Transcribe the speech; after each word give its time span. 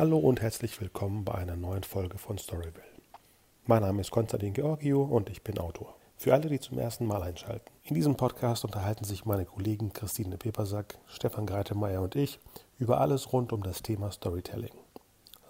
Hallo 0.00 0.16
und 0.16 0.40
herzlich 0.40 0.80
willkommen 0.80 1.26
bei 1.26 1.34
einer 1.34 1.56
neuen 1.56 1.82
Folge 1.82 2.16
von 2.16 2.38
Storyville. 2.38 2.82
Mein 3.66 3.82
Name 3.82 4.00
ist 4.00 4.10
Konstantin 4.10 4.54
Georgio 4.54 5.02
und 5.02 5.28
ich 5.28 5.42
bin 5.44 5.58
Autor. 5.58 5.94
Für 6.16 6.32
alle, 6.32 6.48
die 6.48 6.58
zum 6.58 6.78
ersten 6.78 7.04
Mal 7.04 7.22
einschalten. 7.22 7.70
In 7.84 7.96
diesem 7.96 8.16
Podcast 8.16 8.64
unterhalten 8.64 9.04
sich 9.04 9.26
meine 9.26 9.44
Kollegen 9.44 9.92
Christine 9.92 10.38
Pepersack, 10.38 10.96
Stefan 11.06 11.44
Greitemeyer 11.44 12.00
und 12.00 12.16
ich 12.16 12.38
über 12.78 12.98
alles 12.98 13.34
rund 13.34 13.52
um 13.52 13.62
das 13.62 13.82
Thema 13.82 14.10
Storytelling. 14.10 14.72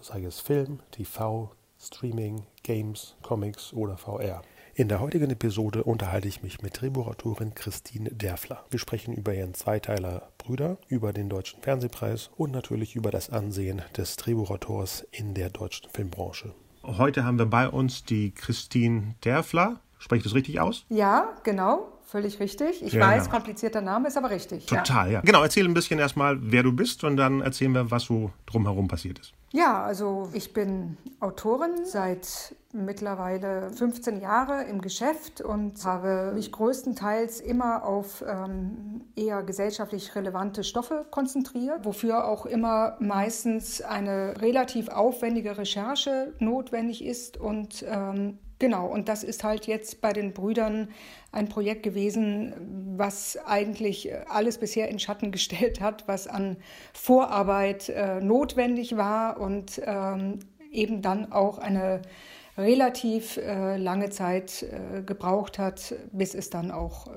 Sei 0.00 0.24
es 0.24 0.40
Film, 0.40 0.80
TV, 0.90 1.52
Streaming, 1.78 2.42
Games, 2.64 3.14
Comics 3.22 3.72
oder 3.72 3.96
VR. 3.96 4.42
In 4.74 4.88
der 4.88 5.00
heutigen 5.00 5.30
Episode 5.30 5.82
unterhalte 5.82 6.28
ich 6.28 6.42
mich 6.42 6.62
mit 6.62 6.80
Drehbuchautorin 6.80 7.54
Christine 7.54 8.10
Derfler. 8.10 8.64
Wir 8.70 8.78
sprechen 8.78 9.12
über 9.14 9.34
ihren 9.34 9.52
Zweiteiler 9.52 10.30
Brüder, 10.38 10.78
über 10.88 11.12
den 11.12 11.28
Deutschen 11.28 11.60
Fernsehpreis 11.60 12.30
und 12.36 12.52
natürlich 12.52 12.94
über 12.94 13.10
das 13.10 13.30
Ansehen 13.30 13.82
des 13.96 14.16
Drehbuchautors 14.16 15.06
in 15.10 15.34
der 15.34 15.50
deutschen 15.50 15.90
Filmbranche. 15.90 16.54
Heute 16.84 17.24
haben 17.24 17.38
wir 17.38 17.46
bei 17.46 17.68
uns 17.68 18.04
die 18.04 18.30
Christine 18.32 19.16
Derfler. 19.24 19.80
Spreche 19.98 20.18
ich 20.20 20.24
das 20.24 20.34
richtig 20.34 20.60
aus? 20.60 20.86
Ja, 20.88 21.34
genau. 21.42 21.88
Völlig 22.06 22.40
richtig. 22.40 22.82
Ich 22.82 22.92
Genau. 22.92 23.06
weiß, 23.06 23.28
komplizierter 23.28 23.80
Name 23.82 24.08
ist 24.08 24.16
aber 24.16 24.30
richtig. 24.30 24.66
Total, 24.66 25.12
ja. 25.12 25.20
Genau, 25.20 25.42
erzähl 25.42 25.66
ein 25.66 25.74
bisschen 25.74 25.98
erstmal, 25.98 26.38
wer 26.40 26.62
du 26.62 26.72
bist 26.72 27.04
und 27.04 27.16
dann 27.16 27.40
erzählen 27.40 27.72
wir, 27.72 27.90
was 27.90 28.04
so 28.04 28.32
drumherum 28.46 28.88
passiert 28.88 29.18
ist. 29.18 29.32
Ja, 29.52 29.82
also 29.82 30.28
ich 30.32 30.52
bin 30.52 30.96
Autorin 31.18 31.84
seit 31.84 32.54
mittlerweile 32.72 33.70
15 33.70 34.20
Jahre 34.20 34.62
im 34.64 34.80
Geschäft 34.80 35.40
und 35.40 35.84
habe 35.84 36.30
mich 36.34 36.52
größtenteils 36.52 37.40
immer 37.40 37.84
auf 37.84 38.22
ähm, 38.24 39.06
eher 39.16 39.42
gesellschaftlich 39.42 40.14
relevante 40.14 40.62
Stoffe 40.62 41.04
konzentriert, 41.10 41.84
wofür 41.84 42.28
auch 42.28 42.46
immer 42.46 42.96
meistens 43.00 43.82
eine 43.82 44.40
relativ 44.40 44.88
aufwendige 44.88 45.58
Recherche 45.58 46.32
notwendig 46.38 47.04
ist 47.04 47.36
und 47.36 47.84
ähm, 47.88 48.38
Genau, 48.60 48.86
und 48.86 49.08
das 49.08 49.24
ist 49.24 49.42
halt 49.42 49.66
jetzt 49.66 50.02
bei 50.02 50.12
den 50.12 50.34
Brüdern 50.34 50.90
ein 51.32 51.48
Projekt 51.48 51.82
gewesen, 51.82 52.52
was 52.96 53.38
eigentlich 53.46 54.10
alles 54.28 54.58
bisher 54.58 54.88
in 54.90 54.98
Schatten 54.98 55.32
gestellt 55.32 55.80
hat, 55.80 56.06
was 56.06 56.28
an 56.28 56.58
Vorarbeit 56.92 57.88
äh, 57.88 58.20
notwendig 58.20 58.98
war 58.98 59.40
und 59.40 59.80
ähm, 59.84 60.40
eben 60.70 61.00
dann 61.00 61.32
auch 61.32 61.58
eine 61.58 62.02
relativ 62.58 63.38
äh, 63.38 63.78
lange 63.78 64.10
Zeit 64.10 64.62
äh, 64.62 65.02
gebraucht 65.02 65.58
hat, 65.58 65.94
bis 66.12 66.34
es 66.34 66.50
dann 66.50 66.70
auch 66.70 67.06
äh, 67.06 67.10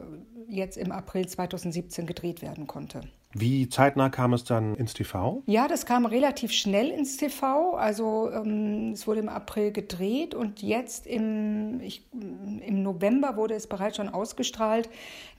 jetzt 0.47 0.77
im 0.77 0.93
April 0.93 1.27
2017 1.27 2.05
gedreht 2.05 2.41
werden 2.41 2.67
konnte. 2.67 3.01
Wie 3.35 3.67
zeitnah 3.67 4.09
kam 4.09 4.33
es 4.33 4.43
dann 4.43 4.75
ins 4.75 4.93
TV? 4.93 5.41
Ja, 5.47 5.67
das 5.67 5.85
kam 5.85 6.05
relativ 6.05 6.51
schnell 6.51 6.89
ins 6.89 7.17
TV. 7.17 7.75
Also 7.75 8.29
ähm, 8.31 8.91
es 8.93 9.07
wurde 9.07 9.21
im 9.21 9.29
April 9.29 9.71
gedreht 9.71 10.35
und 10.35 10.61
jetzt 10.61 11.07
im, 11.07 11.79
ich, 11.81 12.05
im 12.13 12.83
November 12.83 13.35
wurde 13.35 13.55
es 13.55 13.65
bereits 13.65 13.97
schon 13.97 14.09
ausgestrahlt. 14.09 14.89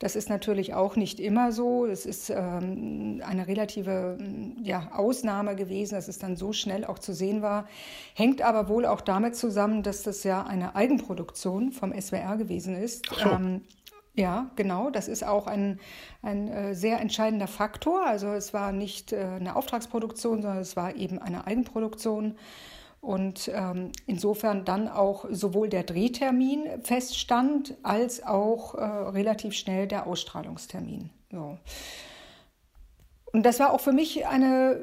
Das 0.00 0.16
ist 0.16 0.28
natürlich 0.28 0.74
auch 0.74 0.96
nicht 0.96 1.20
immer 1.20 1.52
so. 1.52 1.86
Es 1.86 2.04
ist 2.04 2.30
ähm, 2.30 3.22
eine 3.24 3.46
relative 3.46 4.18
ja, 4.62 4.90
Ausnahme 4.92 5.54
gewesen, 5.54 5.94
dass 5.94 6.08
es 6.08 6.18
dann 6.18 6.36
so 6.36 6.52
schnell 6.52 6.84
auch 6.84 6.98
zu 6.98 7.14
sehen 7.14 7.42
war. 7.42 7.68
Hängt 8.14 8.42
aber 8.42 8.68
wohl 8.68 8.86
auch 8.86 9.02
damit 9.02 9.36
zusammen, 9.36 9.84
dass 9.84 10.02
das 10.02 10.24
ja 10.24 10.42
eine 10.42 10.74
Eigenproduktion 10.74 11.70
vom 11.70 11.92
SWR 11.92 12.36
gewesen 12.36 12.74
ist. 12.74 13.06
Ach 13.12 13.18
so. 13.20 13.28
Ähm, 13.30 13.60
ja, 14.14 14.50
genau. 14.54 14.90
Das 14.90 15.08
ist 15.08 15.24
auch 15.24 15.46
ein, 15.46 15.80
ein 16.22 16.48
äh, 16.48 16.74
sehr 16.74 17.00
entscheidender 17.00 17.48
Faktor. 17.48 18.06
Also 18.06 18.28
es 18.28 18.54
war 18.54 18.70
nicht 18.70 19.12
äh, 19.12 19.24
eine 19.40 19.56
Auftragsproduktion, 19.56 20.42
sondern 20.42 20.60
es 20.60 20.76
war 20.76 20.94
eben 20.94 21.18
eine 21.18 21.46
Eigenproduktion. 21.46 22.36
Und 23.00 23.50
ähm, 23.52 23.90
insofern 24.06 24.64
dann 24.64 24.88
auch 24.88 25.26
sowohl 25.30 25.68
der 25.68 25.82
Drehtermin 25.82 26.82
feststand, 26.82 27.76
als 27.82 28.24
auch 28.24 28.76
äh, 28.76 28.82
relativ 28.82 29.54
schnell 29.54 29.86
der 29.86 30.06
Ausstrahlungstermin. 30.06 31.10
So. 31.30 31.58
Und 33.32 33.44
das 33.44 33.58
war 33.58 33.72
auch 33.72 33.80
für 33.80 33.92
mich 33.92 34.26
eine, 34.26 34.74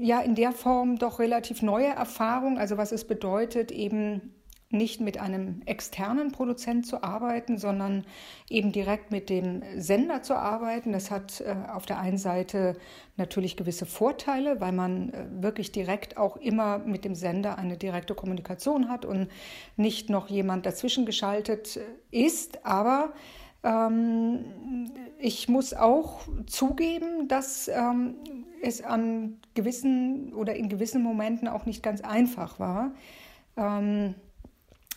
äh, 0.00 0.04
ja, 0.04 0.20
in 0.20 0.36
der 0.36 0.52
Form 0.52 0.98
doch 0.98 1.18
relativ 1.18 1.62
neue 1.62 1.88
Erfahrung. 1.88 2.58
Also 2.58 2.76
was 2.76 2.92
es 2.92 3.04
bedeutet, 3.04 3.72
eben 3.72 4.34
nicht 4.70 5.00
mit 5.00 5.18
einem 5.18 5.62
externen 5.64 6.30
Produzent 6.30 6.86
zu 6.86 7.02
arbeiten, 7.02 7.56
sondern 7.56 8.04
eben 8.50 8.70
direkt 8.70 9.10
mit 9.10 9.30
dem 9.30 9.62
Sender 9.76 10.22
zu 10.22 10.34
arbeiten. 10.34 10.92
Das 10.92 11.10
hat 11.10 11.40
äh, 11.40 11.54
auf 11.72 11.86
der 11.86 11.98
einen 11.98 12.18
Seite 12.18 12.76
natürlich 13.16 13.56
gewisse 13.56 13.86
Vorteile, 13.86 14.60
weil 14.60 14.72
man 14.72 15.10
äh, 15.10 15.26
wirklich 15.42 15.72
direkt 15.72 16.18
auch 16.18 16.36
immer 16.36 16.78
mit 16.78 17.06
dem 17.06 17.14
Sender 17.14 17.56
eine 17.56 17.78
direkte 17.78 18.14
Kommunikation 18.14 18.90
hat 18.90 19.06
und 19.06 19.28
nicht 19.76 20.10
noch 20.10 20.28
jemand 20.28 20.66
dazwischen 20.66 21.06
geschaltet 21.06 21.78
äh, 21.78 22.26
ist. 22.26 22.66
Aber 22.66 23.14
ähm, 23.62 24.90
ich 25.18 25.48
muss 25.48 25.72
auch 25.72 26.20
zugeben, 26.46 27.26
dass 27.26 27.68
ähm, 27.68 28.16
es 28.60 28.84
an 28.84 29.38
gewissen 29.54 30.34
oder 30.34 30.54
in 30.56 30.68
gewissen 30.68 31.02
Momenten 31.02 31.48
auch 31.48 31.64
nicht 31.64 31.82
ganz 31.82 32.02
einfach 32.02 32.60
war. 32.60 32.92
Ähm, 33.56 34.14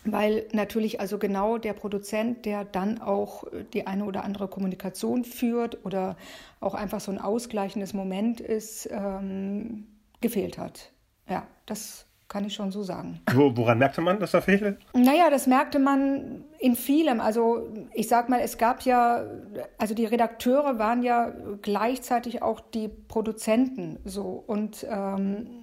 weil 0.04 0.46
natürlich 0.52 1.00
also 1.00 1.18
genau 1.18 1.58
der 1.58 1.74
Produzent, 1.74 2.44
der 2.44 2.64
dann 2.64 3.00
auch 3.00 3.44
die 3.72 3.86
eine 3.86 4.04
oder 4.04 4.24
andere 4.24 4.48
Kommunikation 4.48 5.24
führt 5.24 5.84
oder 5.84 6.16
auch 6.60 6.74
einfach 6.74 7.00
so 7.00 7.12
ein 7.12 7.18
ausgleichendes 7.18 7.94
Moment 7.94 8.40
ist, 8.40 8.88
ähm, 8.90 9.86
gefehlt 10.20 10.58
hat. 10.58 10.90
Ja, 11.28 11.46
das 11.66 12.06
kann 12.32 12.46
ich 12.46 12.54
schon 12.54 12.72
so 12.72 12.82
sagen. 12.82 13.20
Wo, 13.34 13.54
woran 13.56 13.76
merkte 13.76 14.00
man, 14.00 14.18
dass 14.18 14.30
da 14.30 14.40
fehlte? 14.40 14.78
Naja, 14.94 15.28
das 15.28 15.46
merkte 15.46 15.78
man 15.78 16.44
in 16.58 16.76
vielem. 16.76 17.20
Also 17.20 17.68
ich 17.92 18.08
sag 18.08 18.30
mal, 18.30 18.40
es 18.40 18.56
gab 18.56 18.82
ja, 18.82 19.22
also 19.76 19.94
die 19.94 20.06
Redakteure 20.06 20.78
waren 20.78 21.02
ja 21.02 21.30
gleichzeitig 21.60 22.40
auch 22.40 22.60
die 22.60 22.88
Produzenten 22.88 23.98
so 24.04 24.42
und 24.46 24.86
ähm, 24.88 25.61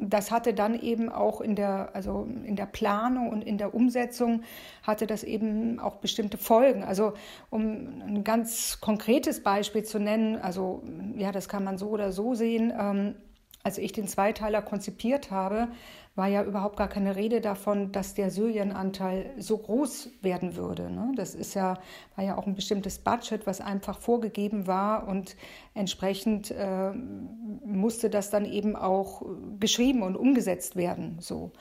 das 0.00 0.30
hatte 0.30 0.54
dann 0.54 0.78
eben 0.78 1.08
auch 1.08 1.40
in 1.40 1.54
der, 1.56 1.90
also 1.94 2.28
in 2.44 2.56
der 2.56 2.66
Planung 2.66 3.30
und 3.30 3.42
in 3.42 3.58
der 3.58 3.74
Umsetzung 3.74 4.42
hatte 4.82 5.06
das 5.06 5.24
eben 5.24 5.80
auch 5.80 5.96
bestimmte 5.96 6.38
Folgen. 6.38 6.82
Also 6.82 7.14
um 7.50 7.62
ein 8.06 8.24
ganz 8.24 8.80
konkretes 8.80 9.42
Beispiel 9.42 9.84
zu 9.84 9.98
nennen, 9.98 10.36
also 10.36 10.82
ja, 11.16 11.32
das 11.32 11.48
kann 11.48 11.64
man 11.64 11.78
so 11.78 11.88
oder 11.88 12.12
so 12.12 12.34
sehen. 12.34 12.72
Ähm, 12.78 13.14
als 13.62 13.78
ich 13.78 13.92
den 13.92 14.08
Zweiteiler 14.08 14.62
konzipiert 14.62 15.30
habe, 15.30 15.68
war 16.14 16.26
ja 16.26 16.42
überhaupt 16.42 16.76
gar 16.76 16.88
keine 16.88 17.14
Rede 17.14 17.40
davon, 17.40 17.92
dass 17.92 18.14
der 18.14 18.30
Syrienanteil 18.30 19.30
so 19.38 19.56
groß 19.56 20.10
werden 20.20 20.56
würde. 20.56 20.90
Ne? 20.90 21.12
Das 21.14 21.34
ist 21.34 21.54
ja, 21.54 21.78
war 22.16 22.24
ja 22.24 22.36
auch 22.36 22.46
ein 22.46 22.56
bestimmtes 22.56 22.98
Budget, 22.98 23.46
was 23.46 23.60
einfach 23.60 24.00
vorgegeben 24.00 24.66
war 24.66 25.06
und 25.06 25.36
entsprechend 25.74 26.50
äh, 26.50 26.90
musste 27.64 28.10
das 28.10 28.30
dann 28.30 28.44
eben 28.44 28.74
auch 28.74 29.22
geschrieben 29.60 30.02
und 30.02 30.16
umgesetzt 30.16 30.74
werden. 30.74 31.18
So. 31.20 31.52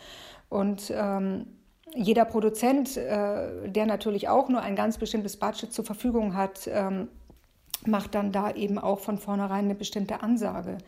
Und 0.50 0.92
ähm, 0.96 1.46
jeder 1.94 2.26
Produzent, 2.26 2.98
äh, 2.98 3.70
der 3.70 3.86
natürlich 3.86 4.28
auch 4.28 4.50
nur 4.50 4.62
ein 4.62 4.76
ganz 4.76 4.98
bestimmtes 4.98 5.38
Budget 5.38 5.72
zur 5.72 5.86
Verfügung 5.86 6.36
hat, 6.36 6.68
ähm, 6.68 7.10
macht 7.86 8.16
dann 8.16 8.32
da 8.32 8.52
eben 8.52 8.80
auch 8.80 9.00
von 9.00 9.18
vornherein 9.18 9.66
eine 9.66 9.76
bestimmte 9.76 10.22
Ansage. 10.22 10.80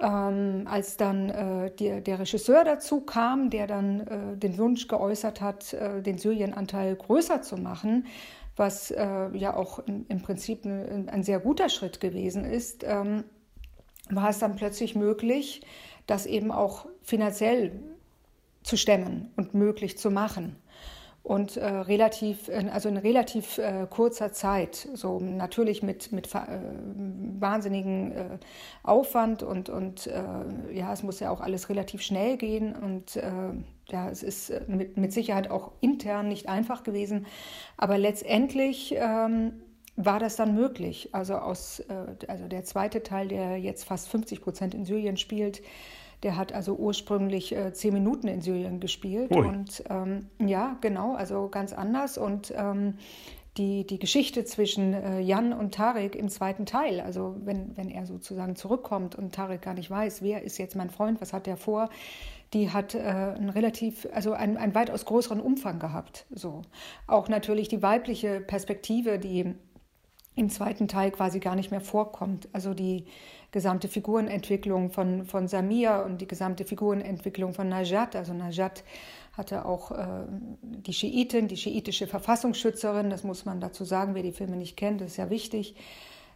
Ähm, 0.00 0.68
als 0.70 0.96
dann 0.96 1.28
äh, 1.28 1.72
die, 1.74 2.00
der 2.00 2.20
Regisseur 2.20 2.62
dazu 2.62 3.00
kam, 3.00 3.50
der 3.50 3.66
dann 3.66 4.00
äh, 4.00 4.36
den 4.36 4.56
Wunsch 4.56 4.86
geäußert 4.86 5.40
hat, 5.40 5.72
äh, 5.72 6.02
den 6.02 6.18
Syrienanteil 6.18 6.94
größer 6.94 7.42
zu 7.42 7.56
machen, 7.56 8.06
was 8.54 8.92
äh, 8.92 9.28
ja 9.36 9.56
auch 9.56 9.80
im, 9.80 10.06
im 10.08 10.22
Prinzip 10.22 10.64
ein, 10.64 11.08
ein, 11.08 11.24
sehr 11.24 11.40
guter 11.40 11.68
Schritt 11.68 11.98
gewesen 11.98 12.44
ist, 12.44 12.84
ähm, 12.84 13.24
war 14.08 14.30
es 14.30 14.38
dann 14.38 14.54
plötzlich 14.54 14.94
möglich, 14.94 15.62
das 16.06 16.26
eben 16.26 16.52
auch 16.52 16.86
finanziell 17.02 17.72
zu 18.62 18.76
stemmen 18.76 19.32
und 19.36 19.54
möglich 19.54 19.98
zu 19.98 20.12
machen 20.12 20.54
und 21.28 21.58
äh, 21.58 21.66
relativ, 21.66 22.50
also 22.72 22.88
in 22.88 22.96
relativ 22.96 23.58
äh, 23.58 23.86
kurzer 23.90 24.32
Zeit, 24.32 24.88
so 24.94 25.20
natürlich 25.20 25.82
mit, 25.82 26.10
mit 26.10 26.34
äh, 26.34 26.38
wahnsinnigen 27.38 28.12
äh, 28.12 28.24
Aufwand 28.82 29.42
und, 29.42 29.68
und 29.68 30.06
äh, 30.06 30.22
ja, 30.72 30.90
es 30.90 31.02
muss 31.02 31.20
ja 31.20 31.30
auch 31.30 31.42
alles 31.42 31.68
relativ 31.68 32.00
schnell 32.00 32.38
gehen. 32.38 32.74
Und 32.74 33.16
äh, 33.16 33.30
ja, 33.90 34.08
es 34.08 34.22
ist 34.22 34.54
mit, 34.68 34.96
mit 34.96 35.12
Sicherheit 35.12 35.50
auch 35.50 35.72
intern 35.82 36.28
nicht 36.28 36.48
einfach 36.48 36.82
gewesen, 36.82 37.26
aber 37.76 37.98
letztendlich 37.98 38.94
ähm, 38.96 39.52
war 39.96 40.20
das 40.20 40.36
dann 40.36 40.54
möglich. 40.54 41.10
Also 41.12 41.34
aus, 41.34 41.82
also 42.26 42.48
der 42.48 42.64
zweite 42.64 43.02
Teil, 43.02 43.28
der 43.28 43.58
jetzt 43.58 43.84
fast 43.84 44.08
50 44.08 44.40
Prozent 44.40 44.74
in 44.74 44.86
Syrien 44.86 45.18
spielt, 45.18 45.60
der 46.22 46.36
hat 46.36 46.52
also 46.52 46.74
ursprünglich 46.74 47.54
äh, 47.54 47.72
zehn 47.72 47.94
Minuten 47.94 48.28
in 48.28 48.40
Syrien 48.40 48.80
gespielt. 48.80 49.30
Ui. 49.30 49.46
Und 49.46 49.84
ähm, 49.88 50.26
ja, 50.44 50.76
genau, 50.80 51.14
also 51.14 51.48
ganz 51.48 51.72
anders. 51.72 52.18
Und 52.18 52.52
ähm, 52.56 52.94
die, 53.58 53.86
die 53.86 53.98
Geschichte 53.98 54.44
zwischen 54.44 54.94
äh, 54.94 55.20
Jan 55.20 55.52
und 55.52 55.74
Tarek 55.74 56.14
im 56.14 56.28
zweiten 56.28 56.64
Teil. 56.64 57.00
Also 57.00 57.36
wenn, 57.44 57.76
wenn 57.76 57.90
er 57.90 58.06
sozusagen 58.06 58.56
zurückkommt 58.56 59.16
und 59.16 59.34
Tarek 59.34 59.62
gar 59.62 59.74
nicht 59.74 59.90
weiß, 59.90 60.22
wer 60.22 60.42
ist 60.42 60.58
jetzt 60.58 60.76
mein 60.76 60.90
Freund, 60.90 61.20
was 61.20 61.32
hat 61.32 61.48
er 61.48 61.56
vor, 61.56 61.90
die 62.52 62.70
hat 62.70 62.94
äh, 62.94 63.00
einen 63.00 63.50
relativ, 63.50 64.08
also 64.12 64.32
einen, 64.32 64.56
einen 64.56 64.74
weitaus 64.74 65.04
größeren 65.04 65.40
Umfang 65.40 65.78
gehabt. 65.78 66.26
So. 66.30 66.62
Auch 67.06 67.28
natürlich 67.28 67.68
die 67.68 67.82
weibliche 67.82 68.40
Perspektive, 68.40 69.18
die 69.18 69.54
im 70.34 70.50
zweiten 70.50 70.86
Teil 70.86 71.10
quasi 71.10 71.40
gar 71.40 71.56
nicht 71.56 71.70
mehr 71.70 71.80
vorkommt. 71.80 72.48
Also 72.52 72.72
die 72.72 73.06
gesamte 73.50 73.88
Figurenentwicklung 73.88 74.90
von, 74.90 75.24
von 75.24 75.48
Samir 75.48 76.04
und 76.04 76.20
die 76.20 76.28
gesamte 76.28 76.64
Figurenentwicklung 76.64 77.54
von 77.54 77.68
Najat. 77.68 78.14
Also 78.14 78.34
Najat 78.34 78.84
hatte 79.32 79.64
auch 79.64 79.90
äh, 79.90 80.26
die 80.62 80.92
Schiitin, 80.92 81.48
die 81.48 81.56
schiitische 81.56 82.06
Verfassungsschützerin, 82.06 83.08
das 83.08 83.24
muss 83.24 83.44
man 83.44 83.60
dazu 83.60 83.84
sagen, 83.84 84.14
wer 84.14 84.22
die 84.22 84.32
Filme 84.32 84.56
nicht 84.56 84.76
kennt, 84.76 85.00
das 85.00 85.12
ist 85.12 85.16
ja 85.16 85.30
wichtig. 85.30 85.76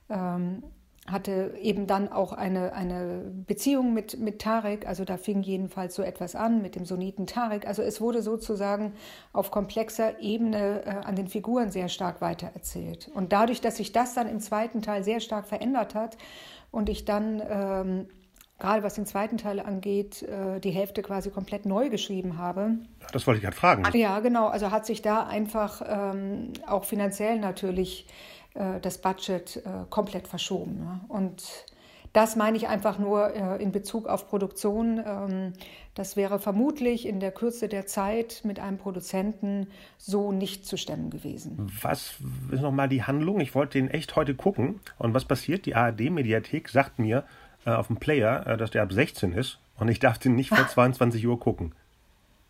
Ähm, 0.09 0.63
hatte 1.09 1.57
eben 1.61 1.89
dann 1.89 2.13
auch 2.13 2.33
eine, 2.33 2.75
eine 2.75 3.25
Beziehung 3.47 3.93
mit, 3.93 4.21
mit 4.21 4.41
Tarek, 4.41 4.87
also 4.87 5.05
da 5.05 5.17
fing 5.17 5.43
jedenfalls 5.43 5.97
so 5.97 6.03
etwas 6.03 6.37
an 6.37 6.63
mit 6.63 6.77
dem 6.77 6.85
Soniten 6.85 7.27
Tarek. 7.27 7.67
Also 7.67 7.83
es 7.83 8.01
wurde 8.01 8.23
sozusagen 8.23 8.93
auf 9.33 9.51
komplexer 9.51 10.21
Ebene 10.21 10.85
äh, 10.87 10.91
an 10.91 11.17
den 11.17 11.27
Figuren 11.27 11.73
sehr 11.73 11.89
stark 11.89 12.21
weitererzählt. 12.21 13.11
Und 13.15 13.33
dadurch, 13.33 13.61
dass 13.61 13.79
sich 13.79 13.91
das 13.91 14.15
dann 14.15 14.29
im 14.29 14.39
zweiten 14.39 14.81
Teil 14.81 15.03
sehr 15.03 15.19
stark 15.19 15.49
verändert 15.49 15.97
hat 15.97 16.17
und 16.73 16.89
ich 16.89 17.05
dann 17.05 17.41
ähm, 17.49 18.09
gerade 18.59 18.83
was 18.83 18.95
den 18.95 19.07
zweiten 19.07 19.39
Teil 19.39 19.61
angeht, 19.61 20.23
äh, 20.23 20.61
die 20.61 20.71
Hälfte 20.71 21.03
quasi 21.03 21.31
komplett 21.31 21.67
neu 21.67 21.91
geschrieben 21.91 22.39
habe. 22.39 22.79
Das 23.13 23.27
wollte 23.27 23.39
ich 23.39 23.45
gerade 23.45 23.57
fragen. 23.57 23.85
Ja, 23.97 24.21
genau. 24.21 24.49
Also 24.49 24.71
hat 24.71 24.87
sich 24.87 25.03
da 25.03 25.27
einfach 25.27 25.83
ähm, 25.87 26.53
auch 26.67 26.85
finanziell 26.85 27.39
natürlich 27.39 28.07
äh, 28.55 28.81
das 28.81 28.99
Budget 28.99 29.57
äh, 29.57 29.85
komplett 29.91 30.29
verschoben. 30.29 30.79
Ne? 30.79 31.01
Und 31.09 31.43
das 32.13 32.37
meine 32.37 32.57
ich 32.57 32.69
einfach 32.69 32.99
nur 32.99 33.35
äh, 33.35 33.63
in 33.63 33.73
Bezug 33.73 34.07
auf 34.07 34.29
Produktion. 34.29 35.03
Ähm, 35.05 35.53
das 35.95 36.17
wäre 36.17 36.39
vermutlich 36.39 37.07
in 37.07 37.21
der 37.21 37.33
Kürze 37.33 37.69
der 37.69 37.87
Zeit 37.87 38.43
mit 38.45 38.61
einem 38.61 38.79
Produzenten 38.79 39.67
so 39.99 40.33
nicht 40.33 40.67
zu 40.67 40.77
stemmen 40.77 41.11
gewesen. 41.11 41.73
Was 41.83 42.15
ist 42.51 42.61
nochmal 42.61 42.89
die 42.89 43.03
Handlung? 43.03 43.41
Ich 43.41 43.55
wollte 43.55 43.79
den 43.79 43.91
echt 43.91 44.17
heute 44.17 44.35
gucken. 44.35 44.81
Und 44.99 45.15
was 45.15 45.25
passiert? 45.25 45.67
Die 45.67 45.75
ARD-Mediathek 45.75 46.69
sagt 46.69 46.99
mir 46.99 47.25
äh, 47.65 47.71
auf 47.71 47.87
dem 47.87 47.97
Player, 47.97 48.47
äh, 48.47 48.57
dass 48.57 48.71
der 48.71 48.83
ab 48.83 48.93
16 48.93 49.33
ist. 49.33 49.59
Und 49.79 49.89
ich 49.89 49.99
darf 49.99 50.19
den 50.19 50.35
nicht 50.35 50.51
vor 50.51 50.67
22 50.69 51.27
Uhr 51.27 51.41
gucken. 51.41 51.73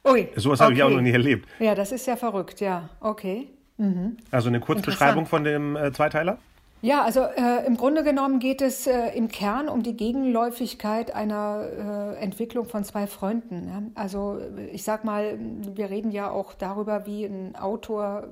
Ui. 0.05 0.29
Sowas 0.35 0.61
okay. 0.61 0.65
habe 0.65 0.75
ich 0.75 0.83
auch 0.83 0.91
noch 0.91 1.01
nie 1.01 1.13
erlebt. 1.13 1.49
Ja, 1.61 1.77
das 1.77 1.93
ist 1.93 2.07
ja 2.07 2.17
verrückt, 2.17 2.61
ja. 2.61 2.89
Okay. 3.01 3.47
Mhm. 3.77 4.17
Also 4.33 4.49
eine 4.49 4.59
Kurzbeschreibung 4.59 5.27
von 5.27 5.45
dem 5.45 5.77
äh, 5.77 5.93
Zweiteiler? 5.93 6.39
Ja, 6.85 7.05
also 7.05 7.21
äh, 7.21 7.65
im 7.65 7.77
Grunde 7.77 8.03
genommen 8.03 8.41
geht 8.41 8.61
es 8.61 8.89
äh, 8.89 9.11
im 9.11 9.29
Kern 9.29 9.69
um 9.69 9.85
die 9.85 9.97
Gegenläufigkeit 9.97 11.15
einer 11.15 12.17
äh, 12.19 12.21
Entwicklung 12.21 12.67
von 12.67 12.83
zwei 12.83 13.07
Freunden. 13.07 13.69
Ja? 13.69 13.83
Also 13.95 14.41
ich 14.73 14.83
sag 14.83 15.05
mal, 15.05 15.39
wir 15.77 15.91
reden 15.91 16.11
ja 16.11 16.29
auch 16.29 16.55
darüber, 16.55 17.07
wie 17.07 17.25
ein 17.25 17.55
Autor 17.55 18.25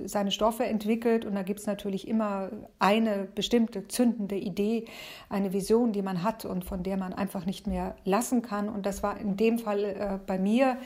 äh, 0.00 0.08
seine 0.08 0.32
Stoffe 0.32 0.64
entwickelt 0.64 1.24
und 1.24 1.36
da 1.36 1.44
gibt 1.44 1.60
es 1.60 1.66
natürlich 1.66 2.08
immer 2.08 2.50
eine 2.80 3.28
bestimmte 3.36 3.86
zündende 3.86 4.34
Idee, 4.34 4.86
eine 5.28 5.52
Vision, 5.52 5.92
die 5.92 6.02
man 6.02 6.24
hat 6.24 6.44
und 6.44 6.64
von 6.64 6.82
der 6.82 6.96
man 6.96 7.12
einfach 7.12 7.46
nicht 7.46 7.68
mehr 7.68 7.94
lassen 8.04 8.42
kann. 8.42 8.68
Und 8.68 8.84
das 8.84 9.04
war 9.04 9.16
in 9.20 9.36
dem 9.36 9.60
Fall 9.60 9.84
äh, 9.84 10.18
bei 10.26 10.40
mir 10.40 10.76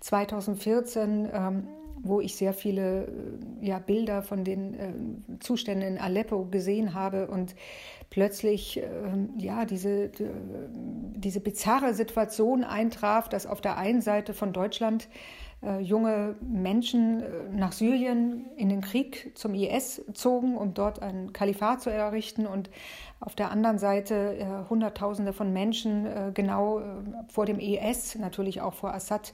2014. 0.00 1.30
Ähm, 1.32 1.68
wo 2.02 2.20
ich 2.20 2.36
sehr 2.36 2.52
viele 2.52 3.04
äh, 3.04 3.66
ja, 3.66 3.78
Bilder 3.78 4.22
von 4.22 4.44
den 4.44 4.74
äh, 4.74 4.92
Zuständen 5.40 5.86
in 5.86 5.98
Aleppo 5.98 6.46
gesehen 6.46 6.94
habe 6.94 7.28
und 7.28 7.54
plötzlich 8.10 8.78
äh, 8.78 8.84
ja, 9.38 9.64
diese, 9.64 10.10
diese 11.14 11.40
bizarre 11.40 11.94
Situation 11.94 12.64
eintraf, 12.64 13.28
dass 13.28 13.46
auf 13.46 13.60
der 13.60 13.76
einen 13.76 14.02
Seite 14.02 14.34
von 14.34 14.52
Deutschland 14.52 15.08
äh, 15.62 15.80
junge 15.80 16.36
Menschen 16.40 17.22
äh, 17.22 17.26
nach 17.50 17.72
Syrien 17.72 18.44
in 18.56 18.68
den 18.68 18.82
Krieg 18.82 19.32
zum 19.34 19.54
IS 19.54 20.02
zogen, 20.12 20.56
um 20.56 20.74
dort 20.74 21.00
ein 21.00 21.32
Kalifat 21.32 21.80
zu 21.80 21.90
errichten 21.90 22.46
und 22.46 22.70
auf 23.20 23.34
der 23.34 23.50
anderen 23.50 23.78
Seite 23.78 24.36
äh, 24.36 24.68
Hunderttausende 24.68 25.32
von 25.32 25.52
Menschen 25.52 26.34
genau 26.34 26.82
vor 27.28 27.46
dem 27.46 27.58
IS, 27.58 28.16
natürlich 28.16 28.60
auch 28.60 28.74
vor 28.74 28.92
Assad, 28.92 29.30
äh, 29.30 29.32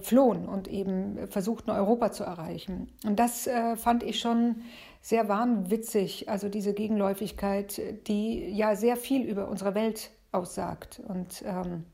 flohen 0.00 0.48
und 0.48 0.68
eben 0.68 1.26
versuchten, 1.28 1.70
Europa 1.70 2.12
zu 2.12 2.24
erreichen. 2.24 2.88
Und 3.04 3.18
das 3.18 3.46
äh, 3.46 3.76
fand 3.76 4.02
ich 4.02 4.20
schon 4.20 4.62
sehr 5.02 5.28
wahnwitzig, 5.28 6.28
also 6.28 6.48
diese 6.48 6.74
Gegenläufigkeit, 6.74 7.80
die 8.06 8.50
ja 8.50 8.76
sehr 8.76 8.96
viel 8.96 9.22
über 9.22 9.48
unsere 9.48 9.74
Welt 9.74 10.10
aussagt. 10.32 11.00
Und 11.08 11.42
ähm, 11.46 11.84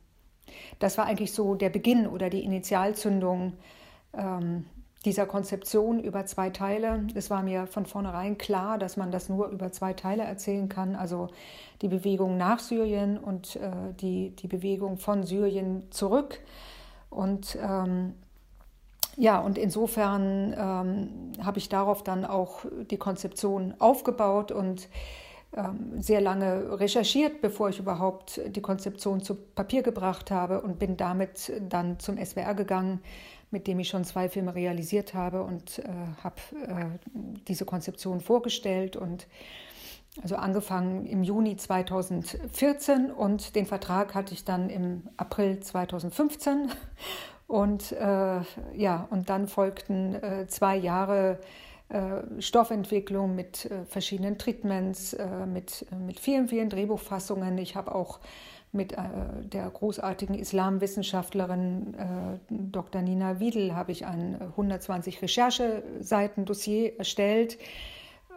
das 0.78 0.98
war 0.98 1.06
eigentlich 1.06 1.32
so 1.32 1.54
der 1.54 1.70
Beginn 1.70 2.06
oder 2.06 2.30
die 2.30 2.44
Initialzündung 2.44 3.54
ähm, 4.12 4.66
dieser 5.04 5.26
Konzeption 5.26 6.00
über 6.00 6.26
zwei 6.26 6.50
Teile. 6.50 7.06
Es 7.14 7.30
war 7.30 7.42
mir 7.42 7.66
von 7.66 7.86
vornherein 7.86 8.38
klar, 8.38 8.76
dass 8.76 8.96
man 8.96 9.12
das 9.12 9.28
nur 9.28 9.48
über 9.48 9.70
zwei 9.70 9.92
Teile 9.92 10.24
erzählen 10.24 10.68
kann, 10.68 10.96
also 10.96 11.28
die 11.80 11.88
Bewegung 11.88 12.36
nach 12.36 12.58
Syrien 12.58 13.16
und 13.16 13.56
äh, 13.56 13.70
die, 14.00 14.30
die 14.30 14.48
Bewegung 14.48 14.98
von 14.98 15.22
Syrien 15.22 15.84
zurück. 15.90 16.40
Und 17.16 17.56
ähm, 17.62 18.14
ja, 19.16 19.40
und 19.40 19.56
insofern 19.56 20.52
ähm, 20.52 21.32
habe 21.42 21.58
ich 21.58 21.70
darauf 21.70 22.04
dann 22.04 22.26
auch 22.26 22.66
die 22.90 22.98
Konzeption 22.98 23.74
aufgebaut 23.78 24.52
und 24.52 24.88
ähm, 25.56 26.02
sehr 26.02 26.20
lange 26.20 26.78
recherchiert, 26.78 27.40
bevor 27.40 27.70
ich 27.70 27.78
überhaupt 27.78 28.40
die 28.46 28.60
Konzeption 28.60 29.22
zu 29.22 29.34
Papier 29.34 29.82
gebracht 29.82 30.30
habe 30.30 30.60
und 30.60 30.78
bin 30.78 30.98
damit 30.98 31.50
dann 31.70 31.98
zum 31.98 32.22
SWR 32.22 32.54
gegangen, 32.54 33.00
mit 33.50 33.66
dem 33.66 33.78
ich 33.78 33.88
schon 33.88 34.04
zwei 34.04 34.28
Filme 34.28 34.54
realisiert 34.54 35.14
habe 35.14 35.42
und 35.42 35.78
äh, 35.78 35.84
habe 36.22 36.36
äh, 36.66 37.38
diese 37.48 37.64
Konzeption 37.64 38.20
vorgestellt 38.20 38.96
und 38.96 39.26
also 40.22 40.36
angefangen 40.36 41.06
im 41.06 41.22
Juni 41.22 41.56
2014 41.56 43.10
und 43.10 43.54
den 43.54 43.66
Vertrag 43.66 44.14
hatte 44.14 44.34
ich 44.34 44.44
dann 44.44 44.70
im 44.70 45.08
April 45.16 45.60
2015. 45.60 46.70
Und 47.46 47.92
äh, 47.92 48.40
ja, 48.74 49.06
und 49.10 49.28
dann 49.28 49.46
folgten 49.46 50.14
äh, 50.16 50.46
zwei 50.48 50.76
Jahre 50.76 51.38
äh, 51.88 52.40
Stoffentwicklung 52.40 53.36
mit 53.36 53.66
äh, 53.66 53.84
verschiedenen 53.84 54.38
Treatments, 54.38 55.12
äh, 55.12 55.46
mit, 55.46 55.86
mit 55.96 56.18
vielen, 56.18 56.48
vielen 56.48 56.68
Drehbuchfassungen. 56.68 57.56
Ich 57.58 57.76
habe 57.76 57.94
auch 57.94 58.18
mit 58.72 58.94
äh, 58.94 58.96
der 59.44 59.70
großartigen 59.70 60.34
Islamwissenschaftlerin 60.34 61.94
Dr. 62.50 63.02
Nina 63.02 63.38
Wiedel 63.38 63.76
habe 63.76 63.92
ich 63.92 64.06
ein 64.06 64.40
120 64.40 65.22
Rechercheseiten-Dossier 65.22 66.98
erstellt 66.98 67.58
ähm, 67.58 67.66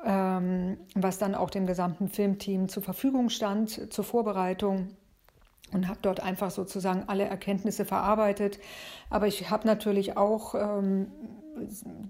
was 0.01 1.18
dann 1.18 1.36
auch 1.36 1.50
dem 1.50 1.68
gesamten 1.68 2.08
Filmteam 2.08 2.70
zur 2.70 2.82
Verfügung 2.82 3.29
stand 3.29 3.94
zur 3.94 4.06
Vorbereitung 4.06 4.91
und 5.72 5.88
habe 5.88 6.00
dort 6.01 6.22
einfach 6.22 6.51
sozusagen 6.51 7.03
alle 7.08 7.25
Erkenntnisse 7.25 7.86
verarbeitet. 7.86 8.60
Aber 9.10 9.27
ich 9.27 9.50
habe 9.50 9.68
natürlich 9.68 10.18
auch 10.18 10.56
ähm, 10.56 11.08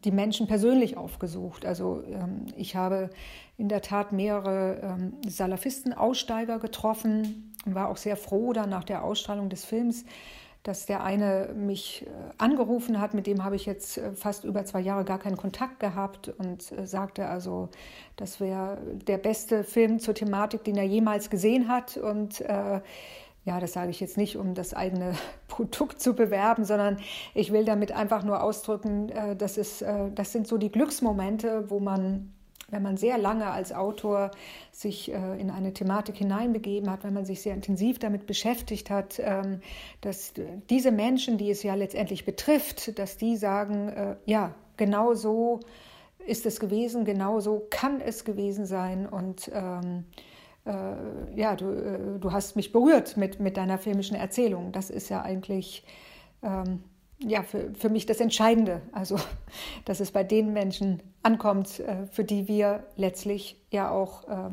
die 0.04 0.12
Menschen 0.12 0.48
persönlich 0.48 0.98
aufgesucht. 0.98 1.66
Also 1.66 2.04
ähm, 2.08 2.46
ich 2.56 2.76
habe 2.76 3.10
in 3.58 3.70
der 3.70 3.82
Tat 3.82 4.12
mehrere 4.12 4.80
ähm, 4.82 5.14
Salafisten-Aussteiger 5.28 6.60
getroffen 6.60 7.54
und 7.66 7.76
war 7.76 7.90
auch 7.90 7.98
sehr 7.98 8.18
froh 8.18 8.54
dann 8.54 8.70
nach 8.70 8.84
der 8.84 9.04
Ausstrahlung 9.04 9.50
des 9.50 9.66
Films, 9.66 10.06
dass 10.64 10.86
der 10.86 11.04
eine 11.04 11.54
mich 11.56 12.06
äh, 12.06 12.10
angerufen 12.38 13.00
hat, 13.00 13.14
mit 13.14 13.28
dem 13.28 13.44
habe 13.44 13.56
ich 13.56 13.66
jetzt 13.66 13.98
äh, 13.98 14.12
fast 14.12 14.44
über 14.44 14.66
zwei 14.66 14.82
Jahre 14.82 15.06
gar 15.06 15.18
keinen 15.18 15.38
Kontakt 15.38 15.80
gehabt 15.80 16.34
und 16.38 16.72
äh, 16.72 16.86
sagte 16.86 17.28
also, 17.28 17.70
das 18.18 18.40
wäre 18.40 18.78
der 19.08 19.18
beste 19.18 19.64
Film 19.64 20.00
zur 20.00 20.14
Thematik, 20.14 20.64
den 20.66 20.76
er 20.76 20.84
jemals 20.84 21.30
gesehen 21.30 21.70
hat. 21.70 21.96
Und 21.96 22.42
äh, 22.42 22.82
ja, 23.46 23.60
das 23.60 23.72
sage 23.74 23.90
ich 23.92 24.02
jetzt 24.02 24.18
nicht, 24.18 24.36
um 24.36 24.54
das 24.54 24.74
eigene 24.74 25.14
Produkt 25.48 26.02
zu 26.02 26.14
bewerben, 26.14 26.66
sondern 26.66 26.98
ich 27.34 27.54
will 27.54 27.64
damit 27.64 27.94
einfach 27.94 28.24
nur 28.24 28.44
ausdrücken, 28.44 29.10
es, 29.10 29.82
äh, 29.82 30.12
das 30.14 30.34
sind 30.34 30.46
so 30.46 30.58
die 30.58 30.72
Glücksmomente, 30.72 31.70
wo 31.70 31.80
man 31.80 32.34
wenn 32.72 32.84
man 32.84 32.98
sehr 32.98 33.18
lange 33.18 33.48
als 33.48 33.74
Autor 33.74 34.32
sich 34.72 35.12
äh, 35.12 35.40
in 35.40 35.50
eine 35.50 35.74
Thematik 35.74 36.16
hineinbegeben 36.16 36.90
hat, 36.90 37.04
wenn 37.04 37.14
man 37.14 37.26
sich 37.26 37.42
sehr 37.42 37.54
intensiv 37.54 38.00
damit 38.00 38.26
beschäftigt 38.26 38.90
hat, 38.90 39.20
ähm, 39.20 39.62
dass 40.02 40.34
diese 40.70 40.92
Menschen, 40.92 41.38
die 41.38 41.50
es 41.50 41.64
ja 41.64 41.76
letztendlich 41.76 42.26
betrifft, 42.26 42.98
dass 43.00 43.18
die 43.18 43.38
sagen, 43.38 43.90
äh, 43.90 44.16
ja, 44.26 44.54
genau 44.78 45.14
so 45.14 45.60
ist 46.26 46.46
es 46.46 46.60
gewesen, 46.60 47.06
genau 47.06 47.40
so 47.40 47.66
kann 47.70 48.02
es 48.02 48.26
gewesen 48.26 48.66
sein 48.66 49.08
und 49.08 49.50
ähm, 49.54 50.06
äh, 50.66 51.36
ja, 51.36 51.56
du, 51.56 51.72
äh, 51.72 52.20
du 52.20 52.32
hast 52.32 52.56
mich 52.56 52.72
berührt 52.72 53.18
mit, 53.18 53.40
mit 53.40 53.58
deiner 53.58 53.78
filmischen 53.78 54.16
Erzählung. 54.16 54.72
Das 54.72 54.90
ist 54.90 55.10
ja 55.10 55.22
eigentlich 55.22 55.84
ähm, 56.44 56.84
ja, 57.20 57.44
für, 57.44 57.74
für 57.74 57.90
mich 57.90 58.06
das 58.06 58.20
Entscheidende. 58.20 58.82
Also, 58.92 59.18
dass 59.86 60.00
es 60.00 60.12
bei 60.12 60.24
den 60.24 60.54
Menschen 60.54 61.02
ankommt, 61.24 61.80
äh, 61.80 62.06
für 62.08 62.24
die 62.24 62.48
wir 62.48 62.84
letztlich 62.96 63.58
ja 63.72 63.90
auch 63.90 64.28
äh, 64.28 64.52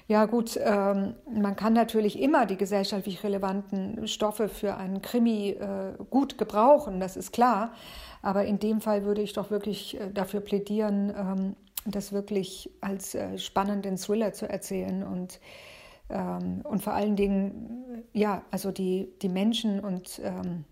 ja 0.09 0.25
gut, 0.25 0.59
ähm, 0.61 1.14
man 1.33 1.55
kann 1.55 1.75
natürlich 1.75 2.21
immer 2.21 2.45
die 2.45 2.57
gesellschaftlich 2.57 3.23
relevanten 3.23 4.09
Stoffe 4.09 4.49
für 4.49 4.79
einen 4.79 5.00
Krimi 5.00 5.50
äh, 5.50 5.93
gut 6.11 6.37
gebrauchen, 6.37 6.99
das 6.99 7.17
ist 7.17 7.33
klar, 7.33 7.73
aber 8.21 8.47
in 8.47 8.59
dem 8.59 8.81
Fall 8.81 9.05
würde 9.05 9.23
ich 9.23 9.33
doch 9.33 9.53
wirklich 9.53 10.00
äh, 10.00 10.11
dafür 10.12 10.41
plädieren, 10.41 11.14
ähm, 11.17 11.57
das 11.87 12.12
wirklich 12.12 12.69
als 12.81 13.14
äh, 13.14 13.38
spannenden 13.38 13.97
Thriller 13.97 14.33
zu 14.33 14.49
erzählen 14.49 15.05
und 15.05 15.38
ähm, 16.11 16.61
und 16.65 16.83
vor 16.83 16.93
allen 16.93 17.17
Dingen, 17.17 18.05
ja, 18.13 18.43
also 18.51 18.71
die, 18.71 19.09
die 19.23 19.29
Menschen 19.29 19.81
und 19.81 20.21
ähm, 20.23 20.65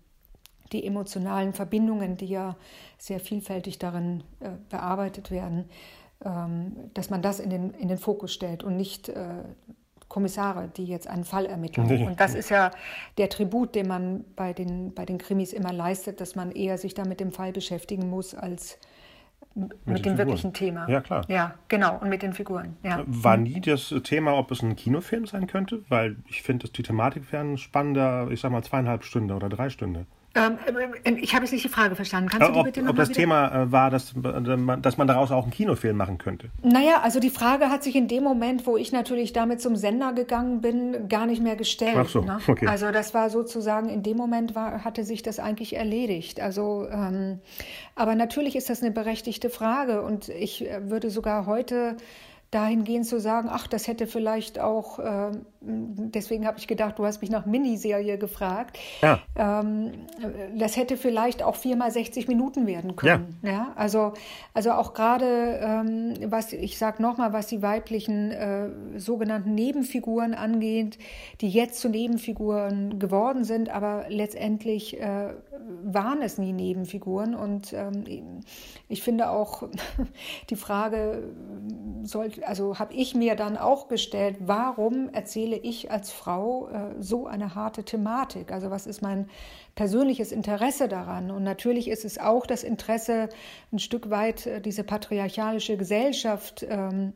die 0.71 0.85
emotionalen 0.85 1.53
Verbindungen, 1.53 2.17
die 2.17 2.27
ja 2.27 2.55
sehr 2.97 3.19
vielfältig 3.19 3.79
darin 3.79 4.23
äh, 4.39 4.49
bearbeitet 4.69 5.31
werden, 5.31 5.69
ähm, 6.25 6.75
dass 6.93 7.09
man 7.09 7.21
das 7.21 7.39
in 7.39 7.49
den, 7.49 7.71
in 7.71 7.87
den 7.87 7.97
Fokus 7.97 8.33
stellt 8.33 8.63
und 8.63 8.75
nicht 8.75 9.09
äh, 9.09 9.43
Kommissare, 10.07 10.69
die 10.77 10.85
jetzt 10.85 11.07
einen 11.07 11.23
Fall 11.23 11.47
ermitteln. 11.47 11.87
Nee. 11.87 12.05
Und 12.05 12.19
das 12.19 12.35
ist 12.35 12.49
ja 12.49 12.69
der 13.17 13.29
Tribut, 13.29 13.73
den 13.73 13.87
man 13.87 14.23
bei 14.35 14.53
den, 14.53 14.93
bei 14.93 15.05
den 15.05 15.17
Krimis 15.17 15.53
immer 15.53 15.73
leistet, 15.73 16.21
dass 16.21 16.35
man 16.35 16.51
eher 16.51 16.77
sich 16.77 16.93
da 16.93 17.03
mit 17.03 17.19
dem 17.19 17.31
Fall 17.31 17.51
beschäftigen 17.51 18.09
muss, 18.09 18.35
als 18.35 18.77
mit, 19.55 19.87
mit 19.87 20.05
dem 20.05 20.17
wirklichen 20.17 20.53
Thema. 20.53 20.87
Ja, 20.89 21.01
klar. 21.01 21.23
Ja, 21.27 21.55
genau, 21.67 21.97
und 21.99 22.09
mit 22.09 22.21
den 22.21 22.33
Figuren. 22.33 22.75
Ja. 22.83 23.03
War 23.05 23.37
nie 23.37 23.61
das 23.61 23.93
Thema, 24.03 24.37
ob 24.37 24.51
es 24.51 24.61
ein 24.63 24.75
Kinofilm 24.75 25.25
sein 25.25 25.47
könnte? 25.47 25.83
Weil 25.89 26.17
ich 26.27 26.41
finde, 26.41 26.69
die 26.69 26.83
Thematik 26.83 27.31
wäre 27.31 27.57
spannender, 27.57 28.29
ich 28.31 28.41
sag 28.41 28.51
mal, 28.51 28.63
zweieinhalb 28.63 29.03
Stunden 29.03 29.31
oder 29.31 29.49
drei 29.49 29.69
Stunden. 29.69 30.07
Ähm, 30.35 30.57
äh, 31.03 31.11
ich 31.19 31.35
habe 31.35 31.45
jetzt 31.45 31.51
nicht 31.51 31.63
die 31.63 31.69
Frage 31.69 31.95
verstanden. 31.95 32.29
Kannst 32.29 32.47
du 32.47 32.53
die 32.53 32.59
ob, 32.59 32.65
bitte 32.65 32.81
noch 32.81 32.91
Ob 32.91 32.95
das 32.95 33.09
wieder? 33.09 33.19
Thema 33.19 33.63
äh, 33.63 33.71
war, 33.71 33.91
dass, 33.91 34.13
dass 34.81 34.97
man 34.97 35.07
daraus 35.07 35.31
auch 35.31 35.43
einen 35.43 35.51
Kinofilm 35.51 35.95
machen 35.95 36.17
könnte? 36.17 36.49
Naja, 36.63 37.01
also 37.03 37.19
die 37.19 37.29
Frage 37.29 37.69
hat 37.69 37.83
sich 37.83 37.95
in 37.95 38.07
dem 38.07 38.23
Moment, 38.23 38.65
wo 38.65 38.75
ich 38.75 38.91
natürlich 38.91 39.33
damit 39.33 39.61
zum 39.61 39.75
Sender 39.75 40.13
gegangen 40.13 40.61
bin, 40.61 41.07
gar 41.07 41.27
nicht 41.27 41.41
mehr 41.41 41.55
gestellt. 41.55 41.97
Ach 41.97 42.09
so, 42.09 42.21
ne? 42.21 42.39
okay. 42.47 42.65
Also 42.67 42.91
das 42.91 43.13
war 43.13 43.29
sozusagen, 43.29 43.89
in 43.89 44.01
dem 44.01 44.17
Moment 44.17 44.55
war, 44.55 44.83
hatte 44.83 45.03
sich 45.03 45.21
das 45.21 45.39
eigentlich 45.39 45.75
erledigt. 45.75 46.41
Also, 46.41 46.87
ähm, 46.89 47.39
aber 47.95 48.15
natürlich 48.15 48.55
ist 48.55 48.69
das 48.69 48.81
eine 48.81 48.91
berechtigte 48.91 49.51
Frage 49.51 50.01
und 50.01 50.29
ich 50.29 50.67
äh, 50.67 50.89
würde 50.89 51.11
sogar 51.11 51.45
heute 51.45 51.95
dahingehend 52.53 53.05
zu 53.05 53.19
sagen, 53.19 53.49
ach, 53.51 53.67
das 53.67 53.87
hätte 53.87 54.07
vielleicht 54.07 54.59
auch, 54.59 54.99
äh, 54.99 55.31
deswegen 55.61 56.45
habe 56.45 56.59
ich 56.59 56.67
gedacht, 56.67 56.99
du 56.99 57.05
hast 57.05 57.21
mich 57.21 57.31
nach 57.31 57.45
Miniserie 57.45 58.17
gefragt, 58.17 58.77
ja. 59.01 59.19
ähm, 59.35 59.91
das 60.57 60.77
hätte 60.77 60.97
vielleicht 60.97 61.41
auch 61.41 61.55
viermal 61.55 61.91
60 61.91 62.27
Minuten 62.27 62.67
werden 62.67 62.95
können. 62.95 63.37
Ja. 63.41 63.51
ja? 63.51 63.73
Also, 63.75 64.13
also 64.53 64.71
auch 64.71 64.93
gerade, 64.93 65.59
ähm, 65.61 66.13
was 66.25 66.53
ich 66.53 66.77
sage 66.77 67.01
nochmal, 67.01 67.33
was 67.33 67.47
die 67.47 67.61
weiblichen 67.61 68.31
äh, 68.31 68.69
sogenannten 68.97 69.55
Nebenfiguren 69.55 70.33
angeht, 70.33 70.99
die 71.41 71.49
jetzt 71.49 71.79
zu 71.79 71.89
Nebenfiguren 71.89 72.99
geworden 72.99 73.43
sind, 73.43 73.69
aber 73.69 74.05
letztendlich 74.09 74.99
äh, 74.99 75.33
waren 75.83 76.21
es 76.21 76.37
nie 76.37 76.53
Nebenfiguren. 76.53 77.35
Und 77.35 77.73
ähm, 77.73 78.41
ich 78.89 79.01
finde 79.01 79.29
auch 79.29 79.63
die 80.49 80.55
Frage, 80.55 81.23
soll, 82.03 82.31
also 82.47 82.79
habe 82.79 82.93
ich 82.93 83.15
mir 83.15 83.35
dann 83.35 83.57
auch 83.57 83.87
gestellt, 83.87 84.37
warum 84.39 85.09
erzähle 85.09 85.57
ich 85.57 85.91
als 85.91 86.11
Frau 86.11 86.69
äh, 86.69 87.01
so 87.01 87.27
eine 87.27 87.55
harte 87.55 87.83
Thematik? 87.83 88.51
Also 88.51 88.71
was 88.71 88.87
ist 88.87 89.01
mein 89.01 89.29
persönliches 89.75 90.31
Interesse 90.31 90.87
daran? 90.87 91.31
Und 91.31 91.43
natürlich 91.43 91.87
ist 91.87 92.05
es 92.05 92.17
auch 92.17 92.45
das 92.45 92.63
Interesse, 92.63 93.29
ein 93.71 93.79
Stück 93.79 94.09
weit 94.09 94.45
äh, 94.45 94.61
diese 94.61 94.83
patriarchalische 94.83 95.77
Gesellschaft 95.77 96.65
ähm, 96.69 97.13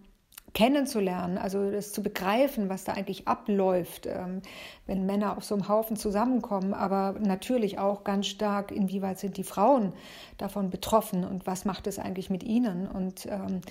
kennenzulernen, 0.53 1.37
also 1.37 1.69
das 1.69 1.91
zu 1.91 2.01
begreifen, 2.01 2.69
was 2.69 2.83
da 2.83 2.93
eigentlich 2.93 3.27
abläuft, 3.27 4.07
ähm, 4.07 4.41
wenn 4.87 5.05
Männer 5.05 5.37
auf 5.37 5.43
so 5.43 5.53
einem 5.53 5.67
Haufen 5.67 5.97
zusammenkommen, 5.97 6.73
aber 6.73 7.15
natürlich 7.19 7.77
auch 7.77 8.03
ganz 8.03 8.27
stark, 8.27 8.71
inwieweit 8.71 9.19
sind 9.19 9.37
die 9.37 9.43
Frauen 9.43 9.93
davon 10.37 10.69
betroffen 10.69 11.25
und 11.25 11.45
was 11.45 11.65
macht 11.65 11.85
es 11.85 11.99
eigentlich 11.99 12.29
mit 12.29 12.43
ihnen? 12.43 12.87
Und 12.87 13.27
ähm, 13.27 13.61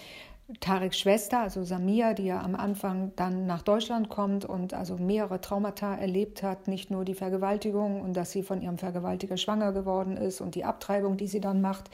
Tareks 0.60 1.00
Schwester, 1.00 1.40
also 1.40 1.64
Samia, 1.64 2.14
die 2.14 2.26
ja 2.26 2.40
am 2.40 2.54
Anfang 2.54 3.12
dann 3.16 3.46
nach 3.46 3.62
Deutschland 3.62 4.08
kommt 4.08 4.44
und 4.44 4.74
also 4.74 4.96
mehrere 4.96 5.40
Traumata 5.40 5.96
erlebt 5.96 6.44
hat, 6.44 6.68
nicht 6.68 6.88
nur 6.88 7.04
die 7.04 7.14
Vergewaltigung 7.14 8.00
und 8.00 8.16
dass 8.16 8.30
sie 8.30 8.44
von 8.44 8.62
ihrem 8.62 8.78
Vergewaltiger 8.78 9.38
schwanger 9.38 9.72
geworden 9.72 10.16
ist 10.16 10.40
und 10.40 10.54
die 10.54 10.64
Abtreibung, 10.64 11.16
die 11.16 11.26
sie 11.26 11.40
dann 11.40 11.60
macht, 11.60 11.90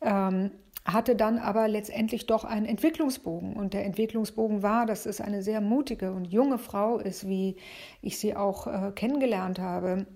ähm, 0.00 0.52
hatte 0.84 1.16
dann 1.16 1.38
aber 1.38 1.66
letztendlich 1.66 2.26
doch 2.26 2.44
einen 2.44 2.66
Entwicklungsbogen. 2.66 3.54
Und 3.54 3.74
der 3.74 3.84
Entwicklungsbogen 3.84 4.62
war, 4.62 4.86
dass 4.86 5.04
es 5.06 5.20
eine 5.20 5.42
sehr 5.42 5.60
mutige 5.60 6.12
und 6.12 6.26
junge 6.26 6.58
Frau 6.58 6.98
ist, 6.98 7.26
wie 7.26 7.56
ich 8.00 8.18
sie 8.18 8.36
auch 8.36 8.66
äh, 8.68 8.92
kennengelernt 8.92 9.58
habe 9.58 10.06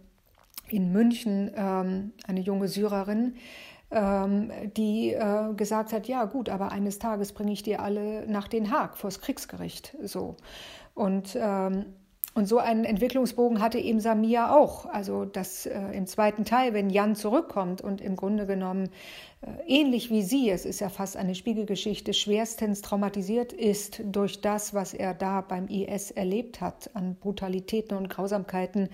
in 0.69 0.93
München, 0.93 1.51
ähm, 1.55 2.13
eine 2.27 2.41
junge 2.41 2.69
Syrerin, 2.69 3.35
die 3.91 5.13
äh, 5.13 5.55
gesagt 5.55 5.93
hat, 5.93 6.09
ja 6.09 6.25
gut, 6.25 6.49
aber 6.49 6.73
eines 6.73 6.99
Tages 6.99 7.33
bringe 7.33 7.53
ich 7.53 7.63
die 7.63 7.77
alle 7.77 8.27
nach 8.27 8.49
Den 8.49 8.71
Haag 8.71 8.97
vors 8.97 9.21
Kriegsgericht. 9.21 9.97
So. 10.03 10.37
Und 10.95 11.37
ähm, 11.41 11.87
und 12.37 12.45
so 12.47 12.59
einen 12.59 12.85
Entwicklungsbogen 12.85 13.63
hatte 13.63 13.79
eben 13.79 13.99
Samia 13.99 14.55
auch. 14.55 14.85
Also 14.85 15.25
dass 15.25 15.65
äh, 15.65 15.81
im 15.93 16.07
zweiten 16.07 16.45
Teil, 16.45 16.75
wenn 16.75 16.91
Jan 16.91 17.17
zurückkommt 17.17 17.81
und 17.81 18.03
im 18.03 18.15
Grunde 18.15 18.45
genommen 18.45 18.91
äh, 19.41 19.47
ähnlich 19.67 20.11
wie 20.11 20.23
sie, 20.23 20.51
es 20.51 20.67
ist 20.67 20.81
ja 20.81 20.91
fast 20.91 21.17
eine 21.17 21.35
Spiegelgeschichte, 21.35 22.13
schwerstens 22.13 22.83
traumatisiert 22.83 23.55
ist 23.55 24.03
durch 24.05 24.43
das, 24.43 24.75
was 24.75 24.93
er 24.93 25.15
da 25.15 25.41
beim 25.41 25.67
IS 25.69 26.11
erlebt 26.11 26.61
hat 26.61 26.91
an 26.93 27.15
Brutalitäten 27.15 27.97
und 27.97 28.11
Grausamkeiten, 28.11 28.91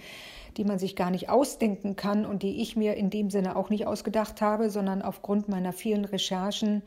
die 0.56 0.64
man 0.64 0.78
sich 0.78 0.94
gar 0.94 1.10
nicht 1.10 1.28
ausdenken 1.28 1.96
kann 1.96 2.24
und 2.24 2.44
die 2.44 2.62
ich 2.62 2.76
mir 2.76 2.94
in 2.94 3.10
dem 3.10 3.28
Sinne 3.28 3.56
auch 3.56 3.70
nicht 3.70 3.88
ausgedacht 3.88 4.40
habe, 4.40 4.70
sondern 4.70 5.02
aufgrund 5.02 5.48
meiner 5.48 5.72
vielen 5.72 6.04
Recherchen 6.04 6.82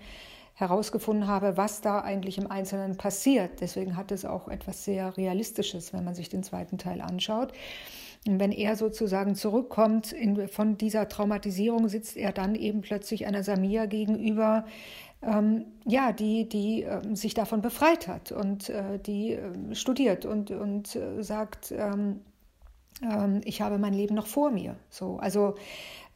herausgefunden 0.56 1.28
habe, 1.28 1.58
was 1.58 1.82
da 1.82 2.00
eigentlich 2.00 2.38
im 2.38 2.50
Einzelnen 2.50 2.96
passiert. 2.96 3.60
Deswegen 3.60 3.98
hat 3.98 4.12
es 4.12 4.26
auch 4.26 4.48
etwas 4.48 4.86
sehr 4.86 5.16
Realistisches, 5.18 5.94
wenn 5.94 6.06
man 6.06 6.16
sich 6.16 6.30
den 6.30 6.44
zweiten 6.44 6.78
Teil 6.78 7.02
anschaut. 7.02 7.52
Und 8.26 8.40
wenn 8.40 8.52
er 8.52 8.76
sozusagen 8.76 9.36
zurückkommt 9.36 10.12
in, 10.12 10.48
von 10.48 10.78
dieser 10.78 11.08
Traumatisierung, 11.10 11.90
sitzt 11.90 12.18
er 12.18 12.32
dann 12.32 12.56
eben 12.56 12.82
plötzlich 12.82 13.28
einer 13.28 13.44
Samia 13.44 13.86
gegenüber, 13.86 14.66
ähm, 15.22 15.66
ja, 15.86 16.14
die, 16.14 16.48
die 16.48 16.84
äh, 16.84 17.16
sich 17.16 17.34
davon 17.34 17.62
befreit 17.62 18.08
hat 18.08 18.32
und 18.32 18.70
äh, 18.70 18.98
die 18.98 19.34
äh, 19.34 19.76
studiert 19.76 20.26
und, 20.26 20.52
und 20.52 20.96
äh, 20.96 21.22
sagt, 21.22 21.72
ähm, 21.72 22.22
ähm, 23.02 23.42
ich 23.44 23.62
habe 23.62 23.78
mein 23.78 23.94
Leben 23.94 24.16
noch 24.16 24.28
vor 24.28 24.52
mir. 24.52 24.76
So, 24.90 25.18
also 25.18 25.56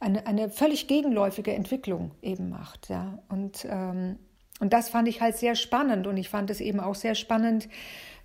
eine, 0.00 0.26
eine 0.26 0.48
völlig 0.48 0.88
gegenläufige 0.88 1.52
Entwicklung 1.52 2.12
eben 2.22 2.48
macht. 2.48 2.88
Ja. 2.88 3.18
Und, 3.28 3.66
ähm, 3.68 4.16
und 4.60 4.72
das 4.72 4.88
fand 4.88 5.08
ich 5.08 5.20
halt 5.20 5.36
sehr 5.36 5.56
spannend 5.56 6.06
und 6.06 6.16
ich 6.16 6.28
fand 6.28 6.50
es 6.50 6.60
eben 6.60 6.78
auch 6.78 6.94
sehr 6.94 7.14
spannend, 7.14 7.68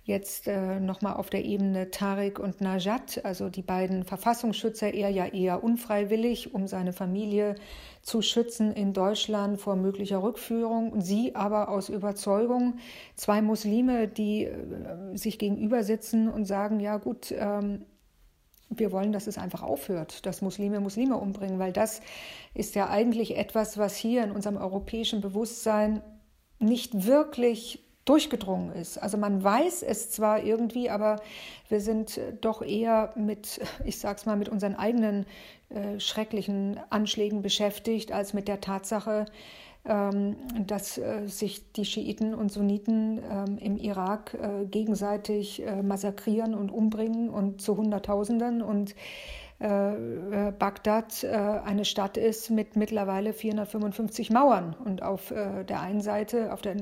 Jetzt 0.06 0.46
äh, 0.46 0.78
nochmal 0.78 1.14
auf 1.14 1.30
der 1.30 1.44
Ebene 1.44 1.90
Tarek 1.90 2.38
und 2.38 2.60
Najat, 2.60 3.24
also 3.24 3.48
die 3.48 3.62
beiden 3.62 4.04
Verfassungsschützer, 4.04 4.94
er 4.94 5.08
ja 5.08 5.26
eher 5.26 5.64
unfreiwillig, 5.64 6.54
um 6.54 6.68
seine 6.68 6.92
Familie 6.92 7.56
zu 8.02 8.22
schützen 8.22 8.72
in 8.72 8.92
Deutschland 8.92 9.60
vor 9.60 9.74
möglicher 9.74 10.22
Rückführung. 10.22 11.00
Sie 11.00 11.34
aber 11.34 11.70
aus 11.70 11.88
Überzeugung, 11.88 12.78
zwei 13.16 13.42
Muslime, 13.42 14.06
die 14.06 14.44
äh, 14.44 15.16
sich 15.16 15.40
gegenüber 15.40 15.82
sitzen 15.82 16.28
und 16.28 16.44
sagen, 16.44 16.78
ja 16.78 16.98
gut, 16.98 17.34
ähm, 17.36 17.84
wir 18.70 18.92
wollen, 18.92 19.10
dass 19.10 19.26
es 19.26 19.38
einfach 19.38 19.64
aufhört, 19.64 20.24
dass 20.24 20.40
Muslime 20.40 20.78
Muslime 20.78 21.16
umbringen, 21.16 21.58
weil 21.58 21.72
das 21.72 22.00
ist 22.54 22.76
ja 22.76 22.88
eigentlich 22.90 23.36
etwas, 23.36 23.76
was 23.76 23.96
hier 23.96 24.22
in 24.22 24.30
unserem 24.30 24.56
europäischen 24.56 25.20
Bewusstsein 25.20 26.00
nicht 26.58 27.06
wirklich 27.06 27.82
durchgedrungen 28.04 28.72
ist. 28.72 28.98
Also 28.98 29.18
man 29.18 29.42
weiß 29.42 29.82
es 29.82 30.10
zwar 30.10 30.42
irgendwie, 30.42 30.88
aber 30.88 31.16
wir 31.68 31.80
sind 31.80 32.20
doch 32.40 32.62
eher 32.62 33.12
mit, 33.16 33.60
ich 33.84 33.98
sag's 33.98 34.26
mal, 34.26 34.36
mit 34.36 34.48
unseren 34.48 34.76
eigenen 34.76 35.26
äh, 35.68 35.98
schrecklichen 36.00 36.80
Anschlägen 36.88 37.42
beschäftigt, 37.42 38.12
als 38.12 38.32
mit 38.32 38.48
der 38.48 38.60
Tatsache, 38.60 39.26
ähm, 39.84 40.36
dass 40.66 40.98
äh, 40.98 41.26
sich 41.26 41.72
die 41.72 41.84
Schiiten 41.84 42.34
und 42.34 42.52
Sunniten 42.52 43.20
ähm, 43.30 43.58
im 43.58 43.76
Irak 43.76 44.34
äh, 44.34 44.64
gegenseitig 44.66 45.64
äh, 45.64 45.82
massakrieren 45.82 46.54
und 46.54 46.70
umbringen 46.70 47.28
und 47.28 47.60
zu 47.60 47.76
Hunderttausenden 47.76 48.62
und 48.62 48.94
äh, 49.58 50.48
äh, 50.48 50.52
Bagdad 50.52 51.24
äh, 51.24 51.28
eine 51.28 51.86
Stadt 51.86 52.18
ist 52.18 52.50
mit 52.50 52.76
mittlerweile 52.76 53.32
455 53.32 54.30
Mauern. 54.30 54.76
Und 54.84 55.02
auf 55.02 55.32
der 55.32 55.80
einen 55.80 56.00
Seite, 56.00 56.52
auf 56.52 56.60
der 56.60 56.76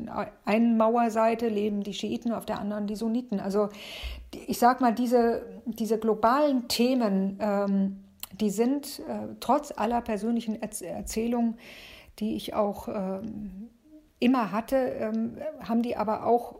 einen 0.44 0.76
Mauerseite 0.76 1.48
leben 1.48 1.82
die 1.82 1.94
Schiiten, 1.94 2.32
auf 2.32 2.46
der 2.46 2.58
anderen 2.58 2.86
die 2.86 2.96
Sunniten. 2.96 3.40
Also 3.40 3.68
ich 4.46 4.58
sage 4.58 4.82
mal, 4.82 4.92
diese, 4.92 5.42
diese 5.66 5.98
globalen 5.98 6.66
Themen, 6.68 7.38
ähm, 7.40 8.04
die 8.32 8.50
sind 8.50 9.00
trotz 9.38 9.72
aller 9.76 10.00
persönlichen 10.00 10.60
Erzählungen, 10.60 11.56
die 12.18 12.34
ich 12.34 12.54
auch 12.54 12.88
ähm, 12.88 13.70
immer 14.18 14.50
hatte, 14.50 14.76
ähm, 14.76 15.36
haben 15.60 15.82
die 15.82 15.96
aber 15.96 16.26
auch 16.26 16.56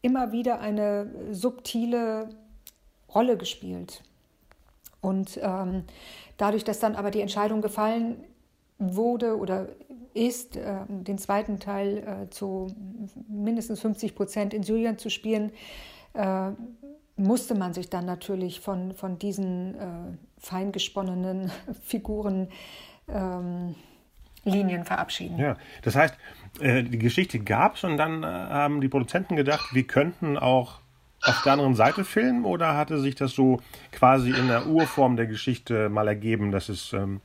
immer 0.00 0.32
wieder 0.32 0.60
eine 0.60 1.08
subtile 1.30 2.30
Rolle 3.14 3.36
gespielt. 3.36 4.02
Und 5.02 5.38
ähm, 5.42 5.84
dadurch, 6.38 6.64
dass 6.64 6.80
dann 6.80 6.94
aber 6.94 7.10
die 7.10 7.20
Entscheidung 7.20 7.60
gefallen 7.60 8.24
wurde 8.78 9.36
oder 9.36 9.68
ist, 10.14 10.56
äh, 10.56 10.76
den 10.88 11.18
zweiten 11.18 11.60
Teil 11.60 11.98
äh, 11.98 12.30
zu 12.30 12.68
mindestens 13.28 13.80
50 13.80 14.14
Prozent 14.14 14.54
in 14.54 14.62
Syrien 14.62 14.98
zu 14.98 15.10
spielen, 15.10 15.52
äh, 16.14 16.52
musste 17.16 17.54
man 17.54 17.74
sich 17.74 17.90
dann 17.90 18.06
natürlich 18.06 18.60
von, 18.60 18.94
von 18.94 19.18
diesen 19.18 19.74
äh, 19.74 19.88
feingesponnenen 20.38 21.50
Figuren 21.82 22.48
ähm, 23.08 23.74
Linien 24.44 24.84
verabschieden. 24.84 25.38
Ja, 25.38 25.56
das 25.82 25.94
heißt, 25.94 26.14
äh, 26.60 26.82
die 26.82 26.98
Geschichte 26.98 27.38
gab 27.38 27.76
es 27.76 27.84
und 27.84 27.96
dann 27.96 28.22
äh, 28.22 28.26
haben 28.26 28.80
die 28.80 28.88
Produzenten 28.88 29.36
gedacht, 29.36 29.74
wir 29.74 29.86
könnten 29.86 30.36
auch 30.36 30.81
auf 31.24 31.42
der 31.42 31.52
anderen 31.52 31.74
Seite 31.74 32.04
filmen 32.04 32.44
oder 32.44 32.76
hatte 32.76 32.98
sich 32.98 33.14
das 33.14 33.32
so 33.32 33.60
quasi 33.92 34.30
in 34.30 34.48
der 34.48 34.66
Urform 34.66 35.16
der 35.16 35.26
Geschichte 35.26 35.88
mal 35.88 36.08
ergeben, 36.08 36.50
dass 36.50 36.68
es 36.68 36.92
ähm, 36.92 37.20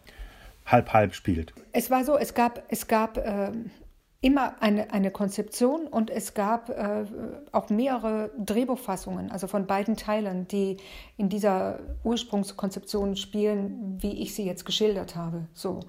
halb 0.65 0.93
halb 0.93 1.13
spielt? 1.13 1.53
Es 1.71 1.89
war 1.89 2.03
so, 2.03 2.17
es 2.17 2.33
gab, 2.33 2.63
es 2.69 2.87
gab 2.87 3.17
äh, 3.17 3.51
immer 4.19 4.55
eine, 4.61 4.91
eine 4.91 5.11
Konzeption 5.11 5.85
und 5.85 6.09
es 6.09 6.33
gab 6.33 6.69
äh, 6.69 7.05
auch 7.51 7.69
mehrere 7.69 8.31
Drehbuchfassungen, 8.37 9.31
also 9.31 9.45
von 9.45 9.67
beiden 9.67 9.95
Teilen, 9.95 10.47
die 10.47 10.77
in 11.17 11.29
dieser 11.29 11.79
Ursprungskonzeption 12.03 13.15
spielen, 13.15 13.97
wie 14.01 14.21
ich 14.21 14.33
sie 14.33 14.43
jetzt 14.43 14.65
geschildert 14.65 15.15
habe. 15.15 15.47
So. 15.53 15.81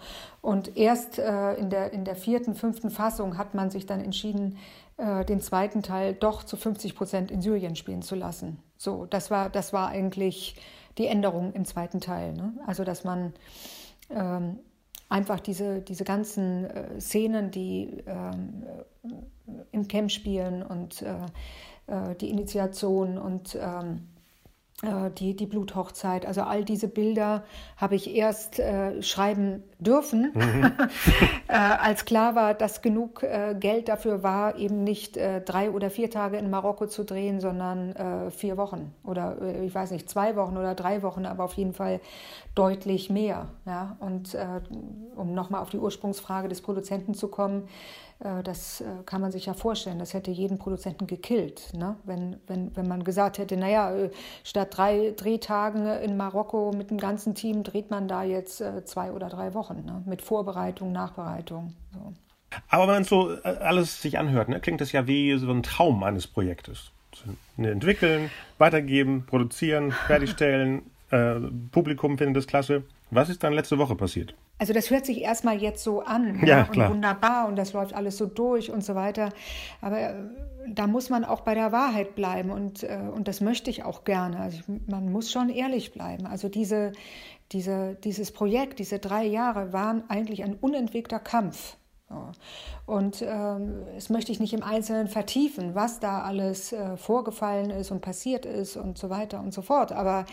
Und 0.42 0.76
erst 0.76 1.18
äh, 1.18 1.54
in, 1.54 1.70
der, 1.70 1.92
in 1.92 2.04
der 2.04 2.16
vierten, 2.16 2.54
fünften 2.54 2.90
Fassung 2.90 3.38
hat 3.38 3.54
man 3.54 3.70
sich 3.70 3.86
dann 3.86 4.00
entschieden, 4.00 4.58
äh, 4.98 5.24
den 5.24 5.40
zweiten 5.40 5.82
Teil 5.82 6.12
doch 6.12 6.42
zu 6.42 6.56
50 6.56 6.94
Prozent 6.94 7.30
in 7.30 7.40
Syrien 7.40 7.76
spielen 7.76 8.02
zu 8.02 8.14
lassen. 8.14 8.58
So, 8.76 9.06
das 9.06 9.30
war, 9.30 9.48
das 9.48 9.72
war 9.72 9.88
eigentlich 9.88 10.56
die 10.98 11.06
Änderung 11.06 11.52
im 11.52 11.64
zweiten 11.64 12.00
Teil. 12.00 12.32
Ne? 12.32 12.52
Also, 12.66 12.84
dass 12.84 13.04
man 13.04 13.32
ähm, 14.10 14.58
einfach 15.08 15.40
diese, 15.40 15.80
diese 15.80 16.04
ganzen 16.04 16.64
äh, 16.64 17.00
Szenen, 17.00 17.50
die 17.50 18.02
ähm, 18.06 18.64
im 19.72 19.88
Camp 19.88 20.10
spielen 20.10 20.62
und 20.62 21.02
äh, 21.02 21.14
äh 21.86 22.14
die 22.16 22.30
Initiation 22.30 23.18
und 23.18 23.56
ähm, 23.60 24.08
äh, 24.16 24.17
die, 25.18 25.34
die 25.34 25.46
Bluthochzeit. 25.46 26.24
Also 26.24 26.42
all 26.42 26.64
diese 26.64 26.86
Bilder 26.86 27.42
habe 27.76 27.96
ich 27.96 28.14
erst 28.14 28.60
äh, 28.60 29.02
schreiben 29.02 29.64
dürfen, 29.80 30.30
mhm. 30.34 30.72
äh, 31.48 31.52
als 31.52 32.04
klar 32.04 32.36
war, 32.36 32.54
dass 32.54 32.80
genug 32.80 33.24
äh, 33.24 33.56
Geld 33.58 33.88
dafür 33.88 34.22
war, 34.22 34.56
eben 34.56 34.84
nicht 34.84 35.16
äh, 35.16 35.40
drei 35.40 35.72
oder 35.72 35.90
vier 35.90 36.12
Tage 36.12 36.36
in 36.36 36.48
Marokko 36.48 36.86
zu 36.86 37.04
drehen, 37.04 37.40
sondern 37.40 37.96
äh, 37.96 38.30
vier 38.30 38.56
Wochen 38.56 38.94
oder 39.02 39.36
ich 39.64 39.74
weiß 39.74 39.90
nicht, 39.90 40.08
zwei 40.08 40.36
Wochen 40.36 40.56
oder 40.56 40.76
drei 40.76 41.02
Wochen, 41.02 41.26
aber 41.26 41.42
auf 41.42 41.54
jeden 41.54 41.72
Fall 41.72 42.00
deutlich 42.54 43.10
mehr. 43.10 43.48
Ja? 43.66 43.96
Und 44.00 44.36
um 45.16 45.34
nochmal 45.34 45.62
auf 45.62 45.70
die 45.70 45.78
Ursprungsfrage 45.78 46.48
des 46.48 46.60
Produzenten 46.60 47.14
zu 47.14 47.28
kommen, 47.28 47.64
äh, 47.64 48.07
das 48.20 48.80
äh, 48.80 48.84
kann 49.06 49.20
man 49.20 49.30
sich 49.30 49.46
ja 49.46 49.54
vorstellen, 49.54 50.00
das 50.00 50.12
hätte 50.12 50.32
jeden 50.32 50.58
Produzenten 50.58 51.06
gekillt, 51.06 51.72
ne? 51.72 51.96
wenn, 52.02 52.40
wenn, 52.48 52.74
wenn 52.76 52.88
man 52.88 53.04
gesagt 53.04 53.38
hätte, 53.38 53.56
naja, 53.56 53.94
äh, 53.94 54.10
statt 54.42 54.76
drei 54.76 55.12
Drehtagen 55.16 55.86
in 55.86 56.16
Marokko 56.16 56.72
mit 56.76 56.90
dem 56.90 56.98
ganzen 56.98 57.36
Team 57.36 57.62
dreht 57.62 57.90
man 57.90 58.08
da 58.08 58.24
jetzt 58.24 58.62
zwei 58.86 59.12
oder 59.12 59.28
drei 59.28 59.54
Wochen 59.54 59.84
ne? 59.84 60.02
mit 60.04 60.22
Vorbereitung, 60.22 60.90
Nachbereitung. 60.90 61.74
So. 61.92 62.12
Aber 62.68 62.88
wenn 62.88 62.94
man 62.94 63.04
so 63.04 63.28
alles 63.42 64.02
sich 64.02 64.18
anhört, 64.18 64.48
ne, 64.48 64.58
klingt 64.58 64.80
das 64.80 64.90
ja 64.92 65.06
wie 65.06 65.36
so 65.38 65.50
ein 65.50 65.62
Traum 65.62 66.02
eines 66.02 66.26
Projektes. 66.26 66.90
Entwickeln, 67.56 68.30
weitergeben, 68.58 69.26
produzieren, 69.26 69.92
fertigstellen, 69.92 70.82
äh, 71.10 71.36
Publikum 71.70 72.18
findet 72.18 72.36
das 72.36 72.46
klasse. 72.46 72.82
Was 73.10 73.28
ist 73.28 73.42
dann 73.44 73.52
letzte 73.52 73.78
Woche 73.78 73.94
passiert? 73.94 74.34
Also 74.58 74.72
das 74.72 74.90
hört 74.90 75.06
sich 75.06 75.20
erstmal 75.20 75.56
jetzt 75.56 75.84
so 75.84 76.00
an 76.00 76.40
ja, 76.40 76.46
ja, 76.46 76.68
und 76.68 76.94
wunderbar 76.94 77.46
und 77.46 77.56
das 77.56 77.72
läuft 77.72 77.94
alles 77.94 78.16
so 78.16 78.26
durch 78.26 78.70
und 78.70 78.84
so 78.84 78.94
weiter. 78.94 79.30
Aber 79.80 80.00
äh, 80.00 80.14
da 80.66 80.86
muss 80.86 81.10
man 81.10 81.24
auch 81.24 81.40
bei 81.40 81.54
der 81.54 81.72
Wahrheit 81.72 82.14
bleiben 82.14 82.50
und, 82.50 82.82
äh, 82.82 82.98
und 83.14 83.28
das 83.28 83.40
möchte 83.40 83.70
ich 83.70 83.84
auch 83.84 84.04
gerne. 84.04 84.40
Also 84.40 84.58
ich, 84.58 84.88
man 84.88 85.12
muss 85.12 85.30
schon 85.30 85.48
ehrlich 85.48 85.92
bleiben. 85.92 86.26
Also 86.26 86.48
diese, 86.48 86.92
diese, 87.52 87.96
dieses 88.02 88.32
Projekt, 88.32 88.78
diese 88.78 88.98
drei 88.98 89.24
Jahre 89.24 89.72
waren 89.72 90.02
eigentlich 90.08 90.42
ein 90.42 90.54
unentwegter 90.54 91.18
Kampf. 91.18 91.76
Und 92.86 93.20
ähm, 93.20 93.84
das 93.94 94.08
möchte 94.08 94.32
ich 94.32 94.40
nicht 94.40 94.54
im 94.54 94.62
Einzelnen 94.62 95.08
vertiefen, 95.08 95.74
was 95.74 96.00
da 96.00 96.22
alles 96.22 96.72
äh, 96.72 96.96
vorgefallen 96.96 97.68
ist 97.68 97.90
und 97.90 98.00
passiert 98.00 98.46
ist 98.46 98.78
und 98.78 98.96
so 98.96 99.10
weiter 99.10 99.40
und 99.40 99.52
so 99.52 99.60
fort. 99.60 99.92
Aber 99.92 100.24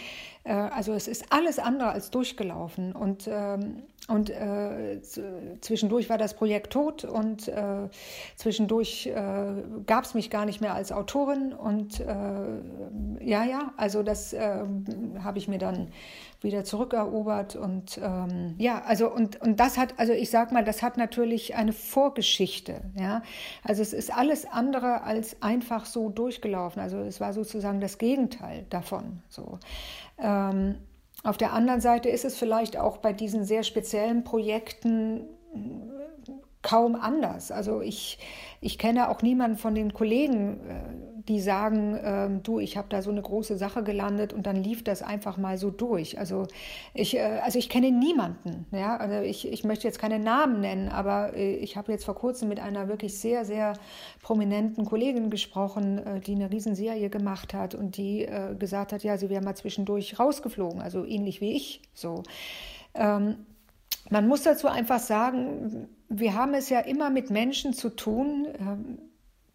äh, 0.45 0.53
also 0.53 0.93
es 0.93 1.09
ist 1.09 1.33
alles 1.33 1.59
andere 1.59 1.89
als 1.89 2.11
durchgelaufen. 2.11 2.93
Und, 2.93 3.27
ähm, 3.29 3.83
und 4.07 4.29
äh, 4.29 5.01
zwischendurch 5.61 6.09
war 6.09 6.17
das 6.17 6.35
Projekt 6.35 6.73
tot 6.73 7.05
und 7.05 7.47
äh, 7.47 7.89
zwischendurch 8.35 9.07
äh, 9.07 9.63
gab 9.87 10.05
es 10.05 10.13
mich 10.13 10.29
gar 10.29 10.45
nicht 10.45 10.61
mehr 10.61 10.75
als 10.75 10.91
Autorin. 10.91 11.53
Und 11.53 11.99
äh, 11.99 12.05
ja, 13.21 13.43
ja, 13.43 13.73
also 13.77 14.03
das 14.03 14.35
habe 14.35 15.37
ich 15.37 15.47
mir 15.47 15.57
dann 15.57 15.87
wieder 16.45 16.63
zurückerobert. 16.63 17.57
Und 17.57 17.99
ähm, 18.01 18.55
ja, 18.57 18.81
also 18.85 19.11
und, 19.11 19.41
und 19.41 19.59
das 19.59 19.77
hat, 19.77 19.95
also 19.97 20.13
ich 20.13 20.29
sag 20.29 20.53
mal, 20.53 20.63
das 20.63 20.81
hat 20.81 20.95
natürlich 20.97 21.55
eine 21.55 21.73
Vorgeschichte. 21.73 22.81
Ja? 22.97 23.23
Also 23.63 23.81
es 23.81 23.91
ist 23.91 24.15
alles 24.15 24.45
andere 24.45 25.01
als 25.01 25.41
einfach 25.41 25.85
so 25.85 26.09
durchgelaufen. 26.09 26.81
Also 26.81 26.99
es 26.99 27.19
war 27.19 27.33
sozusagen 27.33 27.81
das 27.81 27.97
Gegenteil 27.97 28.65
davon. 28.69 29.21
So. 29.27 29.59
Ähm, 30.17 30.75
auf 31.25 31.37
der 31.37 31.53
anderen 31.53 31.81
Seite 31.81 32.09
ist 32.09 32.23
es 32.23 32.37
vielleicht 32.37 32.77
auch 32.77 32.97
bei 32.97 33.11
diesen 33.11 33.45
sehr 33.45 33.63
speziellen 33.63 34.23
Projekten 34.23 35.27
kaum 36.61 36.95
anders. 36.95 37.51
Also 37.51 37.81
ich, 37.81 38.17
ich 38.61 38.77
kenne 38.77 39.09
auch 39.09 39.21
niemanden 39.21 39.57
von 39.57 39.75
den 39.75 39.93
Kollegen, 39.93 40.59
äh, 40.67 41.14
die 41.27 41.39
sagen, 41.39 41.99
ähm, 42.03 42.43
du, 42.43 42.59
ich 42.59 42.77
habe 42.77 42.87
da 42.89 43.01
so 43.01 43.09
eine 43.09 43.21
große 43.21 43.57
Sache 43.57 43.83
gelandet 43.83 44.33
und 44.33 44.45
dann 44.45 44.55
lief 44.55 44.83
das 44.83 45.01
einfach 45.01 45.37
mal 45.37 45.57
so 45.57 45.71
durch. 45.71 46.19
Also 46.19 46.47
ich, 46.93 47.17
äh, 47.17 47.39
also 47.43 47.57
ich 47.59 47.69
kenne 47.69 47.91
niemanden. 47.91 48.65
Ja? 48.71 48.97
Also 48.97 49.21
ich, 49.21 49.51
ich 49.51 49.63
möchte 49.63 49.87
jetzt 49.87 49.99
keine 49.99 50.19
Namen 50.19 50.61
nennen, 50.61 50.89
aber 50.89 51.35
äh, 51.35 51.55
ich 51.55 51.77
habe 51.77 51.91
jetzt 51.91 52.05
vor 52.05 52.15
kurzem 52.15 52.49
mit 52.49 52.59
einer 52.59 52.87
wirklich 52.87 53.17
sehr, 53.17 53.45
sehr 53.45 53.73
prominenten 54.21 54.85
Kollegin 54.85 55.29
gesprochen, 55.29 56.01
die 56.25 56.35
eine 56.35 56.51
Riesenserie 56.51 57.09
gemacht 57.09 57.53
hat 57.53 57.75
und 57.75 57.97
die 57.97 58.27
gesagt 58.57 58.91
hat, 58.91 59.03
ja, 59.03 59.17
sie 59.17 59.29
wäre 59.29 59.43
mal 59.43 59.55
zwischendurch 59.55 60.19
rausgeflogen, 60.19 60.81
also 60.81 61.05
ähnlich 61.05 61.41
wie 61.41 61.53
ich. 61.53 61.81
So. 61.93 62.23
Ähm, 62.95 63.35
man 64.09 64.27
muss 64.27 64.43
dazu 64.43 64.67
einfach 64.67 64.99
sagen, 64.99 65.87
wir 66.09 66.35
haben 66.35 66.53
es 66.53 66.69
ja 66.69 66.79
immer 66.79 67.09
mit 67.09 67.29
Menschen 67.29 67.73
zu 67.73 67.89
tun, 67.89 68.47
ähm, 68.59 68.97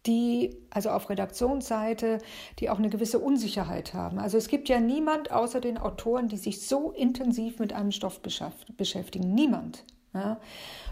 die, 0.05 0.57
also 0.69 0.89
auf 0.89 1.09
Redaktionsseite, 1.09 2.19
die 2.59 2.69
auch 2.69 2.79
eine 2.79 2.89
gewisse 2.89 3.19
Unsicherheit 3.19 3.93
haben. 3.93 4.19
Also 4.19 4.37
es 4.37 4.47
gibt 4.47 4.69
ja 4.69 4.79
niemand 4.79 5.31
außer 5.31 5.61
den 5.61 5.77
Autoren, 5.77 6.27
die 6.27 6.37
sich 6.37 6.67
so 6.67 6.91
intensiv 6.91 7.59
mit 7.59 7.73
einem 7.73 7.91
Stoff 7.91 8.21
beschäftigen. 8.21 9.33
Niemand. 9.33 9.83
Ja? 10.13 10.39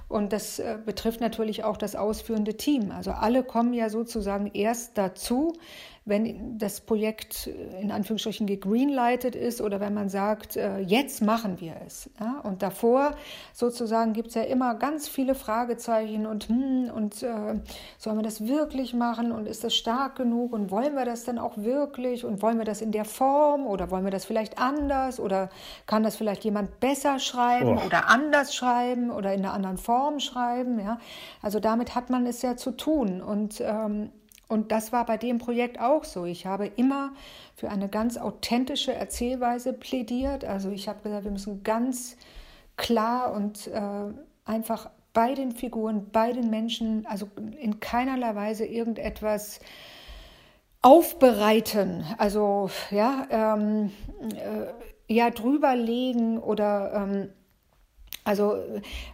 Und 0.08 0.34
das 0.34 0.60
äh, 0.60 0.78
betrifft 0.84 1.22
natürlich 1.22 1.64
auch 1.64 1.78
das 1.78 1.96
ausführende 1.96 2.56
Team. 2.58 2.92
Also 2.92 3.12
alle 3.12 3.44
kommen 3.44 3.74
ja 3.74 3.90
sozusagen 3.90 4.48
erst 4.54 4.98
dazu, 4.98 5.54
wenn 6.10 6.58
das 6.58 6.82
Projekt 6.82 7.48
in 7.80 7.92
Anführungsstrichen 7.92 8.48
gegreenlightet 8.48 9.36
ist 9.36 9.62
oder 9.62 9.80
wenn 9.80 9.94
man 9.94 10.10
sagt, 10.10 10.58
äh, 10.58 10.80
jetzt 10.80 11.22
machen 11.22 11.62
wir 11.62 11.76
es. 11.86 12.10
Ja? 12.20 12.40
Und 12.44 12.62
davor 12.62 13.16
sozusagen 13.54 14.14
gibt 14.14 14.30
es 14.30 14.34
ja 14.34 14.42
immer 14.42 14.76
ganz 14.76 15.08
viele 15.08 15.36
Fragezeichen 15.36 16.26
und, 16.26 16.50
hm, 16.50 16.92
und 16.94 17.24
äh, 17.24 17.60
sollen 17.98 18.18
wir 18.18 18.24
das 18.24 18.48
wirklich 18.48 18.94
machen 18.94 19.32
und 19.32 19.48
ist 19.48 19.64
das 19.64 19.76
stark 19.76 20.16
genug 20.16 20.54
und 20.54 20.72
wollen 20.72 20.96
wir 20.96 21.06
das 21.06 21.24
dann 21.24 21.38
auch 21.38 21.58
wirklich 21.58 22.26
und 22.26 22.42
wollen 22.42 22.58
wir 22.58 22.66
das 22.66 22.82
in 22.82 22.92
der 22.92 23.06
Form 23.06 23.66
oder 23.66 23.92
wollen 23.92 24.04
wir 24.04 24.12
das 24.12 24.26
vielleicht 24.26 24.58
anders 24.58 25.20
oder 25.20 25.50
kann 25.86 26.04
das 26.04 26.16
vielleicht 26.16 26.44
jemand 26.44 26.80
besser 26.80 27.20
schreiben 27.20 27.78
oh. 27.78 27.86
oder 27.86 28.10
anders 28.10 28.56
schreiben 28.56 29.12
oder 29.12 29.34
in 29.34 29.42
einer 29.42 29.54
anderen 29.54 29.78
Form 29.78 30.20
schreiben. 30.20 30.80
Ja? 30.80 31.00
Also 31.42 31.60
damit 31.60 31.96
hat 31.96 32.10
man 32.10 32.26
es 32.26 32.42
ja 32.42 32.58
zu 32.58 32.72
tun 32.72 33.22
und 33.22 33.62
ähm, 33.62 34.10
und 34.50 34.72
das 34.72 34.92
war 34.92 35.06
bei 35.06 35.16
dem 35.16 35.38
Projekt 35.38 35.80
auch 35.80 36.04
so. 36.04 36.26
Ich 36.26 36.48
habe 36.48 36.66
immer 36.66 37.12
für 37.56 37.70
eine 37.70 37.88
ganz 37.88 38.18
authentische 38.18 38.92
Erzählweise 38.92 39.74
plädiert. 39.74 40.44
Also 40.44 40.72
ich 40.72 40.90
habe 40.90 41.02
gesagt, 41.04 41.24
wir 41.24 41.32
müssen 41.32 41.64
ganz 41.64 42.18
klar 42.76 43.32
und 43.32 43.68
äh, 43.68 43.82
einfach 44.46 44.90
bei 45.14 45.36
den 45.36 45.52
Figuren, 45.52 46.10
bei 46.12 46.32
den 46.32 46.50
Menschen, 46.50 47.06
also 47.06 47.30
in 47.60 47.80
keinerlei 47.80 48.34
Weise 48.34 48.66
irgendetwas 48.66 49.60
aufbereiten, 50.82 52.04
also 52.18 52.72
ja, 52.90 53.28
ähm, 53.30 53.92
äh, 54.34 55.14
ja 55.14 55.30
drüberlegen 55.30 56.40
oder 56.40 56.94
ähm, 56.96 57.30
also 58.24 58.56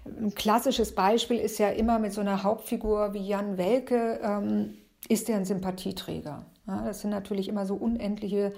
ein 0.06 0.34
klassisches 0.36 0.96
Beispiel 0.96 1.40
ist 1.40 1.58
ja 1.58 1.70
immer 1.70 2.00
mit 2.00 2.14
so 2.14 2.22
einer 2.22 2.44
Hauptfigur 2.44 3.14
wie 3.14 3.28
Jan 3.28 3.58
Welke. 3.58 4.20
Ähm, 4.24 4.78
ist 5.08 5.30
er 5.30 5.38
ein 5.38 5.46
Sympathieträger? 5.46 6.46
Ja, 6.68 6.82
das 6.84 7.02
sind 7.02 7.12
natürlich 7.12 7.48
immer 7.48 7.68
so 7.68 7.76
unendliche 7.76 8.52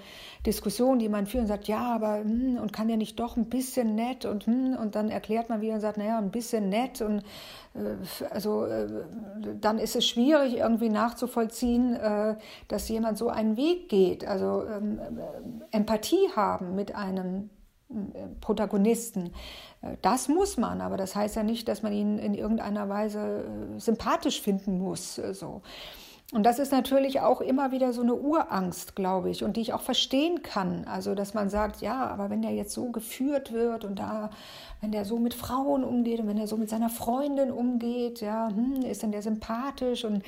Diskussionen, 0.46 0.98
die 0.98 1.10
man 1.10 1.26
führt 1.26 1.42
und 1.42 1.48
sagt, 1.48 1.68
ja, 1.68 1.94
aber 1.94 2.20
hm, 2.20 2.56
und 2.56 2.72
kann 2.72 2.88
der 2.88 2.96
nicht 2.96 3.20
doch 3.20 3.36
ein 3.36 3.50
bisschen 3.50 3.94
nett 3.94 4.24
und 4.24 4.46
hm, 4.46 4.76
und 4.80 4.94
dann 4.94 5.10
erklärt 5.10 5.50
man 5.50 5.60
wieder 5.60 5.74
und 5.74 5.80
sagt, 5.80 5.98
naja, 5.98 6.16
ein 6.16 6.30
bisschen 6.30 6.70
nett 6.70 7.02
und 7.02 7.18
äh, 7.74 7.96
also 8.30 8.64
äh, 8.64 8.86
dann 9.60 9.78
ist 9.78 9.94
es 9.94 10.06
schwierig 10.06 10.56
irgendwie 10.56 10.88
nachzuvollziehen, 10.88 11.96
äh, 11.96 12.36
dass 12.68 12.88
jemand 12.88 13.18
so 13.18 13.28
einen 13.28 13.58
Weg 13.58 13.90
geht. 13.90 14.26
Also 14.26 14.64
ähm, 14.64 14.98
äh, 14.98 15.76
Empathie 15.76 16.30
haben 16.34 16.74
mit 16.74 16.94
einem 16.94 17.50
äh, 17.90 17.94
Protagonisten. 18.40 19.34
Äh, 19.82 19.96
das 20.00 20.28
muss 20.28 20.56
man, 20.56 20.80
aber 20.80 20.96
das 20.96 21.14
heißt 21.14 21.36
ja 21.36 21.42
nicht, 21.42 21.68
dass 21.68 21.82
man 21.82 21.92
ihn 21.92 22.18
in 22.18 22.32
irgendeiner 22.32 22.88
Weise 22.88 23.44
sympathisch 23.76 24.40
finden 24.40 24.78
muss. 24.78 25.16
So. 25.16 25.60
Und 26.34 26.42
das 26.44 26.58
ist 26.58 26.72
natürlich 26.72 27.20
auch 27.20 27.40
immer 27.40 27.72
wieder 27.72 27.94
so 27.94 28.02
eine 28.02 28.14
Urangst, 28.14 28.94
glaube 28.94 29.30
ich, 29.30 29.44
und 29.44 29.56
die 29.56 29.62
ich 29.62 29.72
auch 29.72 29.80
verstehen 29.80 30.42
kann. 30.42 30.84
Also, 30.84 31.14
dass 31.14 31.32
man 31.32 31.48
sagt, 31.48 31.80
ja, 31.80 32.06
aber 32.06 32.28
wenn 32.28 32.42
der 32.42 32.50
jetzt 32.50 32.74
so 32.74 32.90
geführt 32.90 33.50
wird 33.52 33.84
und 33.86 33.98
da, 33.98 34.28
wenn 34.82 34.92
der 34.92 35.06
so 35.06 35.18
mit 35.18 35.32
Frauen 35.32 35.84
umgeht 35.84 36.20
und 36.20 36.26
wenn 36.26 36.36
er 36.36 36.46
so 36.46 36.58
mit 36.58 36.68
seiner 36.68 36.90
Freundin 36.90 37.50
umgeht, 37.50 38.20
ja, 38.20 38.48
hm, 38.48 38.82
ist 38.82 39.02
denn 39.02 39.12
der 39.12 39.22
sympathisch? 39.22 40.04
Und 40.04 40.22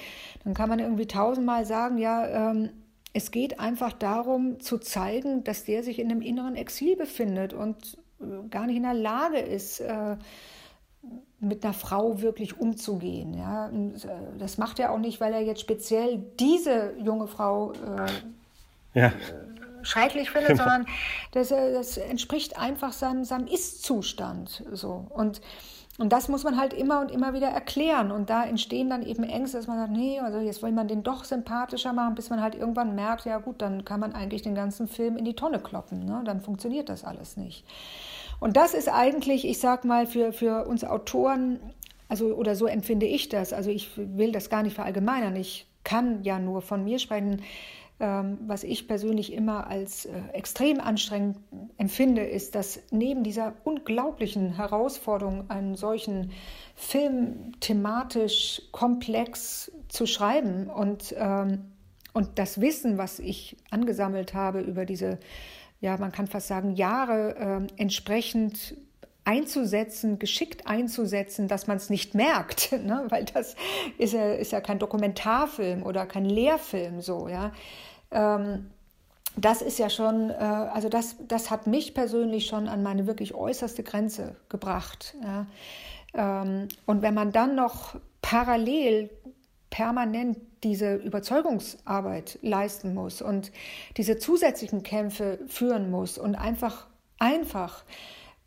dann 0.44 0.54
kann 0.54 0.70
man 0.70 0.78
irgendwie 0.78 1.06
tausendmal 1.06 1.66
sagen, 1.66 1.98
ja, 1.98 2.50
ähm, 2.50 2.70
es 3.12 3.30
geht 3.30 3.60
einfach 3.60 3.92
darum 3.92 4.58
zu 4.60 4.78
zeigen, 4.78 5.44
dass 5.44 5.64
der 5.64 5.82
sich 5.82 5.98
in 5.98 6.10
einem 6.10 6.22
inneren 6.22 6.56
Exil 6.56 6.96
befindet 6.96 7.52
und 7.52 7.98
äh, 8.22 8.48
gar 8.48 8.66
nicht 8.66 8.76
in 8.76 8.84
der 8.84 8.94
Lage 8.94 9.38
ist, 9.38 9.80
äh, 9.80 10.16
mit 11.40 11.64
einer 11.64 11.72
Frau 11.72 12.20
wirklich 12.20 12.60
umzugehen. 12.60 13.34
Ja? 13.34 13.68
Äh, 13.68 14.38
das 14.38 14.58
macht 14.58 14.78
er 14.78 14.92
auch 14.92 14.98
nicht, 14.98 15.20
weil 15.20 15.32
er 15.32 15.42
jetzt 15.42 15.60
speziell 15.60 16.22
diese 16.38 16.94
junge 16.98 17.26
Frau 17.26 17.72
äh, 17.72 18.98
ja. 18.98 19.06
Äh, 19.06 19.12
schrecklich 19.82 20.30
findet, 20.30 20.50
genau. 20.50 20.64
sondern 20.64 20.86
das, 21.32 21.48
das, 21.48 21.96
entspricht 21.96 22.58
einfach 22.58 22.92
seinem, 22.92 23.24
seinem 23.24 23.46
Ist-Zustand. 23.46 24.64
So. 24.72 25.06
Und, 25.08 25.40
und 25.98 26.12
das 26.12 26.28
muss 26.28 26.44
man 26.44 26.58
halt 26.58 26.74
immer 26.74 27.00
und 27.00 27.10
immer 27.10 27.32
wieder 27.32 27.48
erklären. 27.48 28.10
Und 28.10 28.28
da 28.28 28.44
entstehen 28.44 28.90
dann 28.90 29.02
eben 29.02 29.24
Ängste, 29.24 29.56
dass 29.56 29.66
man 29.66 29.78
sagt, 29.78 29.92
nee, 29.92 30.20
also 30.20 30.40
jetzt 30.40 30.62
will 30.62 30.72
man 30.72 30.88
den 30.88 31.02
doch 31.02 31.24
sympathischer 31.24 31.94
machen, 31.94 32.14
bis 32.14 32.28
man 32.28 32.42
halt 32.42 32.54
irgendwann 32.54 32.94
merkt, 32.94 33.24
ja 33.24 33.38
gut, 33.38 33.62
dann 33.62 33.86
kann 33.86 34.00
man 34.00 34.12
eigentlich 34.12 34.42
den 34.42 34.54
ganzen 34.54 34.88
Film 34.88 35.16
in 35.16 35.24
die 35.24 35.34
Tonne 35.34 35.60
kloppen. 35.60 36.04
Ne? 36.04 36.20
Dann 36.24 36.42
funktioniert 36.42 36.90
das 36.90 37.04
alles 37.04 37.38
nicht. 37.38 37.64
Und 38.40 38.56
das 38.56 38.74
ist 38.74 38.88
eigentlich, 38.88 39.46
ich 39.46 39.58
sag 39.58 39.84
mal, 39.84 40.06
für, 40.06 40.32
für 40.32 40.66
uns 40.66 40.84
Autoren, 40.84 41.60
also 42.08 42.34
oder 42.34 42.56
so 42.56 42.66
empfinde 42.66 43.06
ich 43.06 43.28
das, 43.28 43.52
also 43.52 43.70
ich 43.70 43.90
will 43.96 44.32
das 44.32 44.50
gar 44.50 44.62
nicht 44.62 44.74
verallgemeinern, 44.74 45.36
ich 45.36 45.66
kann 45.84 46.24
ja 46.24 46.38
nur 46.38 46.62
von 46.62 46.82
mir 46.82 46.98
sprechen, 46.98 47.42
ähm, 48.00 48.38
was 48.46 48.64
ich 48.64 48.88
persönlich 48.88 49.32
immer 49.32 49.66
als 49.66 50.06
äh, 50.06 50.12
extrem 50.32 50.80
anstrengend 50.80 51.36
empfinde, 51.76 52.22
ist, 52.22 52.54
dass 52.54 52.80
neben 52.90 53.22
dieser 53.22 53.52
unglaublichen 53.64 54.56
Herausforderung, 54.56 55.50
einen 55.50 55.74
solchen 55.74 56.32
Film 56.74 57.52
thematisch 57.60 58.62
komplex 58.72 59.70
zu 59.88 60.06
schreiben 60.06 60.70
und, 60.70 61.14
ähm, 61.18 61.66
und 62.14 62.38
das 62.38 62.60
Wissen, 62.62 62.96
was 62.96 63.18
ich 63.18 63.58
angesammelt 63.70 64.32
habe 64.32 64.60
über 64.60 64.86
diese 64.86 65.18
ja, 65.80 65.96
man 65.96 66.12
kann 66.12 66.26
fast 66.26 66.48
sagen, 66.48 66.74
Jahre 66.74 67.36
äh, 67.36 67.80
entsprechend 67.80 68.74
einzusetzen, 69.24 70.18
geschickt 70.18 70.66
einzusetzen, 70.66 71.46
dass 71.48 71.66
man 71.66 71.76
es 71.76 71.90
nicht 71.90 72.14
merkt, 72.14 72.72
ne? 72.84 73.04
weil 73.08 73.24
das 73.24 73.56
ist 73.98 74.12
ja, 74.12 74.32
ist 74.32 74.52
ja 74.52 74.60
kein 74.60 74.78
Dokumentarfilm 74.78 75.82
oder 75.82 76.06
kein 76.06 76.24
Lehrfilm 76.24 77.00
so, 77.00 77.28
ja. 77.28 77.52
Ähm, 78.10 78.70
das 79.36 79.62
ist 79.62 79.78
ja 79.78 79.88
schon, 79.88 80.30
äh, 80.30 80.34
also 80.34 80.88
das, 80.88 81.16
das 81.28 81.50
hat 81.50 81.66
mich 81.66 81.94
persönlich 81.94 82.46
schon 82.46 82.68
an 82.68 82.82
meine 82.82 83.06
wirklich 83.06 83.34
äußerste 83.34 83.82
Grenze 83.82 84.34
gebracht. 84.48 85.14
Ja. 85.22 85.46
Ähm, 86.14 86.68
und 86.86 87.02
wenn 87.02 87.14
man 87.14 87.30
dann 87.30 87.54
noch 87.54 87.94
parallel 88.22 89.10
permanent 89.70 90.36
diese 90.62 90.96
Überzeugungsarbeit 90.96 92.38
leisten 92.42 92.92
muss 92.92 93.22
und 93.22 93.50
diese 93.96 94.18
zusätzlichen 94.18 94.82
Kämpfe 94.82 95.38
führen 95.46 95.90
muss 95.90 96.18
und 96.18 96.34
einfach, 96.34 96.86
einfach 97.18 97.84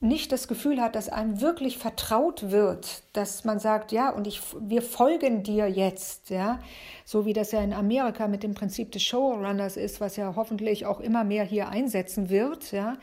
nicht 0.04 0.34
das 0.34 0.50
Gefühl 0.50 0.82
hat, 0.82 0.96
dass 0.96 1.08
einem 1.08 1.40
wirklich 1.40 1.78
vertraut 1.78 2.52
wird, 2.52 3.04
dass 3.14 3.46
man 3.46 3.60
sagt, 3.60 3.94
ja, 3.94 4.10
und 4.10 4.28
ich, 4.28 4.42
wir 4.60 4.82
folgen 4.82 5.44
dir 5.44 5.70
jetzt, 5.70 6.30
ja, 6.30 6.60
so 7.06 7.26
wie 7.26 7.32
das 7.32 7.54
ja 7.54 7.62
in 7.62 7.74
Amerika 7.74 8.28
mit 8.28 8.44
dem 8.44 8.54
Prinzip 8.54 8.92
des 8.92 9.02
Showrunners 9.04 9.78
ist, 9.78 10.02
was 10.02 10.18
ja 10.18 10.34
hoffentlich 10.36 10.86
auch 10.86 11.00
immer 11.00 11.24
mehr 11.24 11.46
hier 11.46 11.70
einsetzen 11.70 12.30
wird, 12.30 12.74
ja, 12.74 12.98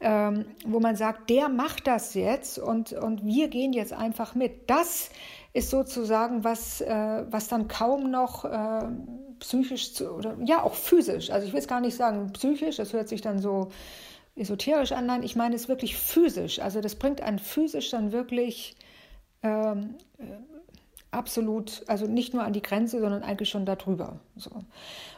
ähm, 0.00 0.44
wo 0.66 0.80
man 0.80 0.96
sagt, 0.96 1.30
der 1.30 1.48
macht 1.48 1.86
das 1.86 2.12
jetzt 2.12 2.58
und, 2.58 2.92
und 2.92 3.24
wir 3.24 3.48
gehen 3.48 3.72
jetzt 3.72 3.94
einfach 3.94 4.34
mit. 4.34 4.68
Das 4.68 5.08
ist 5.54 5.70
sozusagen 5.70 6.44
was, 6.44 6.80
äh, 6.82 7.24
was 7.30 7.48
dann 7.48 7.68
kaum 7.68 8.10
noch 8.10 8.44
äh, 8.44 8.88
psychisch 9.38 9.94
zu, 9.94 10.10
oder 10.10 10.36
ja 10.44 10.62
auch 10.62 10.74
physisch, 10.74 11.30
also 11.30 11.46
ich 11.46 11.52
will 11.52 11.60
es 11.60 11.68
gar 11.68 11.80
nicht 11.80 11.96
sagen 11.96 12.32
psychisch, 12.32 12.76
das 12.76 12.92
hört 12.92 13.08
sich 13.08 13.22
dann 13.22 13.38
so 13.38 13.70
esoterisch 14.36 14.92
an, 14.92 15.06
nein, 15.06 15.22
ich 15.22 15.36
meine 15.36 15.54
es 15.54 15.68
wirklich 15.68 15.96
physisch, 15.96 16.58
also 16.58 16.80
das 16.80 16.96
bringt 16.96 17.20
einen 17.20 17.38
physisch 17.38 17.90
dann 17.90 18.10
wirklich 18.10 18.76
ähm, 19.42 19.94
äh, 20.18 20.24
absolut, 21.12 21.84
also 21.86 22.06
nicht 22.06 22.34
nur 22.34 22.42
an 22.42 22.52
die 22.52 22.62
Grenze, 22.62 22.98
sondern 22.98 23.22
eigentlich 23.22 23.48
schon 23.48 23.64
darüber. 23.64 24.18
So. 24.36 24.50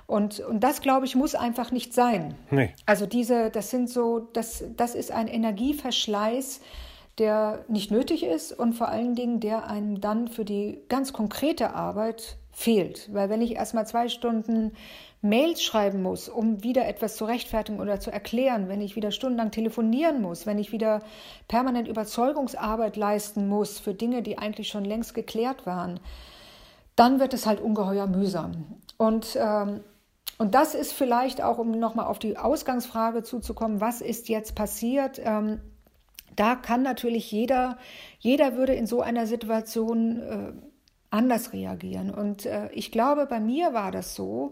Und, 0.06 0.40
und 0.40 0.60
das, 0.60 0.82
glaube 0.82 1.06
ich, 1.06 1.16
muss 1.16 1.34
einfach 1.34 1.72
nicht 1.72 1.94
sein. 1.94 2.34
Nee. 2.50 2.74
Also 2.84 3.06
diese, 3.06 3.50
das 3.50 3.70
sind 3.70 3.88
so, 3.88 4.28
das, 4.34 4.64
das 4.76 4.94
ist 4.94 5.10
ein 5.10 5.26
Energieverschleiß, 5.26 6.60
der 7.18 7.64
nicht 7.68 7.90
nötig 7.90 8.24
ist 8.24 8.52
und 8.52 8.74
vor 8.74 8.88
allen 8.88 9.14
Dingen, 9.14 9.40
der 9.40 9.68
einem 9.68 10.00
dann 10.00 10.28
für 10.28 10.44
die 10.44 10.82
ganz 10.88 11.12
konkrete 11.12 11.74
Arbeit 11.74 12.36
fehlt. 12.52 13.12
Weil 13.12 13.30
wenn 13.30 13.42
ich 13.42 13.54
erstmal 13.54 13.86
zwei 13.86 14.08
Stunden 14.08 14.72
Mails 15.22 15.62
schreiben 15.62 16.02
muss, 16.02 16.28
um 16.28 16.62
wieder 16.62 16.86
etwas 16.86 17.16
zu 17.16 17.24
rechtfertigen 17.24 17.80
oder 17.80 18.00
zu 18.00 18.10
erklären, 18.10 18.68
wenn 18.68 18.80
ich 18.80 18.96
wieder 18.96 19.10
stundenlang 19.10 19.50
telefonieren 19.50 20.22
muss, 20.22 20.46
wenn 20.46 20.58
ich 20.58 20.72
wieder 20.72 21.02
permanent 21.48 21.88
Überzeugungsarbeit 21.88 22.96
leisten 22.96 23.48
muss 23.48 23.78
für 23.78 23.94
Dinge, 23.94 24.22
die 24.22 24.38
eigentlich 24.38 24.68
schon 24.68 24.84
längst 24.84 25.14
geklärt 25.14 25.66
waren, 25.66 26.00
dann 26.96 27.20
wird 27.20 27.34
es 27.34 27.46
halt 27.46 27.60
ungeheuer 27.60 28.06
mühsam. 28.06 28.80
Und, 28.96 29.36
ähm, 29.40 29.80
und 30.38 30.54
das 30.54 30.74
ist 30.74 30.92
vielleicht 30.92 31.42
auch, 31.42 31.58
um 31.58 31.72
nochmal 31.72 32.06
auf 32.06 32.18
die 32.18 32.36
Ausgangsfrage 32.36 33.22
zuzukommen, 33.22 33.80
was 33.80 34.00
ist 34.00 34.28
jetzt 34.28 34.54
passiert? 34.54 35.20
Ähm, 35.22 35.60
da 36.36 36.54
kann 36.54 36.82
natürlich 36.82 37.32
jeder, 37.32 37.78
jeder 38.18 38.56
würde 38.56 38.74
in 38.74 38.86
so 38.86 39.00
einer 39.00 39.26
Situation 39.26 40.20
äh, 40.20 40.52
anders 41.10 41.52
reagieren. 41.52 42.10
Und 42.10 42.46
äh, 42.46 42.68
ich 42.72 42.92
glaube, 42.92 43.26
bei 43.26 43.40
mir 43.40 43.72
war 43.72 43.90
das 43.90 44.14
so, 44.14 44.50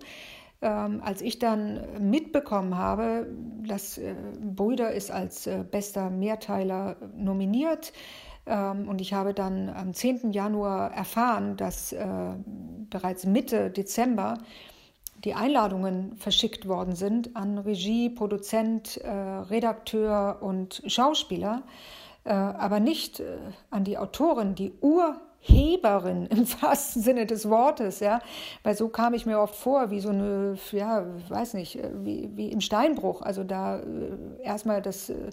ähm, 0.63 1.03
als 1.05 1.21
ich 1.23 1.39
dann 1.39 1.81
mitbekommen 2.01 2.77
habe, 2.77 3.27
dass 3.67 3.99
äh, 3.99 4.15
Brüder 4.41 4.93
ist 4.93 5.11
als 5.11 5.47
äh, 5.47 5.65
bester 5.71 6.11
Mehrteiler 6.11 6.97
nominiert, 7.17 7.93
ähm, 8.47 8.89
und 8.89 9.01
ich 9.01 9.13
habe 9.13 9.35
dann 9.35 9.69
am 9.71 9.95
10. 9.95 10.33
Januar 10.33 10.93
erfahren, 10.93 11.57
dass 11.57 11.93
äh, 11.93 12.07
bereits 12.91 13.25
Mitte 13.27 13.71
Dezember 13.71 14.39
die 15.25 15.35
Einladungen 15.35 16.17
verschickt 16.17 16.69
worden 16.69 16.95
sind 16.95 17.35
an 17.35 17.59
Regie, 17.59 18.11
Produzent, 18.11 18.99
äh, 18.99 19.11
Redakteur 19.11 20.39
und 20.41 20.83
Schauspieler, 20.87 21.63
äh, 22.25 22.33
aber 22.33 22.81
nicht 22.81 23.21
äh, 23.21 23.39
an 23.71 23.85
die 23.85 23.99
Autorin, 23.99 24.55
die 24.55 24.73
Ur 24.81 25.21
Heberin 25.41 26.27
im 26.31 26.47
wahrsten 26.63 27.03
Sinne 27.03 27.27
des 27.27 27.49
Wortes, 27.49 28.01
ja, 28.01 28.21
weil 28.63 28.77
so 28.77 28.89
kam 28.89 29.15
ich 29.15 29.27
mir 29.27 29.41
oft 29.41 29.55
vor, 29.55 29.91
wie 29.91 30.01
so 30.01 30.11
eine, 30.11 30.57
ja, 30.73 31.05
weiß 31.29 31.55
nicht, 31.55 31.79
wie, 32.03 32.31
wie 32.35 32.49
im 32.49 32.61
Steinbruch, 32.61 33.23
also 33.23 33.45
da 33.45 33.79
äh, 33.79 33.83
erstmal 34.43 34.83
das, 34.83 35.11
äh, 35.11 35.31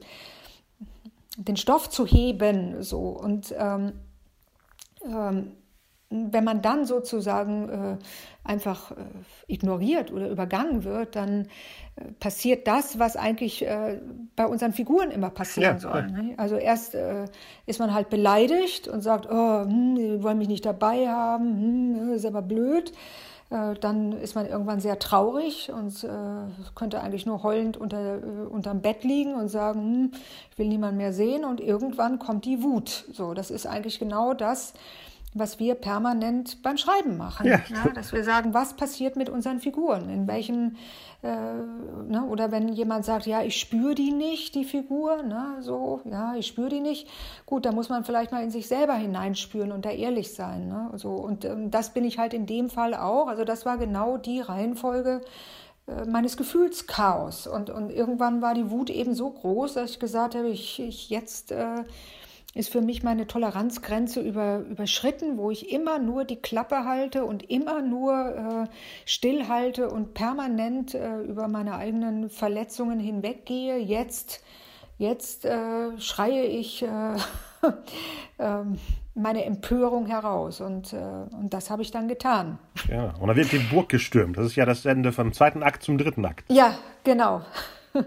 den 1.38 1.58
Stoff 1.58 1.90
zu 1.90 2.06
heben, 2.06 2.84
so. 2.84 3.00
Und 3.00 3.54
ähm, 3.58 3.94
ähm, 5.06 5.54
wenn 6.12 6.44
man 6.44 6.62
dann 6.62 6.86
sozusagen 6.86 7.70
äh, 7.70 7.98
einfach 8.44 8.92
äh, 8.92 8.96
ignoriert 9.48 10.12
oder 10.12 10.30
übergangen 10.30 10.84
wird, 10.84 11.16
dann 11.16 11.48
äh, 11.96 12.12
passiert 12.20 12.68
das, 12.68 13.00
was 13.00 13.16
eigentlich 13.16 13.66
äh, 13.66 14.00
bei 14.36 14.46
unseren 14.46 14.74
Figuren 14.74 15.10
immer 15.10 15.30
passieren 15.30 15.76
ja, 15.76 15.80
soll. 15.80 16.08
Ne? 16.08 16.34
Also 16.38 16.58
erst 16.58 16.96
äh, 16.96 17.26
ist 17.66 17.80
man 17.80 17.94
halt 17.94 18.10
beleidigt 18.10 18.88
und 18.88 19.02
sagt, 19.02 19.28
oh, 19.30 19.62
hm, 19.62 19.96
die 19.96 20.22
wollen 20.22 20.38
mich 20.38 20.50
nicht 20.50 20.66
dabei 20.66 21.08
haben, 21.08 21.98
hm, 21.98 22.14
ist 22.14 22.26
aber 22.26 22.42
blöd. 22.42 22.92
Äh, 23.50 23.76
dann 23.76 24.12
ist 24.12 24.36
man 24.36 24.48
irgendwann 24.48 24.82
sehr 24.82 25.00
traurig 25.00 25.72
und 25.72 26.06
könnte 26.76 27.02
eigentlich 27.02 27.26
nur 27.26 27.44
heulend 27.44 27.78
unter, 27.78 28.20
unterm 28.50 28.82
Bett 28.82 29.06
liegen 29.06 29.36
und 29.36 29.48
sagen, 29.48 29.80
hm, 29.80 30.12
ich 30.52 30.58
will 30.58 30.68
niemanden 30.68 30.98
mehr 30.98 31.14
sehen. 31.14 31.46
Und 31.46 31.62
irgendwann 31.62 32.20
kommt 32.20 32.44
die 32.44 32.64
Wut. 32.64 33.06
So, 33.14 33.34
das 33.34 33.50
ist 33.50 33.66
eigentlich 33.66 33.98
genau 33.98 34.34
das, 34.34 34.74
was 35.34 35.60
wir 35.60 35.76
permanent 35.76 36.62
beim 36.62 36.78
Schreiben 36.78 37.18
machen. 37.18 37.48
Ja. 37.48 37.62
ja. 37.70 37.90
dass 37.94 38.12
wir 38.12 38.24
sagen, 38.24 38.54
was 38.54 38.74
passiert 38.74 39.16
mit 39.16 39.30
unseren 39.30 39.60
Figuren? 39.60 40.10
In 40.10 40.28
welchem, 40.28 40.76
äh, 41.24 41.28
ne? 41.30 42.26
oder 42.30 42.52
wenn 42.52 42.70
jemand 42.70 43.06
sagt, 43.06 43.28
ja, 43.28 43.42
ich 43.42 43.58
spüre 43.58 43.96
die 43.96 44.12
nicht, 44.12 44.56
die 44.56 44.66
Figur, 44.66 45.24
ne? 45.24 45.58
so, 45.62 46.02
ja, 46.04 46.36
ich 46.36 46.48
spüre 46.48 46.70
die 46.70 46.82
nicht. 46.82 47.08
Gut, 47.46 47.66
da 47.66 47.72
muss 47.72 47.88
man 47.88 48.04
vielleicht 48.04 48.32
mal 48.32 48.44
in 48.44 48.52
sich 48.52 48.68
selber 48.68 48.96
hineinspüren 48.96 49.72
und 49.72 49.86
da 49.86 49.92
ehrlich 49.92 50.34
sein. 50.34 50.68
Ne? 50.68 50.92
So, 50.96 51.12
und 51.12 51.46
ähm, 51.46 51.72
das 51.72 51.94
bin 51.94 52.04
ich 52.04 52.18
halt 52.18 52.34
in 52.34 52.46
dem 52.46 52.70
Fall 52.70 52.94
auch. 52.94 53.28
Also 53.28 53.46
das 53.46 53.66
war 53.66 53.78
genau 53.78 54.18
die 54.18 54.42
Reihenfolge 54.42 55.22
äh, 55.88 56.06
meines 56.06 56.36
Gefühlschaos. 56.36 57.48
Und, 57.48 57.70
und 57.70 57.90
irgendwann 57.90 58.42
war 58.42 58.54
die 58.54 58.70
Wut 58.70 58.90
eben 58.90 59.16
so 59.16 59.30
groß, 59.30 59.76
dass 59.76 59.92
ich 59.92 60.00
gesagt 60.00 60.36
habe, 60.36 60.50
ich, 60.50 60.82
ich 60.82 61.10
jetzt... 61.10 61.54
Äh, 61.54 61.86
ist 62.54 62.72
für 62.72 62.82
mich 62.82 63.02
meine 63.02 63.28
Toleranzgrenze 63.28 64.20
über, 64.20 64.60
überschritten, 64.60 65.38
wo 65.38 65.52
ich 65.52 65.72
immer 65.72 66.00
nur 66.00 66.26
die 66.26 66.36
Klappe 66.36 66.84
halte 66.86 67.24
und 67.26 67.50
immer 67.50 67.82
nur 67.82 68.68
äh, 68.68 68.76
stillhalte 69.06 69.90
und 69.90 70.14
permanent 70.14 70.94
äh, 70.94 71.22
über 71.22 71.48
meine 71.48 71.76
eigenen 71.76 72.30
Verletzungen 72.30 73.00
hinweggehe. 73.00 73.78
Jetzt, 73.78 74.44
jetzt 74.98 75.46
äh, 75.46 75.98
schreie 76.00 76.44
ich 76.44 76.84
äh, 76.84 77.16
ähm, 78.40 78.78
meine 79.14 79.46
Empörung 79.46 80.08
heraus 80.08 80.60
und, 80.60 80.92
äh, 80.92 80.98
und 80.98 81.54
das 81.54 81.70
habe 81.70 81.82
ich 81.82 81.92
dann 81.92 82.10
getan. 82.10 82.60
Ja, 82.90 83.14
und 83.20 83.28
dann 83.28 83.38
wird 83.38 83.52
die 83.54 83.60
Burg 83.60 83.88
gestürmt. 83.88 84.38
Das 84.38 84.46
ist 84.46 84.56
ja 84.56 84.66
das 84.66 84.86
Ende 84.86 85.14
vom 85.14 85.32
zweiten 85.32 85.64
Akt 85.64 85.84
zum 85.84 85.98
dritten 85.98 86.26
Akt. 86.26 86.46
Ja, 86.50 86.76
genau. 87.04 87.42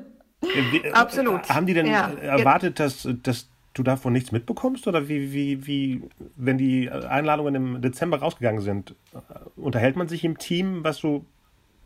Äh, 0.82 0.90
Absolut. 0.92 1.48
Haben 1.48 1.64
die 1.64 1.72
denn 1.72 1.86
ja. 1.86 2.10
erwartet, 2.10 2.78
dass, 2.78 3.08
dass 3.22 3.48
du 3.74 3.82
davon 3.82 4.12
nichts 4.12 4.32
mitbekommst? 4.32 4.86
Oder 4.86 5.08
wie, 5.08 5.32
wie, 5.32 5.66
wie, 5.66 6.02
wenn 6.36 6.58
die 6.58 6.90
Einladungen 6.90 7.54
im 7.54 7.82
Dezember 7.82 8.18
rausgegangen 8.18 8.62
sind, 8.62 8.94
unterhält 9.56 9.96
man 9.96 10.08
sich 10.08 10.24
im 10.24 10.38
Team, 10.38 10.84
was 10.84 10.98
so 10.98 11.26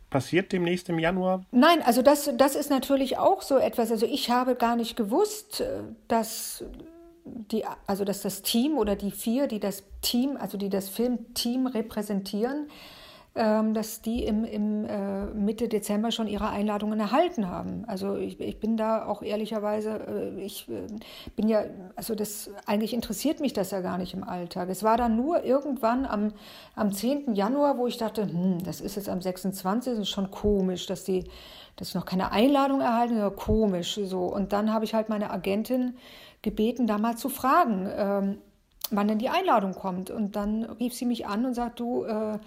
passiert 0.09 0.51
demnächst 0.51 0.89
im 0.89 0.99
Januar? 0.99 1.45
Nein, 1.51 1.81
also 1.83 2.01
das, 2.01 2.31
das 2.37 2.55
ist 2.55 2.69
natürlich 2.69 3.17
auch 3.17 3.41
so 3.41 3.57
etwas. 3.57 3.91
Also 3.91 4.05
ich 4.05 4.29
habe 4.29 4.55
gar 4.55 4.75
nicht 4.75 4.95
gewusst, 4.95 5.63
dass 6.07 6.63
die, 7.25 7.63
also 7.85 8.05
dass 8.05 8.21
das 8.21 8.41
Team 8.41 8.77
oder 8.77 8.95
die 8.95 9.11
vier, 9.11 9.47
die 9.47 9.59
das 9.59 9.83
Team, 10.01 10.37
also 10.37 10.57
die 10.57 10.69
das 10.69 10.89
Filmteam 10.89 11.67
repräsentieren, 11.67 12.67
dass 13.39 14.01
die 14.01 14.25
im, 14.25 14.43
im 14.43 14.85
äh, 14.85 15.25
Mitte 15.27 15.67
Dezember 15.69 16.11
schon 16.11 16.27
ihre 16.27 16.49
Einladungen 16.49 16.99
erhalten 16.99 17.47
haben. 17.47 17.85
Also 17.87 18.17
ich, 18.17 18.39
ich 18.39 18.59
bin 18.59 18.75
da 18.75 19.05
auch 19.05 19.21
ehrlicherweise, 19.21 20.33
äh, 20.35 20.41
ich 20.41 20.67
äh, 20.67 20.87
bin 21.35 21.47
ja, 21.47 21.63
also 21.95 22.15
das 22.15 22.49
eigentlich 22.65 22.93
interessiert 22.93 23.39
mich 23.39 23.53
das 23.53 23.71
ja 23.71 23.81
gar 23.81 23.97
nicht 23.97 24.13
im 24.13 24.23
Alltag. 24.23 24.67
Es 24.69 24.83
war 24.83 24.97
dann 24.97 25.15
nur 25.15 25.43
irgendwann 25.45 26.05
am, 26.05 26.33
am 26.75 26.91
10. 26.91 27.33
Januar, 27.33 27.77
wo 27.77 27.87
ich 27.87 27.97
dachte, 27.97 28.23
hm, 28.23 28.63
das 28.63 28.81
ist 28.81 28.95
jetzt 28.95 29.09
am 29.09 29.21
26. 29.21 29.93
Das 29.93 30.01
ist 30.01 30.09
schon 30.09 30.31
komisch, 30.31 30.85
dass 30.85 31.03
die 31.03 31.25
dass 31.77 31.89
ich 31.89 31.95
noch 31.95 32.05
keine 32.05 32.33
Einladung 32.33 32.81
erhalten, 32.81 33.17
ja, 33.17 33.29
komisch 33.29 33.97
so. 34.03 34.23
Und 34.23 34.51
dann 34.51 34.73
habe 34.73 34.83
ich 34.83 34.93
halt 34.93 35.07
meine 35.07 35.31
Agentin 35.31 35.95
gebeten, 36.41 36.87
da 36.87 36.97
mal 36.97 37.15
zu 37.15 37.29
fragen. 37.29 37.89
Ähm, 37.89 38.37
wann 38.91 39.07
denn 39.07 39.19
die 39.19 39.29
Einladung 39.29 39.73
kommt. 39.73 40.09
Und 40.09 40.35
dann 40.35 40.63
rief 40.63 40.93
sie 40.93 41.05
mich 41.05 41.27
an 41.27 41.45
und 41.45 41.53
sagt, 41.53 41.79
du, 41.79 42.03
äh, 42.03 42.39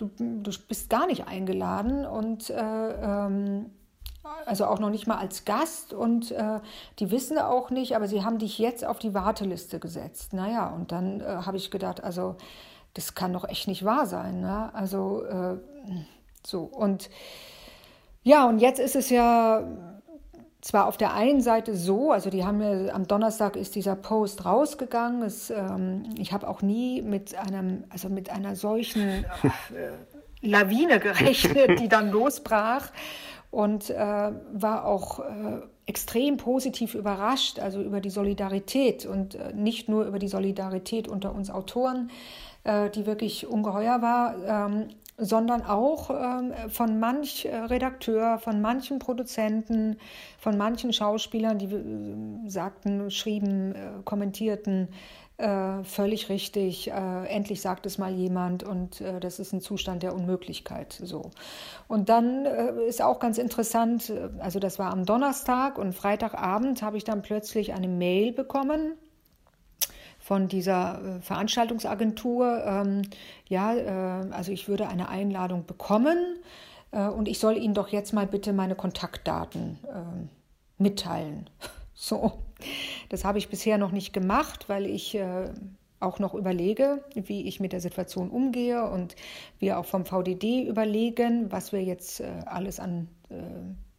du, 0.00 0.42
du 0.42 0.50
bist 0.68 0.90
gar 0.90 1.06
nicht 1.06 1.26
eingeladen 1.26 2.06
und 2.06 2.50
äh, 2.50 2.56
ähm, 2.56 3.70
also 4.46 4.66
auch 4.66 4.78
noch 4.78 4.90
nicht 4.90 5.06
mal 5.06 5.18
als 5.18 5.44
Gast 5.44 5.92
und 5.92 6.30
äh, 6.30 6.60
die 6.98 7.10
wissen 7.10 7.38
auch 7.38 7.70
nicht, 7.70 7.96
aber 7.96 8.08
sie 8.08 8.24
haben 8.24 8.38
dich 8.38 8.58
jetzt 8.58 8.84
auf 8.84 8.98
die 8.98 9.14
Warteliste 9.14 9.78
gesetzt. 9.78 10.32
Naja, 10.32 10.68
und 10.68 10.92
dann 10.92 11.20
äh, 11.20 11.24
habe 11.24 11.56
ich 11.56 11.70
gedacht, 11.70 12.02
also 12.02 12.36
das 12.94 13.14
kann 13.14 13.32
doch 13.32 13.48
echt 13.48 13.68
nicht 13.68 13.84
wahr 13.84 14.06
sein. 14.06 14.40
Ne? 14.40 14.70
Also 14.74 15.24
äh, 15.24 15.56
so 16.46 16.62
und 16.62 17.10
ja, 18.22 18.46
und 18.48 18.58
jetzt 18.58 18.78
ist 18.78 18.96
es 18.96 19.10
ja 19.10 19.66
zwar 20.60 20.86
auf 20.86 20.96
der 20.96 21.14
einen 21.14 21.40
Seite 21.40 21.74
so, 21.74 22.12
also 22.12 22.30
die 22.30 22.44
haben 22.44 22.60
ja 22.60 22.92
am 22.92 23.06
Donnerstag 23.06 23.56
ist 23.56 23.74
dieser 23.74 23.96
Post 23.96 24.44
rausgegangen. 24.44 25.22
Es, 25.22 25.50
ähm, 25.50 26.04
ich 26.18 26.32
habe 26.32 26.48
auch 26.48 26.62
nie 26.62 27.02
mit 27.02 27.34
einem, 27.34 27.84
also 27.88 28.08
mit 28.08 28.30
einer 28.30 28.56
solchen 28.56 29.00
äh, 29.00 29.24
Lawine 30.42 31.00
gerechnet, 31.00 31.80
die 31.80 31.88
dann 31.88 32.10
losbrach 32.10 32.90
und 33.50 33.90
äh, 33.90 33.96
war 33.96 34.84
auch 34.84 35.20
äh, 35.20 35.60
extrem 35.86 36.36
positiv 36.36 36.94
überrascht, 36.94 37.58
also 37.58 37.82
über 37.82 38.00
die 38.00 38.10
Solidarität 38.10 39.06
und 39.06 39.34
äh, 39.34 39.52
nicht 39.54 39.88
nur 39.88 40.04
über 40.04 40.18
die 40.18 40.28
Solidarität 40.28 41.08
unter 41.08 41.34
uns 41.34 41.50
Autoren, 41.50 42.10
äh, 42.64 42.90
die 42.90 43.06
wirklich 43.06 43.46
ungeheuer 43.46 44.02
war, 44.02 44.36
ähm, 44.46 44.88
sondern 45.20 45.62
auch 45.62 46.10
ähm, 46.10 46.52
von 46.70 46.98
manch 46.98 47.44
äh, 47.44 47.54
Redakteur, 47.54 48.38
von 48.38 48.60
manchen 48.60 48.98
Produzenten, 48.98 49.96
von 50.38 50.56
manchen 50.56 50.92
Schauspielern, 50.92 51.58
die 51.58 51.66
äh, 51.66 52.48
sagten, 52.48 53.10
schrieben, 53.10 53.74
äh, 53.74 53.78
kommentierten, 54.04 54.88
völlig 55.84 56.28
richtig, 56.28 56.88
endlich 56.90 57.62
sagt 57.62 57.86
es 57.86 57.96
mal 57.96 58.12
jemand 58.12 58.62
und 58.62 59.02
das 59.20 59.38
ist 59.38 59.54
ein 59.54 59.62
Zustand 59.62 60.02
der 60.02 60.14
Unmöglichkeit. 60.14 60.92
So. 61.02 61.30
Und 61.88 62.10
dann 62.10 62.44
ist 62.44 63.00
auch 63.00 63.20
ganz 63.20 63.38
interessant, 63.38 64.12
also 64.40 64.58
das 64.58 64.78
war 64.78 64.92
am 64.92 65.06
Donnerstag 65.06 65.78
und 65.78 65.94
Freitagabend 65.94 66.82
habe 66.82 66.98
ich 66.98 67.04
dann 67.04 67.22
plötzlich 67.22 67.72
eine 67.72 67.88
Mail 67.88 68.32
bekommen 68.32 68.98
von 70.30 70.46
dieser 70.46 71.00
äh, 71.02 71.20
Veranstaltungsagentur, 71.22 72.62
ähm, 72.64 73.02
ja, 73.48 73.74
äh, 73.74 74.30
also 74.30 74.52
ich 74.52 74.68
würde 74.68 74.86
eine 74.86 75.08
Einladung 75.08 75.66
bekommen 75.66 76.36
äh, 76.92 77.08
und 77.08 77.26
ich 77.26 77.40
soll 77.40 77.56
Ihnen 77.56 77.74
doch 77.74 77.88
jetzt 77.88 78.12
mal 78.12 78.28
bitte 78.28 78.52
meine 78.52 78.76
Kontaktdaten 78.76 79.80
ähm, 79.92 80.28
mitteilen. 80.78 81.50
So, 82.02 82.32
das 83.10 83.26
habe 83.26 83.36
ich 83.36 83.50
bisher 83.50 83.76
noch 83.76 83.90
nicht 83.90 84.14
gemacht, 84.14 84.70
weil 84.70 84.86
ich 84.86 85.14
äh, 85.16 85.50
auch 85.98 86.18
noch 86.18 86.32
überlege, 86.32 87.04
wie 87.14 87.46
ich 87.46 87.60
mit 87.60 87.74
der 87.74 87.80
Situation 87.82 88.30
umgehe 88.30 88.88
und 88.88 89.16
wir 89.58 89.78
auch 89.78 89.84
vom 89.84 90.06
VDD 90.06 90.66
überlegen, 90.66 91.52
was 91.52 91.72
wir 91.72 91.82
jetzt 91.82 92.20
äh, 92.20 92.30
alles 92.46 92.80
an 92.80 93.08
äh, 93.28 93.34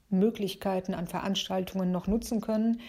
Möglichkeiten, 0.09 0.95
an 0.95 1.05
Veranstaltungen 1.05 1.91
noch 1.91 2.07
nutzen 2.07 2.41
können. 2.41 2.81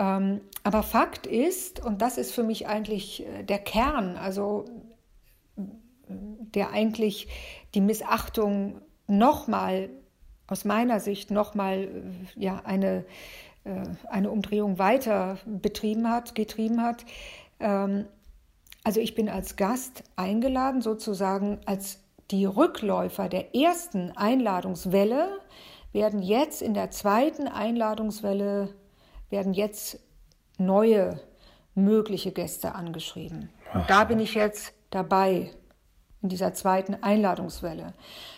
Ähm, 0.00 0.40
aber 0.64 0.82
Fakt 0.82 1.26
ist, 1.26 1.84
und 1.84 2.00
das 2.00 2.16
ist 2.16 2.32
für 2.32 2.42
mich 2.42 2.66
eigentlich 2.66 3.26
äh, 3.26 3.42
der 3.42 3.58
Kern, 3.58 4.16
also 4.16 4.64
der 6.08 6.70
eigentlich 6.70 7.28
die 7.74 7.82
Missachtung 7.82 8.80
nochmal 9.06 9.90
aus 10.46 10.64
meiner 10.64 11.00
Sicht 11.00 11.30
nochmal 11.30 11.80
äh, 11.80 11.90
ja, 12.34 12.62
eine, 12.64 13.04
äh, 13.64 13.84
eine 14.08 14.30
Umdrehung 14.30 14.78
weiter 14.78 15.36
betrieben 15.44 16.08
hat, 16.08 16.34
getrieben 16.34 16.80
hat. 16.82 17.04
Ähm, 17.60 18.06
also 18.82 19.00
ich 19.00 19.14
bin 19.14 19.28
als 19.28 19.56
Gast 19.56 20.04
eingeladen, 20.16 20.80
sozusagen 20.80 21.58
als 21.66 22.00
die 22.30 22.46
Rückläufer 22.46 23.28
der 23.28 23.54
ersten 23.54 24.12
Einladungswelle 24.16 25.28
werden 25.92 26.22
jetzt 26.22 26.62
in 26.62 26.72
der 26.72 26.90
zweiten 26.90 27.48
Einladungswelle 27.48 28.72
werden 29.30 29.54
jetzt 29.54 29.98
neue 30.58 31.20
mögliche 31.74 32.32
Gäste 32.32 32.74
angeschrieben. 32.74 33.50
Und 33.72 33.88
da 33.88 34.04
bin 34.04 34.18
ich 34.20 34.34
jetzt 34.34 34.74
dabei 34.90 35.50
in 36.22 36.28
dieser 36.28 36.52
zweiten 36.52 36.96
Einladungswelle. 37.02 37.94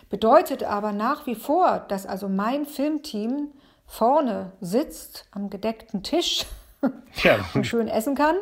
Bedeutet 0.08 0.62
aber 0.62 0.92
nach 0.92 1.26
wie 1.26 1.34
vor, 1.34 1.84
dass 1.88 2.06
also 2.06 2.28
mein 2.28 2.66
Filmteam 2.66 3.48
vorne 3.86 4.52
sitzt 4.60 5.26
am 5.32 5.50
gedeckten 5.50 6.02
Tisch 6.02 6.46
ja. 7.22 7.38
und 7.54 7.66
schön 7.66 7.88
essen 7.88 8.14
kann 8.14 8.36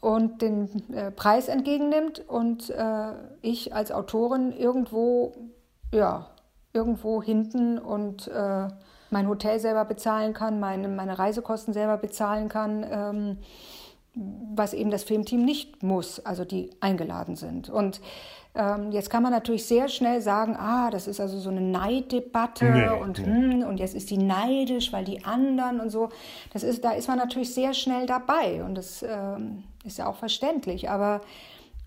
und 0.00 0.42
den 0.42 0.92
äh, 0.92 1.10
Preis 1.10 1.48
entgegennimmt 1.48 2.28
und 2.28 2.70
äh, 2.70 3.12
ich 3.40 3.74
als 3.74 3.92
Autorin 3.92 4.52
irgendwo, 4.52 5.34
ja, 5.92 6.26
irgendwo 6.72 7.22
hinten 7.22 7.78
und 7.78 8.28
äh, 8.28 8.68
mein 9.12 9.28
Hotel 9.28 9.60
selber 9.60 9.84
bezahlen 9.84 10.32
kann, 10.32 10.60
meine, 10.60 10.88
meine 10.88 11.18
Reisekosten 11.18 11.72
selber 11.72 11.96
bezahlen 11.96 12.48
kann, 12.48 12.86
ähm, 12.90 13.38
was 14.14 14.74
eben 14.74 14.90
das 14.90 15.04
Filmteam 15.04 15.44
nicht 15.44 15.82
muss, 15.82 16.20
also 16.20 16.44
die 16.44 16.70
eingeladen 16.80 17.36
sind. 17.36 17.70
Und 17.70 18.00
ähm, 18.54 18.92
jetzt 18.92 19.08
kann 19.08 19.22
man 19.22 19.32
natürlich 19.32 19.64
sehr 19.64 19.88
schnell 19.88 20.20
sagen, 20.20 20.54
ah, 20.56 20.90
das 20.90 21.06
ist 21.06 21.20
also 21.20 21.38
so 21.38 21.48
eine 21.48 21.62
Neiddebatte 21.62 22.66
nee, 22.66 22.88
und, 22.88 23.18
nee. 23.18 23.24
Hm, 23.24 23.62
und 23.62 23.78
jetzt 23.78 23.94
ist 23.94 24.10
die 24.10 24.18
neidisch, 24.18 24.92
weil 24.92 25.04
die 25.04 25.24
anderen 25.24 25.80
und 25.80 25.88
so. 25.88 26.10
Das 26.52 26.62
ist, 26.62 26.84
da 26.84 26.92
ist 26.92 27.08
man 27.08 27.16
natürlich 27.16 27.54
sehr 27.54 27.72
schnell 27.72 28.04
dabei 28.06 28.62
und 28.62 28.74
das 28.74 29.02
ähm, 29.02 29.64
ist 29.84 29.98
ja 29.98 30.06
auch 30.06 30.16
verständlich. 30.16 30.90
Aber 30.90 31.22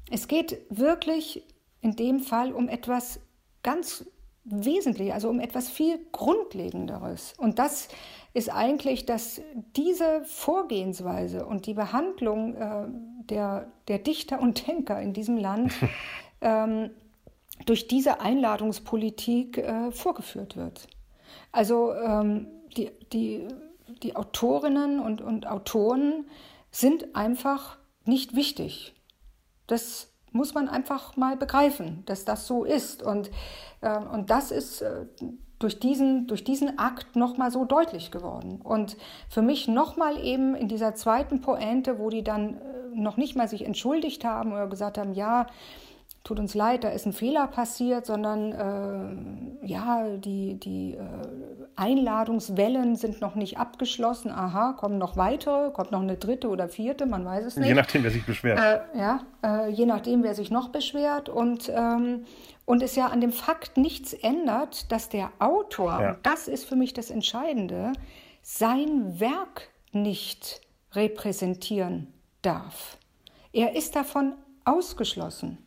es 0.10 0.28
geht 0.28 0.58
wirklich 0.70 1.44
in 1.82 1.96
dem 1.96 2.20
Fall 2.20 2.52
um 2.52 2.68
etwas 2.68 3.20
ganz 3.62 4.06
wesentlich, 4.46 5.14
also 5.14 5.30
um 5.30 5.40
etwas 5.40 5.70
viel 5.70 6.00
Grundlegenderes. 6.12 7.34
Und 7.38 7.60
das 7.60 7.88
ist 8.34 8.54
eigentlich, 8.54 9.06
dass 9.06 9.42
diese 9.76 10.24
Vorgehensweise 10.26 11.46
und 11.46 11.66
die 11.66 11.74
Behandlung 11.74 12.56
äh, 12.56 12.86
der, 13.30 13.72
der 13.88 14.00
Dichter 14.00 14.40
und 14.40 14.68
Denker 14.68 15.02
in 15.02 15.14
diesem 15.14 15.38
Land 15.38 15.74
ähm, 16.42 16.92
durch 17.66 17.88
diese 17.88 18.22
Einladungspolitik 18.22 19.58
äh, 19.58 19.92
vorgeführt 19.92 20.56
wird. 20.58 20.88
Also 21.52 21.94
ähm, 21.94 22.48
die, 22.78 22.92
die, 23.14 23.48
die 24.04 24.16
Autorinnen 24.16 25.00
und, 25.00 25.22
und 25.22 25.48
Autoren 25.48 26.26
sind 26.72 27.16
einfach 27.16 27.78
nicht 28.04 28.36
wichtig. 28.36 28.94
Das 29.68 30.14
muss 30.36 30.54
man 30.54 30.67
einfach 30.67 31.15
mal 31.15 31.38
begreifen, 31.38 32.04
dass 32.06 32.26
das 32.26 32.45
so 32.45 32.63
ist. 32.65 33.02
Und, 33.02 33.32
äh, 33.82 33.98
und 33.98 34.30
das 34.30 34.52
ist 34.52 34.82
äh, 34.82 35.06
durch, 35.60 35.80
diesen, 35.80 36.28
durch 36.28 36.43
diesen 36.43 36.78
Akt 36.78 37.15
nochmal 37.15 37.50
so 37.50 37.65
deutlich 37.65 38.12
geworden. 38.12 38.60
Und 38.62 38.98
für 39.30 39.41
mich 39.41 39.67
nochmal 39.67 40.24
eben 40.24 40.54
in 40.54 40.67
dieser 40.67 40.93
zweiten 40.93 41.41
Pointe, 41.41 41.98
wo 41.98 42.10
die 42.10 42.24
dann 42.24 42.56
äh, 42.56 42.60
noch 42.93 43.17
nicht 43.17 43.36
mal 43.36 43.48
sich 43.48 43.65
entschuldigt 43.65 44.26
haben 44.26 44.52
oder 44.52 44.67
gesagt 44.67 44.98
haben, 44.98 45.13
ja, 45.13 45.48
tut 46.26 46.40
uns 46.40 46.56
leid, 46.56 46.84
da 46.84 46.90
ist 46.90 47.06
ein 47.06 47.14
Fehler 47.14 47.48
passiert, 47.48 48.08
sondern 48.08 48.52
äh, 49.62 49.66
ja, 49.66 50.18
die, 50.18 50.60
die 50.60 50.96
äh, 50.96 51.00
Einladungswellen 51.76 52.96
sind 52.96 53.22
noch 53.22 53.36
nicht 53.36 53.60
abgeschlossen. 53.60 54.32
Aha, 54.32 54.74
kommen 54.74 54.98
noch 54.98 55.18
weitere, 55.18 55.70
kommt 55.72 55.92
noch 55.92 56.02
eine 56.02 56.18
dritte 56.18 56.50
oder 56.50 56.68
vierte, 56.68 57.06
man 57.06 57.24
weiß 57.24 57.46
es 57.46 57.58
nicht. 57.58 57.68
Je 57.68 57.76
nachdem, 57.76 58.04
wer 58.04 58.10
sich 58.10 58.26
beschwert. 58.26 58.60
Äh, 58.60 58.98
ja, 58.98 59.22
äh, 59.44 59.70
je 59.70 59.86
nachdem, 59.86 60.24
wer 60.24 60.34
sich 60.34 60.50
noch 60.50 60.70
beschwert. 60.70 61.30
Und, 61.30 61.72
ähm, 61.74 62.26
und 62.66 62.82
es 62.82 62.96
ja 62.96 63.08
an 63.08 63.22
dem 63.22 63.32
Fakt 63.32 63.78
nichts 63.78 64.14
ändert, 64.14 64.92
dass 64.92 65.10
der 65.10 65.30
Autor, 65.38 66.02
ja. 66.02 66.10
und 66.10 66.18
das 66.24 66.48
ist 66.48 66.66
für 66.66 66.76
mich 66.76 66.94
das 66.94 67.12
Entscheidende, 67.12 67.94
sein 68.42 69.20
Werk 69.20 69.70
nicht 69.92 70.62
repräsentieren 70.94 72.08
darf. 72.42 72.98
Er 73.54 73.76
ist 73.76 73.96
davon 73.96 74.34
ausgeschlossen. 74.66 75.60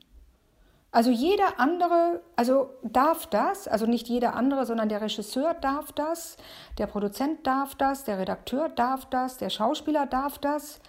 Also 0.91 1.11
jeder 1.11 1.61
andere, 1.61 2.23
also 2.35 2.71
darf 2.83 3.27
das, 3.27 3.69
also 3.69 3.85
nicht 3.85 4.09
jeder 4.09 4.35
andere, 4.35 4.65
sondern 4.65 4.89
der 4.89 5.03
Regisseur 5.03 5.55
darf 5.55 5.93
das, 5.93 6.39
der 6.79 6.87
Produzent 6.87 7.47
darf 7.47 7.75
das, 7.75 8.05
der 8.05 8.19
Redakteur 8.19 8.71
darf 8.71 9.05
das, 9.07 9.37
der 9.37 9.51
Schauspieler 9.51 10.07
darf 10.07 10.39
das, 10.39 10.81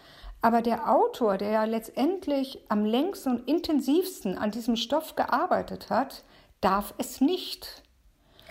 aber 0.41 0.61
der 0.61 0.89
Autor, 0.89 1.37
der 1.37 1.49
ja 1.49 1.63
letztendlich 1.65 2.59
am 2.69 2.85
längsten 2.85 3.31
und 3.31 3.47
intensivsten 3.47 4.37
an 4.37 4.51
diesem 4.51 4.77
Stoff 4.77 5.17
gearbeitet 5.17 5.89
hat, 5.89 6.23
darf 6.61 6.93
es 6.97 7.19
nicht. 7.19 7.83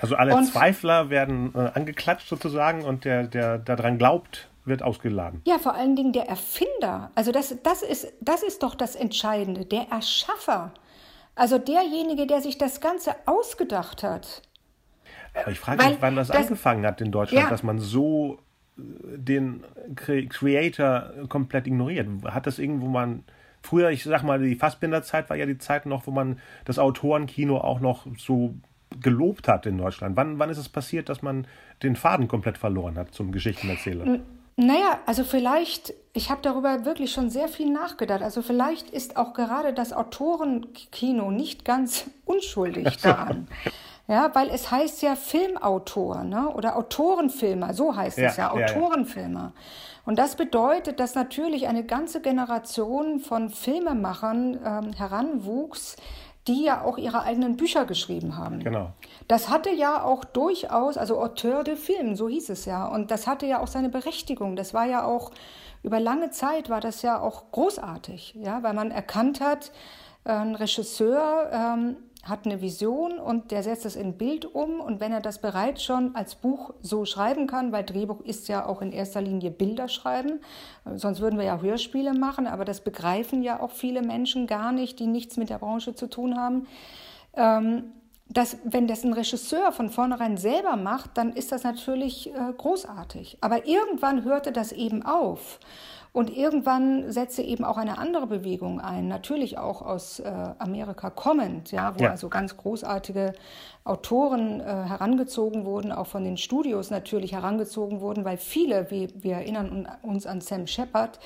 Also 0.01 0.17
alle 0.17 0.37
und, 0.37 0.45
Zweifler 0.45 1.09
werden 1.09 1.55
äh, 1.55 1.71
angeklatscht 1.75 2.29
sozusagen 2.29 2.85
und 2.85 3.07
der, 3.07 3.25
der 3.27 3.59
daran 3.59 3.97
glaubt, 3.97 4.49
wird 4.67 4.83
ausgeladen. 4.83 5.41
Ja, 5.47 5.59
vor 5.59 5.75
allen 5.75 5.97
Dingen 5.97 6.13
der 6.13 6.29
Erfinder. 6.29 7.11
Also 7.15 7.33
das, 7.33 7.57
das, 7.63 7.81
ist, 7.83 8.13
das 8.21 8.43
ist 8.43 8.63
doch 8.63 8.75
das 8.75 8.95
Entscheidende. 8.95 9.65
Der 9.65 9.89
Erschaffer 9.91 10.73
also 11.39 11.59
derjenige, 11.59 12.27
der 12.27 12.41
sich 12.41 12.59
das 12.59 12.81
Ganze 12.81 13.15
ausgedacht 13.27 14.03
hat. 14.03 14.43
Aber 15.35 15.51
ich 15.51 15.61
frage 15.61 15.85
mich, 15.85 15.97
wann 16.01 16.17
das, 16.17 16.29
das, 16.29 16.37
angefangen 16.37 16.85
hat 16.85 17.01
in 17.01 17.13
Deutschland, 17.13 17.45
ja. 17.45 17.51
dass 17.51 17.63
man 17.63 17.79
so 17.79 18.39
äh, 18.77 18.83
den 19.17 19.65
Creator 19.95 21.13
komplett 21.29 21.67
ignoriert. 21.67 22.09
Hat 22.25 22.47
das 22.47 22.59
irgendwo 22.59 22.89
mal 22.89 23.21
früher, 23.63 23.91
ich 23.91 24.05
sag 24.05 24.23
mal, 24.23 24.41
die 24.41 24.57
Fassbinderzeit 24.57 25.31
war 25.31 25.37
ja 25.37 25.47
die 25.47 25.59
Zeit 25.59 25.87
noch, 25.87 26.07
wo 26.07 26.11
man 26.11 26.41
das 26.65 26.79
Autorenkino 26.79 27.59
auch 27.59 27.81
noch 27.81 28.07
so 28.17 28.55
gelobt 29.01 29.49
hat 29.49 29.67
in 29.67 29.79
Deutschland. 29.79 30.17
Wann, 30.17 30.39
wann 30.39 30.51
ist 30.51 30.59
es 30.59 30.69
passiert, 30.69 31.09
dass 31.09 31.23
man 31.23 31.47
den 31.83 31.95
Faden 31.95 32.27
komplett 32.27 32.59
verloren 32.59 32.97
hat 32.97 33.15
zum 33.15 33.33
Geschichtenerzähler? 33.33 34.21
Naja, 34.61 34.99
also 35.07 35.23
vielleicht, 35.23 35.95
ich 36.15 36.31
habe 36.31 36.41
darüber 36.43 36.85
wirklich 36.85 37.13
schon 37.13 37.31
sehr 37.31 37.47
viel 37.47 37.71
nachgedacht. 37.71 38.23
Also 38.23 38.43
vielleicht 38.43 38.91
ist 38.91 39.17
auch 39.17 39.33
gerade 39.33 39.73
das 39.73 39.93
Autorenkino 39.93 41.31
nicht 41.31 41.65
ganz 41.65 42.07
unschuldig 42.25 42.97
daran. 42.97 43.47
Ja, 44.09 44.35
weil 44.35 44.49
es 44.51 44.73
heißt 44.73 45.03
ja 45.03 45.15
Filmautor 45.15 46.25
ne? 46.25 46.49
oder 46.49 46.77
Autorenfilmer, 46.77 47.73
so 47.73 47.95
heißt 47.95 48.19
ja, 48.19 48.31
es 48.31 48.37
ja, 48.37 48.51
Autorenfilmer. 48.51 49.39
Ja, 49.39 49.47
ja. 49.47 49.53
Und 50.07 50.19
das 50.19 50.35
bedeutet, 50.35 50.99
dass 50.99 51.15
natürlich 51.15 51.69
eine 51.69 51.85
ganze 51.85 52.21
Generation 52.21 53.21
von 53.21 53.51
Filmemachern 53.51 54.59
ähm, 54.65 54.93
heranwuchs, 54.95 55.95
die 56.49 56.65
ja 56.65 56.83
auch 56.83 56.99
ihre 56.99 57.23
eigenen 57.23 57.57
Bücher 57.57 57.85
geschrieben 57.85 58.37
haben. 58.37 58.61
Genau. 58.61 58.93
Das 59.29 59.49
hatte 59.51 59.71
ja 59.71 60.03
auch 60.03 60.25
durchaus, 60.25 60.97
also 60.97 61.21
Auteur 61.21 61.63
de 61.63 61.77
Film, 61.77 62.17
so 62.17 62.29
hieß 62.29 62.49
es 62.49 62.65
ja. 62.65 62.87
Und 62.87 63.11
das 63.11 63.27
hatte 63.27 63.47
ja 63.47 63.61
auch 63.61 63.69
seine 63.69 63.91
Berechtigung. 63.91 64.57
Das 64.57 64.75
war 64.75 64.87
ja 64.87 65.05
auch, 65.05 65.31
über 65.83 66.01
lange 66.01 66.31
Zeit 66.31 66.71
war 66.71 66.81
das 66.81 67.03
ja 67.03 67.21
auch 67.21 67.53
großartig, 67.53 68.35
ja, 68.41 68.63
weil 68.63 68.75
man 68.75 68.91
erkannt 68.91 69.41
hat, 69.41 69.71
ein 70.25 70.55
Regisseur 70.55 71.51
ähm, 71.53 71.97
hat 72.25 72.45
eine 72.45 72.61
Vision 72.61 73.19
und 73.19 73.51
der 73.51 73.63
setzt 73.63 73.87
es 73.87 73.97
in 73.97 74.19
Bild 74.19 74.45
um. 74.45 74.81
Und 74.81 75.01
wenn 75.01 75.13
er 75.13 75.21
das 75.21 75.41
bereits 75.41 75.83
schon 75.83 76.15
als 76.15 76.35
Buch 76.35 76.75
so 76.83 77.05
schreiben 77.05 77.47
kann, 77.47 77.73
weil 77.73 77.85
Drehbuch 77.85 78.21
ist 78.21 78.49
ja 78.49 78.67
auch 78.67 78.83
in 78.83 78.93
erster 78.93 79.21
Linie 79.21 79.51
Bilder 79.51 79.89
schreiben, 79.89 80.41
sonst 80.95 81.21
würden 81.21 81.39
wir 81.39 81.47
ja 81.47 81.61
Hörspiele 81.61 82.15
machen, 82.15 82.47
aber 82.47 82.65
das 82.65 82.81
begreifen 82.81 83.43
ja 83.43 83.61
auch 83.61 83.71
viele 83.71 84.03
Menschen 84.03 84.47
gar 84.47 84.73
nicht, 84.73 84.99
die 84.99 85.07
nichts 85.07 85.37
mit 85.37 85.51
der 85.51 85.59
Branche 85.59 85.95
zu 85.95 86.09
tun 86.09 86.37
haben. 86.37 86.67
Ähm, 87.35 87.93
dass, 88.31 88.59
wenn 88.65 88.87
das 88.87 89.05
ein 89.05 89.15
Regisseur 89.15 89.73
von 89.73 89.89
vornherein 89.89 90.37
selber 90.37 90.77
macht, 90.77 91.17
dann 91.17 91.33
ist 91.33 91.51
das 91.51 91.65
natürlich 91.65 92.29
äh, 92.29 92.53
großartig. 92.57 93.39
Aber 93.41 93.67
irgendwann 93.67 94.25
hörte 94.25 94.53
das 94.53 94.73
eben 94.73 95.03
auf. 95.03 95.59
Und 96.19 96.37
irgendwann 96.37 97.13
setzte 97.13 97.43
eben 97.43 97.63
auch 97.63 97.77
eine 97.77 97.97
andere 97.97 98.27
Bewegung 98.27 98.81
ein, 98.81 99.07
natürlich 99.07 99.57
auch 99.57 99.83
aus 99.83 100.19
äh, 100.19 100.29
Amerika 100.59 101.11
kommend, 101.11 101.71
ja, 101.71 101.97
wo 101.97 102.03
ja. 102.03 102.11
also 102.11 102.29
ganz 102.29 102.57
großartige 102.57 103.35
Autoren 103.85 104.59
äh, 104.59 104.65
herangezogen 104.65 105.65
wurden, 105.65 105.93
auch 105.93 106.09
von 106.09 106.25
den 106.25 106.37
Studios 106.37 106.91
natürlich 106.91 107.35
herangezogen 107.35 108.01
wurden, 108.01 108.25
weil 108.25 108.37
viele, 108.37 108.91
wie 108.91 109.15
wir 109.15 109.35
erinnern 109.35 109.87
uns 110.03 110.27
an 110.27 110.41
Sam 110.41 110.67
Shepard, 110.67 111.21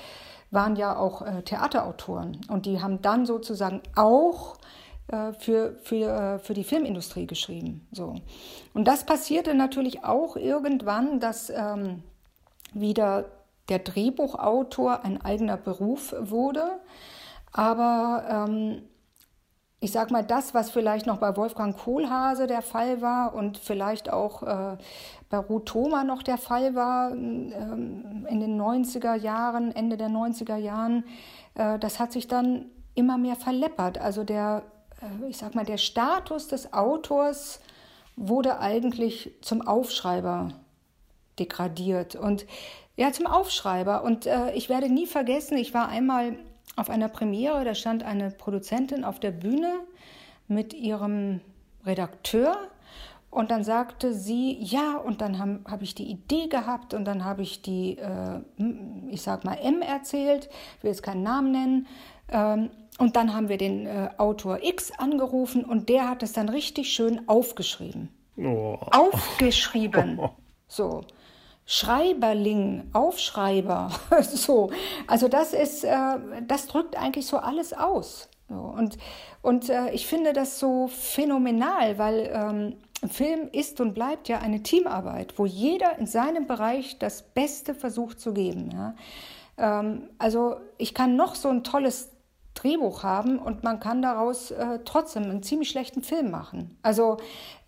waren 0.51 0.75
ja 0.75 0.95
auch 0.95 1.23
äh, 1.23 1.41
Theaterautoren 1.41 2.41
und 2.49 2.67
die 2.67 2.79
haben 2.79 3.01
dann 3.01 3.25
sozusagen 3.25 3.81
auch 3.95 4.57
äh, 5.07 5.33
für, 5.33 5.75
für, 5.81 6.35
äh, 6.35 6.37
für 6.37 6.53
die 6.53 6.63
Filmindustrie 6.63 7.25
geschrieben. 7.25 7.87
So. 7.91 8.17
Und 8.75 8.87
das 8.87 9.07
passierte 9.07 9.55
natürlich 9.55 10.03
auch 10.03 10.35
irgendwann, 10.35 11.19
dass 11.19 11.49
ähm, 11.49 12.03
wieder 12.75 13.25
der 13.69 13.79
Drehbuchautor 13.79 15.03
ein 15.03 15.21
eigener 15.21 15.57
Beruf 15.57 16.13
wurde. 16.19 16.79
Aber 17.51 18.47
ähm, 18.49 18.83
ich 19.79 19.91
sag 19.91 20.11
mal, 20.11 20.23
das, 20.23 20.53
was 20.53 20.71
vielleicht 20.71 21.05
noch 21.05 21.17
bei 21.17 21.35
Wolfgang 21.35 21.77
Kohlhase 21.77 22.47
der 22.47 22.61
Fall 22.61 23.01
war 23.01 23.33
und 23.33 23.57
vielleicht 23.57 24.11
auch 24.11 24.43
äh, 24.43 24.77
bei 25.29 25.37
Ruth 25.37 25.65
Thoma 25.67 26.03
noch 26.03 26.23
der 26.23 26.37
Fall 26.37 26.73
war 26.75 27.11
ähm, 27.11 28.25
in 28.29 28.39
den 28.39 28.59
90er 28.59 29.15
Jahren, 29.15 29.75
Ende 29.75 29.97
der 29.97 30.09
90er 30.09 30.55
Jahren, 30.55 31.03
äh, 31.55 31.77
das 31.79 31.99
hat 31.99 32.11
sich 32.11 32.27
dann 32.27 32.65
immer 32.95 33.17
mehr 33.17 33.35
verleppert. 33.35 33.97
Also 33.97 34.23
der 34.23 34.63
äh, 35.03 35.29
ich 35.29 35.37
sag 35.37 35.55
mal, 35.55 35.65
der 35.65 35.77
Status 35.77 36.47
des 36.47 36.73
Autors 36.73 37.59
wurde 38.15 38.59
eigentlich 38.59 39.31
zum 39.41 39.61
Aufschreiber 39.61 40.49
degradiert 41.39 42.15
und 42.15 42.45
ja, 42.95 43.11
zum 43.11 43.27
Aufschreiber. 43.27 44.03
Und 44.03 44.25
äh, 44.25 44.51
ich 44.53 44.69
werde 44.69 44.89
nie 44.89 45.07
vergessen, 45.07 45.57
ich 45.57 45.73
war 45.73 45.89
einmal 45.89 46.37
auf 46.75 46.89
einer 46.89 47.09
Premiere, 47.09 47.63
da 47.65 47.75
stand 47.75 48.03
eine 48.03 48.31
Produzentin 48.31 49.03
auf 49.03 49.19
der 49.19 49.31
Bühne 49.31 49.73
mit 50.47 50.73
ihrem 50.73 51.41
Redakteur 51.85 52.57
und 53.33 53.49
dann 53.49 53.63
sagte 53.63 54.13
sie, 54.13 54.57
ja, 54.61 54.95
und 54.97 55.21
dann 55.21 55.39
habe 55.39 55.59
hab 55.65 55.81
ich 55.81 55.95
die 55.95 56.03
Idee 56.03 56.47
gehabt 56.47 56.93
und 56.93 57.05
dann 57.05 57.25
habe 57.25 57.41
ich 57.41 57.63
die, 57.63 57.97
äh, 57.97 58.41
ich 59.09 59.23
sag 59.23 59.43
mal, 59.43 59.55
M 59.55 59.81
erzählt, 59.81 60.49
will 60.81 60.91
jetzt 60.91 61.01
keinen 61.01 61.23
Namen 61.23 61.51
nennen. 61.51 61.87
Ähm, 62.29 62.69
und 62.99 63.15
dann 63.15 63.33
haben 63.33 63.49
wir 63.49 63.57
den 63.57 63.87
äh, 63.87 64.09
Autor 64.17 64.59
X 64.61 64.91
angerufen 64.99 65.65
und 65.65 65.89
der 65.89 66.07
hat 66.09 66.21
es 66.21 66.33
dann 66.33 66.47
richtig 66.47 66.93
schön 66.93 67.27
aufgeschrieben. 67.27 68.09
Oh. 68.37 68.77
Aufgeschrieben. 68.91 70.19
So. 70.67 71.03
Schreiberling, 71.65 72.89
Aufschreiber. 72.93 73.89
so. 74.21 74.71
Also 75.07 75.27
das 75.27 75.53
ist, 75.53 75.83
äh, 75.83 76.17
das 76.45 76.67
drückt 76.67 76.97
eigentlich 76.97 77.27
so 77.27 77.37
alles 77.37 77.73
aus. 77.73 78.29
Und, 78.49 78.97
und 79.41 79.69
äh, 79.69 79.91
ich 79.91 80.05
finde 80.05 80.33
das 80.33 80.59
so 80.59 80.87
phänomenal, 80.87 81.97
weil 81.97 82.29
ähm, 82.33 83.09
Film 83.09 83.49
ist 83.51 83.81
und 83.81 83.93
bleibt 83.93 84.27
ja 84.29 84.39
eine 84.39 84.63
Teamarbeit, 84.63 85.37
wo 85.37 85.45
jeder 85.45 85.97
in 85.97 86.07
seinem 86.07 86.47
Bereich 86.47 86.99
das 86.99 87.21
Beste 87.23 87.73
versucht 87.73 88.19
zu 88.19 88.33
geben. 88.33 88.69
Ja. 88.71 88.95
Ähm, 89.57 90.09
also 90.17 90.57
ich 90.77 90.93
kann 90.93 91.15
noch 91.15 91.35
so 91.35 91.49
ein 91.49 91.63
tolles 91.63 92.12
Drehbuch 92.53 93.03
haben 93.03 93.39
und 93.39 93.63
man 93.63 93.79
kann 93.79 94.01
daraus 94.01 94.51
äh, 94.51 94.79
trotzdem 94.85 95.23
einen 95.23 95.43
ziemlich 95.43 95.69
schlechten 95.69 96.03
Film 96.03 96.31
machen. 96.31 96.77
Also, 96.81 97.17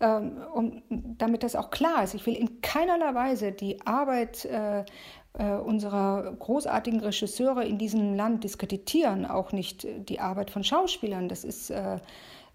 ähm, 0.00 0.38
um, 0.54 0.82
damit 0.88 1.42
das 1.42 1.56
auch 1.56 1.70
klar 1.70 2.04
ist, 2.04 2.14
ich 2.14 2.24
will 2.26 2.34
in 2.34 2.60
keinerlei 2.60 3.14
Weise 3.14 3.52
die 3.52 3.84
Arbeit 3.84 4.44
äh, 4.44 4.84
äh, 5.38 5.56
unserer 5.56 6.32
großartigen 6.38 7.00
Regisseure 7.00 7.64
in 7.64 7.78
diesem 7.78 8.14
Land 8.14 8.44
diskreditieren, 8.44 9.26
auch 9.26 9.52
nicht 9.52 9.86
die 10.08 10.20
Arbeit 10.20 10.50
von 10.50 10.64
Schauspielern. 10.64 11.28
Das 11.28 11.44
ist 11.44 11.70
äh, 11.70 11.98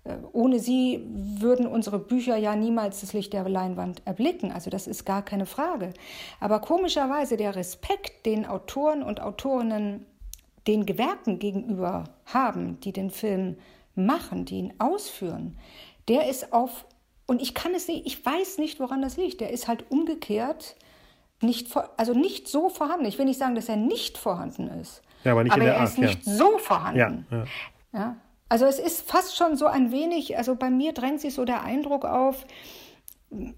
äh, 0.04 0.16
ohne 0.32 0.60
sie 0.60 1.06
würden 1.08 1.68
unsere 1.68 2.00
Bücher 2.00 2.36
ja 2.36 2.56
niemals 2.56 3.02
das 3.02 3.14
Licht 3.14 3.34
der 3.34 3.48
Leinwand 3.48 4.02
erblicken. 4.06 4.52
Also 4.52 4.70
das 4.70 4.88
ist 4.88 5.06
gar 5.06 5.22
keine 5.24 5.46
Frage. 5.46 5.94
Aber 6.40 6.60
komischerweise 6.60 7.38
der 7.38 7.56
Respekt, 7.56 8.26
den 8.26 8.46
Autoren 8.46 9.04
und 9.04 9.22
Autorinnen 9.22 10.06
den 10.68 10.86
Gewerken 10.86 11.39
gegenüber 11.39 12.05
haben, 12.26 12.80
die 12.82 12.93
den 12.93 13.09
Film 13.09 13.57
machen, 13.95 14.45
die 14.45 14.59
ihn 14.59 14.74
ausführen, 14.80 15.57
der 16.07 16.30
ist 16.30 16.53
auf, 16.53 16.86
und 17.28 17.41
ich 17.41 17.53
kann 17.53 17.74
es 17.74 17.88
nicht, 17.88 18.05
ich 18.05 18.26
weiß 18.26 18.57
nicht, 18.57 18.80
woran 18.80 19.01
das 19.01 19.18
liegt, 19.18 19.41
der 19.41 19.51
ist 19.51 19.68
halt 19.68 19.89
umgekehrt 19.89 20.76
nicht, 21.41 21.76
also 21.97 22.14
nicht 22.14 22.47
so 22.47 22.70
vorhanden. 22.70 23.05
Ich 23.05 23.18
will 23.18 23.26
nicht 23.26 23.39
sagen, 23.39 23.55
dass 23.55 23.70
er 23.70 23.78
nicht 23.78 24.18
vorhanden 24.18 24.68
ist. 24.68 25.01
Ja, 25.24 25.32
aber 25.34 25.43
nicht 25.43 25.53
aber 25.53 25.62
in 25.62 25.66
der 25.66 25.76
er 25.76 25.82
Art, 25.82 25.89
ist 25.89 25.97
nicht 25.97 26.26
ja. 26.26 26.34
so 26.34 26.57
vorhanden. 26.57 27.26
Ja. 27.32 27.45
ja, 27.93 28.16
Also 28.49 28.66
es 28.66 28.80
ist 28.80 29.09
fast 29.09 29.36
schon 29.36 29.55
so 29.55 29.66
ein 29.66 29.91
wenig, 29.91 30.38
also 30.38 30.55
bei 30.55 30.70
mir 30.70 30.93
drängt 30.93 31.22
sich 31.22 31.34
so 31.34 31.45
der 31.45 31.64
Eindruck 31.64 32.05
auf, 32.05 32.45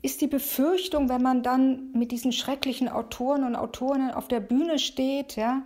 ist 0.01 0.21
die 0.21 0.27
Befürchtung, 0.27 1.09
wenn 1.09 1.21
man 1.21 1.41
dann 1.41 1.91
mit 1.93 2.11
diesen 2.11 2.31
schrecklichen 2.31 2.89
Autoren 2.89 3.43
und 3.43 3.55
Autorinnen 3.55 4.11
auf 4.11 4.27
der 4.27 4.39
Bühne 4.39 4.77
steht, 4.77 5.35
ja, 5.35 5.63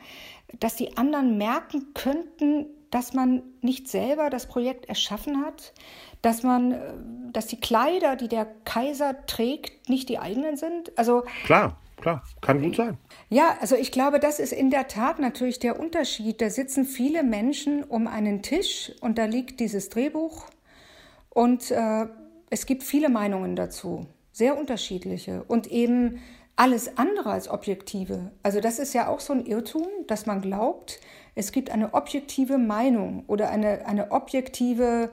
dass 0.60 0.76
die 0.76 0.98
anderen 0.98 1.38
merken 1.38 1.94
könnten, 1.94 2.68
dass 2.92 3.14
man 3.14 3.44
nicht 3.62 3.88
selber 3.88 4.30
das 4.30 4.48
Projekt 4.48 4.88
erschaffen 4.88 5.46
hat, 5.46 5.74
dass 6.22 6.44
man, 6.44 6.72
äh, 6.72 6.94
dass 7.32 7.48
die 7.48 7.60
Kleider, 7.60 8.16
die 8.16 8.28
der 8.28 8.46
Kaiser 8.66 9.26
trägt, 9.26 9.90
nicht 9.90 10.10
die 10.10 10.20
eigenen 10.20 10.58
sind. 10.58 10.98
Also 10.98 11.24
klar, 11.46 11.78
klar, 11.98 12.24
kann 12.42 12.62
gut 12.62 12.76
sein. 12.76 12.98
Ja, 13.30 13.58
also 13.60 13.76
ich 13.76 13.92
glaube, 13.92 14.20
das 14.20 14.40
ist 14.40 14.54
in 14.54 14.72
der 14.72 14.88
Tat 14.88 15.20
natürlich 15.20 15.60
der 15.60 15.80
Unterschied. 15.80 16.42
Da 16.42 16.50
sitzen 16.50 16.86
viele 16.86 17.24
Menschen 17.24 17.84
um 17.84 18.08
einen 18.08 18.42
Tisch 18.42 18.92
und 19.02 19.18
da 19.18 19.26
liegt 19.26 19.60
dieses 19.60 19.90
Drehbuch 19.90 20.46
und 21.30 21.72
äh, 21.72 22.08
es 22.50 22.66
gibt 22.66 22.84
viele 22.84 23.10
Meinungen 23.10 23.56
dazu, 23.56 24.08
sehr 24.32 24.58
unterschiedliche 24.58 25.44
und 25.44 25.68
eben 25.68 26.22
alles 26.58 26.98
andere 26.98 27.32
als 27.32 27.48
objektive. 27.50 28.32
Also 28.44 28.60
das 28.60 28.80
ist 28.80 28.94
ja 28.94 29.08
auch 29.08 29.22
so 29.22 29.32
ein 29.32 29.46
Irrtum, 29.46 29.88
dass 30.08 30.26
man 30.26 30.42
glaubt, 30.42 31.00
es 31.36 31.52
gibt 31.52 31.70
eine 31.70 31.94
objektive 31.94 32.58
Meinung 32.58 33.24
oder 33.28 33.50
eine, 33.50 33.86
eine 33.86 34.12
objektive 34.12 35.12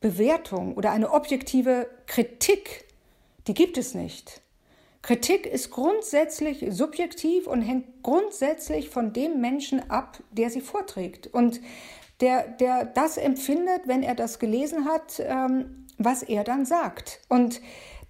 Bewertung 0.00 0.74
oder 0.74 0.90
eine 0.90 1.12
objektive 1.12 1.86
Kritik. 2.06 2.86
Die 3.46 3.54
gibt 3.54 3.76
es 3.78 3.94
nicht. 3.94 4.40
Kritik 5.02 5.46
ist 5.46 5.70
grundsätzlich 5.70 6.64
subjektiv 6.70 7.46
und 7.46 7.60
hängt 7.60 8.02
grundsätzlich 8.02 8.88
von 8.88 9.12
dem 9.12 9.40
Menschen 9.40 9.90
ab, 9.90 10.18
der 10.32 10.50
sie 10.50 10.62
vorträgt. 10.62 11.28
Und 11.28 11.60
der, 12.20 12.48
der 12.48 12.86
das 12.86 13.18
empfindet, 13.18 13.82
wenn 13.84 14.02
er 14.02 14.14
das 14.14 14.38
gelesen 14.38 14.86
hat, 14.86 15.20
ähm, 15.20 15.86
was 15.98 16.22
er 16.22 16.42
dann 16.42 16.64
sagt. 16.64 17.20
Und 17.28 17.60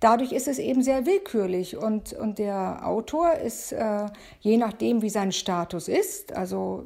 Dadurch 0.07 0.31
ist 0.31 0.47
es 0.47 0.61
eben 0.61 0.85
sehr 0.85 1.05
willkürlich 1.05 1.77
und, 1.77 2.13
und 2.13 2.39
der 2.39 2.87
Autor 2.87 3.33
ist, 3.33 3.73
äh, 3.73 4.07
je 4.39 4.57
nachdem, 4.57 5.03
wie 5.03 5.11
sein 5.11 5.33
Status 5.33 5.89
ist, 5.89 6.33
also 6.33 6.85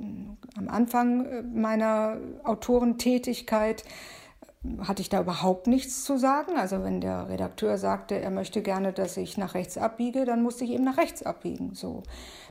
am 0.56 0.68
Anfang 0.70 1.26
äh, 1.26 1.42
meiner 1.42 2.16
Autorentätigkeit 2.44 3.84
hatte 4.80 5.00
ich 5.00 5.08
da 5.08 5.20
überhaupt 5.20 5.66
nichts 5.66 6.04
zu 6.04 6.18
sagen. 6.18 6.56
Also 6.56 6.82
wenn 6.82 7.00
der 7.00 7.30
Redakteur 7.30 7.78
sagte, 7.78 8.16
er 8.16 8.30
möchte 8.30 8.60
gerne, 8.60 8.92
dass 8.92 9.16
ich 9.16 9.38
nach 9.38 9.54
rechts 9.54 9.78
abbiege, 9.78 10.26
dann 10.26 10.42
musste 10.42 10.64
ich 10.64 10.72
eben 10.72 10.84
nach 10.84 10.98
rechts 10.98 11.22
abbiegen. 11.22 11.74
So. 11.74 12.02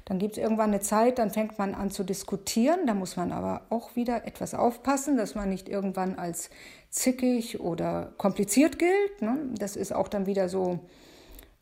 Dann 0.06 0.18
gibt 0.18 0.38
es 0.38 0.44
irgendwann 0.44 0.72
eine 0.72 0.80
Zeit, 0.80 1.20
dann 1.20 1.30
fängt 1.30 1.60
man 1.60 1.76
an 1.76 1.92
zu 1.92 2.04
diskutieren. 2.04 2.88
Da 2.88 2.96
muss 2.96 3.16
man 3.16 3.32
aber 3.32 3.62
auch 3.70 3.96
wieder 3.96 4.26
etwas 4.26 4.56
aufpassen, 4.56 5.18
dass 5.18 5.36
man 5.36 5.50
nicht 5.50 5.70
irgendwann 5.70 6.18
als 6.18 6.50
zickig 6.90 7.60
oder 7.60 8.12
kompliziert 8.18 8.80
gilt. 8.80 9.22
Ne? 9.22 9.38
Das 9.60 9.76
ist 9.76 9.94
auch 9.94 10.08
dann 10.08 10.26
wieder 10.26 10.50
so 10.50 10.80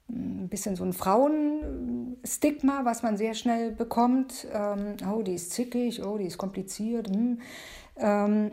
hm, 0.08 0.46
ein 0.46 0.50
bisschen 0.50 0.78
so 0.78 0.86
ein 0.86 0.94
Frauenstigma, 0.94 2.86
was 2.86 3.04
man 3.04 3.18
sehr 3.18 3.34
schnell 3.34 3.74
bekommt. 3.74 4.48
Ähm, 4.54 4.96
oh, 5.14 5.24
die 5.24 5.34
ist 5.34 5.52
zickig, 5.52 6.06
oh, 6.06 6.18
die 6.18 6.28
ist 6.28 6.38
kompliziert. 6.38 7.10
Hm. 7.10 7.42
Ähm, 7.98 8.52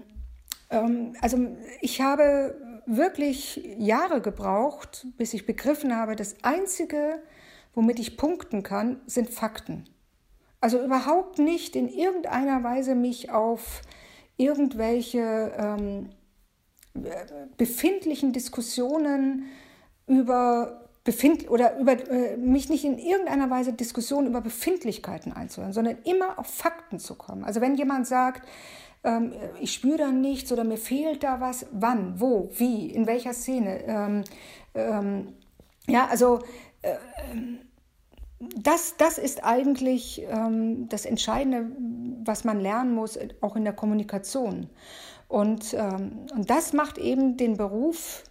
also 0.68 1.56
ich 1.80 2.00
habe 2.00 2.82
wirklich 2.86 3.62
Jahre 3.78 4.20
gebraucht, 4.20 5.06
bis 5.16 5.34
ich 5.34 5.46
begriffen 5.46 5.96
habe, 5.96 6.16
das 6.16 6.36
Einzige, 6.42 7.22
womit 7.74 7.98
ich 7.98 8.16
punkten 8.16 8.62
kann, 8.62 9.00
sind 9.06 9.30
Fakten. 9.30 9.84
Also 10.60 10.82
überhaupt 10.82 11.38
nicht 11.38 11.76
in 11.76 11.88
irgendeiner 11.88 12.62
Weise 12.62 12.94
mich 12.94 13.30
auf 13.30 13.82
irgendwelche 14.36 15.52
ähm, 15.58 16.10
befindlichen 17.56 18.32
Diskussionen 18.32 19.46
über 20.06 20.88
Befind 21.04 21.50
oder 21.50 21.78
über 21.78 21.92
äh, 22.10 22.36
mich 22.38 22.70
nicht 22.70 22.84
in 22.84 22.98
irgendeiner 22.98 23.50
Weise 23.50 23.74
Diskussionen 23.74 24.26
über 24.26 24.40
Befindlichkeiten 24.40 25.32
einzuhören, 25.32 25.74
sondern 25.74 25.98
immer 26.04 26.38
auf 26.38 26.46
Fakten 26.46 26.98
zu 26.98 27.14
kommen. 27.14 27.44
Also 27.44 27.60
wenn 27.60 27.74
jemand 27.74 28.06
sagt, 28.06 28.48
ähm, 29.04 29.32
ich 29.60 29.72
spüre 29.72 29.98
da 29.98 30.10
nichts 30.10 30.50
oder 30.52 30.64
mir 30.64 30.78
fehlt 30.78 31.22
da 31.22 31.40
was, 31.40 31.66
wann, 31.72 32.20
wo, 32.20 32.50
wie, 32.56 32.90
in 32.90 33.06
welcher 33.06 33.34
Szene. 33.34 33.84
Ähm, 33.84 34.24
ähm, 34.74 35.34
ja, 35.86 36.06
also 36.06 36.40
äh, 36.82 36.96
das, 38.56 38.96
das 38.96 39.18
ist 39.18 39.44
eigentlich 39.44 40.22
ähm, 40.28 40.88
das 40.88 41.04
Entscheidende, 41.04 41.70
was 42.24 42.44
man 42.44 42.60
lernen 42.60 42.94
muss, 42.94 43.18
auch 43.40 43.56
in 43.56 43.64
der 43.64 43.72
Kommunikation. 43.72 44.68
Und, 45.28 45.74
ähm, 45.74 46.26
und 46.34 46.50
das 46.50 46.72
macht 46.72 46.98
eben 46.98 47.36
den 47.36 47.56
Beruf 47.56 48.24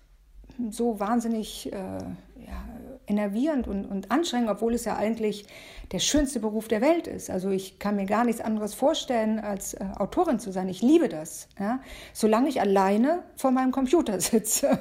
so 0.69 0.99
wahnsinnig 0.99 1.71
äh, 1.71 1.78
ja, 1.78 2.63
enervierend 3.07 3.67
und, 3.67 3.86
und 3.86 4.11
anstrengend, 4.11 4.49
obwohl 4.49 4.74
es 4.74 4.86
ja 4.86 4.95
eigentlich 4.95 5.45
der 5.93 5.99
schönste 5.99 6.39
Beruf 6.39 6.67
der 6.67 6.81
Welt 6.81 7.05
ist. 7.05 7.29
Also 7.29 7.51
ich 7.51 7.77
kann 7.77 7.95
mir 7.95 8.05
gar 8.05 8.25
nichts 8.25 8.41
anderes 8.41 8.73
vorstellen, 8.73 9.39
als 9.39 9.75
äh, 9.75 9.85
Autorin 9.95 10.39
zu 10.39 10.51
sein. 10.51 10.67
Ich 10.67 10.81
liebe 10.81 11.07
das, 11.07 11.47
ja? 11.59 11.79
solange 12.13 12.49
ich 12.49 12.59
alleine 12.59 13.23
vor 13.37 13.51
meinem 13.51 13.71
Computer 13.71 14.19
sitze. 14.19 14.79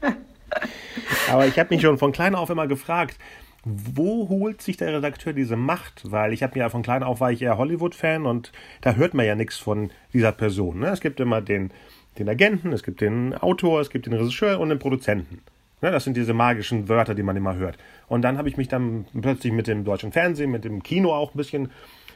Aber 1.30 1.46
ich 1.46 1.58
habe 1.58 1.74
mich 1.74 1.82
schon 1.82 1.98
von 1.98 2.12
klein 2.12 2.34
auf 2.34 2.48
immer 2.48 2.66
gefragt, 2.66 3.18
wo 3.64 4.28
holt 4.28 4.62
sich 4.62 4.78
der 4.78 4.94
Redakteur 4.94 5.34
diese 5.34 5.56
Macht? 5.56 6.10
Weil 6.10 6.32
ich 6.32 6.42
habe 6.42 6.54
mir 6.54 6.64
ja 6.64 6.70
von 6.70 6.82
klein 6.82 7.02
auf 7.02 7.20
war 7.20 7.30
ich 7.30 7.42
eher 7.42 7.58
Hollywood-Fan 7.58 8.24
und 8.26 8.50
da 8.80 8.94
hört 8.94 9.14
man 9.14 9.26
ja 9.26 9.34
nichts 9.34 9.58
von 9.58 9.90
dieser 10.12 10.32
Person. 10.32 10.80
Ne? 10.80 10.88
Es 10.88 11.00
gibt 11.00 11.20
immer 11.20 11.42
den, 11.42 11.70
den 12.18 12.28
Agenten, 12.30 12.72
es 12.72 12.82
gibt 12.82 13.02
den 13.02 13.34
Autor, 13.34 13.80
es 13.80 13.90
gibt 13.90 14.06
den 14.06 14.14
Regisseur 14.14 14.58
und 14.58 14.70
den 14.70 14.78
Produzenten. 14.78 15.42
Ne? 15.82 15.90
Das 15.90 16.04
sind 16.04 16.16
diese 16.16 16.32
magischen 16.32 16.88
Wörter, 16.88 17.14
die 17.14 17.22
man 17.22 17.36
immer 17.36 17.56
hört. 17.56 17.76
Und 18.08 18.22
dann 18.22 18.38
habe 18.38 18.48
ich 18.48 18.56
mich 18.56 18.68
dann 18.68 19.04
plötzlich 19.20 19.52
mit 19.52 19.66
dem 19.66 19.84
deutschen 19.84 20.12
Fernsehen, 20.12 20.50
mit 20.50 20.64
dem 20.64 20.82
Kino 20.82 21.12
auch 21.12 21.34
ein 21.34 21.36
bisschen 21.36 21.70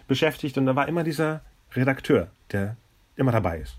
beschäftigt 0.09 0.57
und 0.57 0.67
da 0.67 0.77
war 0.77 0.89
immer 0.89 1.05
dieser 1.05 1.43
Redakteur, 1.75 2.29
der 2.53 2.77
immer 3.17 3.33
dabei 3.33 3.59
ist. 3.59 3.77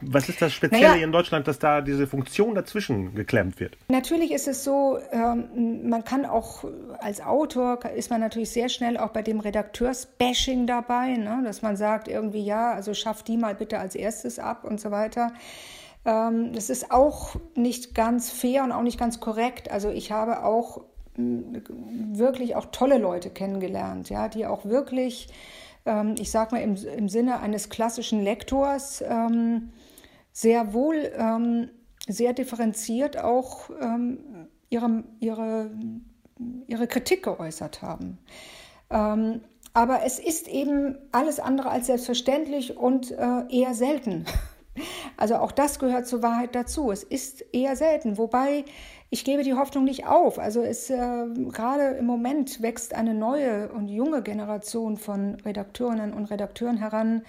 Was 0.00 0.28
ist 0.28 0.42
das 0.42 0.52
Spezielle 0.52 0.88
naja, 0.88 1.04
in 1.04 1.12
Deutschland, 1.12 1.46
dass 1.46 1.60
da 1.60 1.80
diese 1.80 2.08
Funktion 2.08 2.56
dazwischen 2.56 3.14
geklemmt 3.14 3.60
wird? 3.60 3.76
Natürlich 3.88 4.32
ist 4.32 4.48
es 4.48 4.64
so, 4.64 4.98
ähm, 5.12 5.88
man 5.88 6.04
kann 6.04 6.24
auch 6.24 6.64
als 6.98 7.20
Autor, 7.20 7.84
ist 7.84 8.10
man 8.10 8.20
natürlich 8.20 8.50
sehr 8.50 8.68
schnell 8.68 8.96
auch 8.96 9.10
bei 9.10 9.22
dem 9.22 9.38
Redakteursbashing 9.38 10.66
dabei, 10.66 11.16
ne? 11.16 11.42
dass 11.44 11.62
man 11.62 11.76
sagt 11.76 12.08
irgendwie, 12.08 12.44
ja, 12.44 12.72
also 12.72 12.94
schaff 12.94 13.22
die 13.22 13.36
mal 13.36 13.54
bitte 13.54 13.78
als 13.78 13.94
erstes 13.94 14.40
ab 14.40 14.64
und 14.64 14.80
so 14.80 14.90
weiter. 14.90 15.32
Ähm, 16.04 16.52
das 16.52 16.70
ist 16.70 16.90
auch 16.90 17.36
nicht 17.54 17.94
ganz 17.94 18.30
fair 18.30 18.64
und 18.64 18.72
auch 18.72 18.82
nicht 18.82 18.98
ganz 18.98 19.20
korrekt. 19.20 19.70
Also 19.70 19.90
ich 19.90 20.12
habe 20.12 20.44
auch 20.44 20.82
wirklich 21.16 22.56
auch 22.56 22.66
tolle 22.66 22.98
Leute 22.98 23.30
kennengelernt, 23.30 24.10
ja, 24.10 24.28
die 24.28 24.46
auch 24.46 24.64
wirklich 24.64 25.28
ähm, 25.86 26.14
ich 26.18 26.30
sage 26.30 26.54
mal 26.54 26.62
im, 26.62 26.76
im 26.76 27.08
Sinne 27.08 27.40
eines 27.40 27.68
klassischen 27.68 28.22
Lektors, 28.22 29.02
ähm, 29.06 29.70
sehr 30.32 30.72
wohl, 30.72 31.12
sehr 32.08 32.32
differenziert 32.32 33.22
auch 33.22 33.70
ihre, 34.68 35.04
ihre, 35.20 35.70
ihre 36.66 36.88
Kritik 36.88 37.22
geäußert 37.22 37.82
haben. 37.82 38.18
aber 38.88 40.02
es 40.04 40.18
ist 40.18 40.48
eben 40.48 40.98
alles 41.12 41.38
andere 41.38 41.70
als 41.70 41.86
selbstverständlich 41.86 42.76
und 42.76 43.12
äh, 43.12 43.44
eher 43.48 43.74
selten. 43.74 44.24
Also 45.16 45.36
auch 45.36 45.52
das 45.52 45.78
gehört 45.78 46.06
zur 46.06 46.22
Wahrheit 46.22 46.54
dazu. 46.54 46.90
Es 46.90 47.02
ist 47.02 47.44
eher 47.52 47.76
selten, 47.76 48.18
wobei 48.18 48.64
ich 49.10 49.24
gebe 49.24 49.42
die 49.42 49.54
Hoffnung 49.54 49.84
nicht 49.84 50.06
auf. 50.06 50.38
Also 50.38 50.62
es 50.62 50.90
äh, 50.90 50.96
gerade 51.52 51.96
im 51.98 52.06
Moment 52.06 52.62
wächst 52.62 52.94
eine 52.94 53.14
neue 53.14 53.68
und 53.68 53.88
junge 53.88 54.22
Generation 54.22 54.96
von 54.96 55.36
Redakteurinnen 55.44 56.12
und 56.12 56.30
Redakteuren 56.30 56.78
heran. 56.78 57.22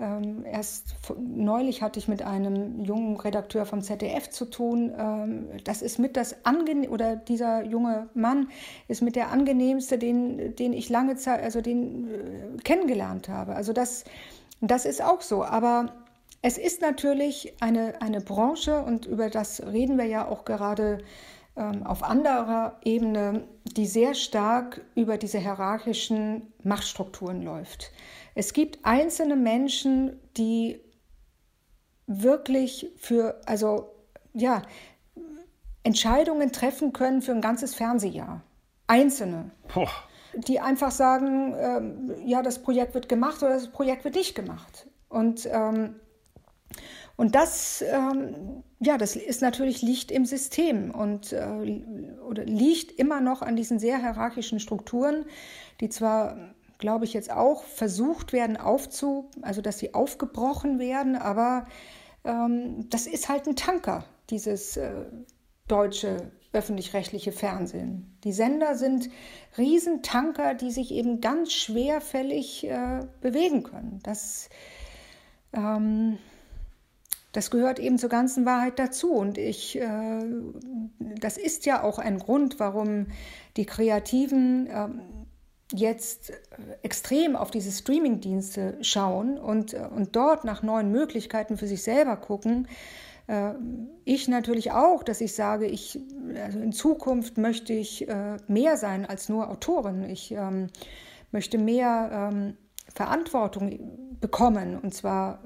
Ähm, 0.00 0.46
erst 0.50 0.96
neulich 1.18 1.82
hatte 1.82 1.98
ich 1.98 2.08
mit 2.08 2.22
einem 2.22 2.82
jungen 2.82 3.20
Redakteur 3.20 3.66
vom 3.66 3.82
ZDF 3.82 4.30
zu 4.30 4.46
tun. 4.46 4.92
Ähm, 4.98 5.46
das 5.64 5.82
ist 5.82 5.98
mit 5.98 6.16
das 6.16 6.46
angenehm 6.46 6.90
oder 6.90 7.16
dieser 7.16 7.64
junge 7.64 8.08
Mann 8.14 8.48
ist 8.88 9.02
mit 9.02 9.14
der 9.14 9.30
angenehmste, 9.30 9.98
den, 9.98 10.56
den 10.56 10.72
ich 10.72 10.88
lange 10.88 11.16
Zeit, 11.16 11.42
also 11.42 11.60
den 11.60 12.08
äh, 12.08 12.62
kennengelernt 12.64 13.28
habe. 13.28 13.54
Also 13.54 13.74
das, 13.74 14.04
das 14.62 14.86
ist 14.86 15.02
auch 15.04 15.20
so. 15.20 15.44
Aber 15.44 15.92
es 16.42 16.58
ist 16.58 16.80
natürlich 16.80 17.54
eine, 17.60 18.00
eine 18.00 18.20
Branche, 18.20 18.82
und 18.82 19.06
über 19.06 19.28
das 19.28 19.62
reden 19.66 19.98
wir 19.98 20.06
ja 20.06 20.26
auch 20.26 20.44
gerade 20.44 20.98
ähm, 21.56 21.86
auf 21.86 22.02
anderer 22.02 22.78
Ebene, 22.82 23.44
die 23.64 23.86
sehr 23.86 24.14
stark 24.14 24.80
über 24.94 25.18
diese 25.18 25.38
hierarchischen 25.38 26.52
Machtstrukturen 26.62 27.42
läuft. 27.42 27.92
Es 28.34 28.52
gibt 28.52 28.78
einzelne 28.84 29.36
Menschen, 29.36 30.18
die 30.36 30.80
wirklich 32.06 32.90
für, 32.96 33.40
also 33.46 33.92
ja, 34.32 34.62
Entscheidungen 35.82 36.52
treffen 36.52 36.92
können 36.92 37.22
für 37.22 37.32
ein 37.32 37.40
ganzes 37.40 37.74
Fernsehjahr. 37.74 38.42
Einzelne. 38.86 39.50
Boah. 39.72 39.90
Die 40.34 40.60
einfach 40.60 40.90
sagen, 40.90 41.54
ähm, 41.58 42.14
ja, 42.24 42.42
das 42.42 42.62
Projekt 42.62 42.94
wird 42.94 43.08
gemacht 43.08 43.42
oder 43.42 43.54
das 43.54 43.68
Projekt 43.68 44.04
wird 44.04 44.14
nicht 44.14 44.34
gemacht. 44.34 44.86
Und 45.08 45.48
ähm, 45.50 45.96
und 47.16 47.34
das, 47.34 47.82
ähm, 47.82 48.62
ja, 48.78 48.96
das 48.96 49.16
ist 49.16 49.42
natürlich 49.42 49.82
Licht 49.82 50.10
im 50.10 50.24
System 50.24 50.90
und 50.90 51.32
äh, 51.32 51.82
oder 52.26 52.44
liegt 52.44 52.98
immer 52.98 53.20
noch 53.20 53.42
an 53.42 53.56
diesen 53.56 53.78
sehr 53.78 53.98
hierarchischen 53.98 54.58
Strukturen, 54.58 55.26
die 55.80 55.90
zwar, 55.90 56.54
glaube 56.78 57.04
ich, 57.04 57.12
jetzt 57.12 57.30
auch 57.30 57.64
versucht 57.64 58.32
werden 58.32 58.56
aufzu, 58.56 59.28
also 59.42 59.60
dass 59.60 59.78
sie 59.78 59.92
aufgebrochen 59.92 60.78
werden, 60.78 61.16
aber 61.16 61.66
ähm, 62.24 62.88
das 62.88 63.06
ist 63.06 63.28
halt 63.28 63.46
ein 63.46 63.56
Tanker, 63.56 64.04
dieses 64.30 64.76
äh, 64.76 65.04
deutsche 65.68 66.32
öffentlich-rechtliche 66.52 67.32
Fernsehen. 67.32 68.16
Die 68.24 68.32
Sender 68.32 68.74
sind 68.74 69.08
Riesentanker, 69.56 70.54
die 70.54 70.70
sich 70.70 70.90
eben 70.90 71.20
ganz 71.20 71.52
schwerfällig 71.52 72.66
äh, 72.66 73.06
bewegen 73.20 73.62
können. 73.62 74.00
Das 74.02 74.48
ähm, 75.52 76.18
das 77.32 77.50
gehört 77.50 77.78
eben 77.78 77.98
zur 77.98 78.08
ganzen 78.08 78.44
Wahrheit 78.46 78.78
dazu. 78.78 79.12
Und 79.12 79.38
ich, 79.38 79.78
äh, 79.78 80.20
das 80.98 81.36
ist 81.36 81.66
ja 81.66 81.82
auch 81.82 81.98
ein 81.98 82.18
Grund, 82.18 82.58
warum 82.58 83.06
die 83.56 83.66
Kreativen 83.66 84.66
äh, 84.66 84.88
jetzt 85.72 86.32
extrem 86.82 87.36
auf 87.36 87.50
diese 87.50 87.70
Streaming-Dienste 87.70 88.78
schauen 88.80 89.38
und, 89.38 89.74
äh, 89.74 89.88
und 89.94 90.16
dort 90.16 90.44
nach 90.44 90.62
neuen 90.62 90.90
Möglichkeiten 90.90 91.56
für 91.56 91.66
sich 91.66 91.82
selber 91.82 92.16
gucken. 92.16 92.68
Äh, 93.28 93.52
ich 94.04 94.26
natürlich 94.26 94.72
auch, 94.72 95.02
dass 95.02 95.20
ich 95.20 95.34
sage, 95.34 95.66
ich, 95.66 96.00
also 96.44 96.58
in 96.58 96.72
Zukunft 96.72 97.38
möchte 97.38 97.72
ich 97.72 98.08
äh, 98.08 98.36
mehr 98.48 98.76
sein 98.76 99.06
als 99.06 99.28
nur 99.28 99.48
Autorin. 99.48 100.02
Ich 100.04 100.32
ähm, 100.32 100.68
möchte 101.30 101.58
mehr 101.58 102.30
ähm, 102.32 102.56
Verantwortung 102.94 104.18
bekommen, 104.20 104.78
und 104.78 104.94
zwar 104.94 105.40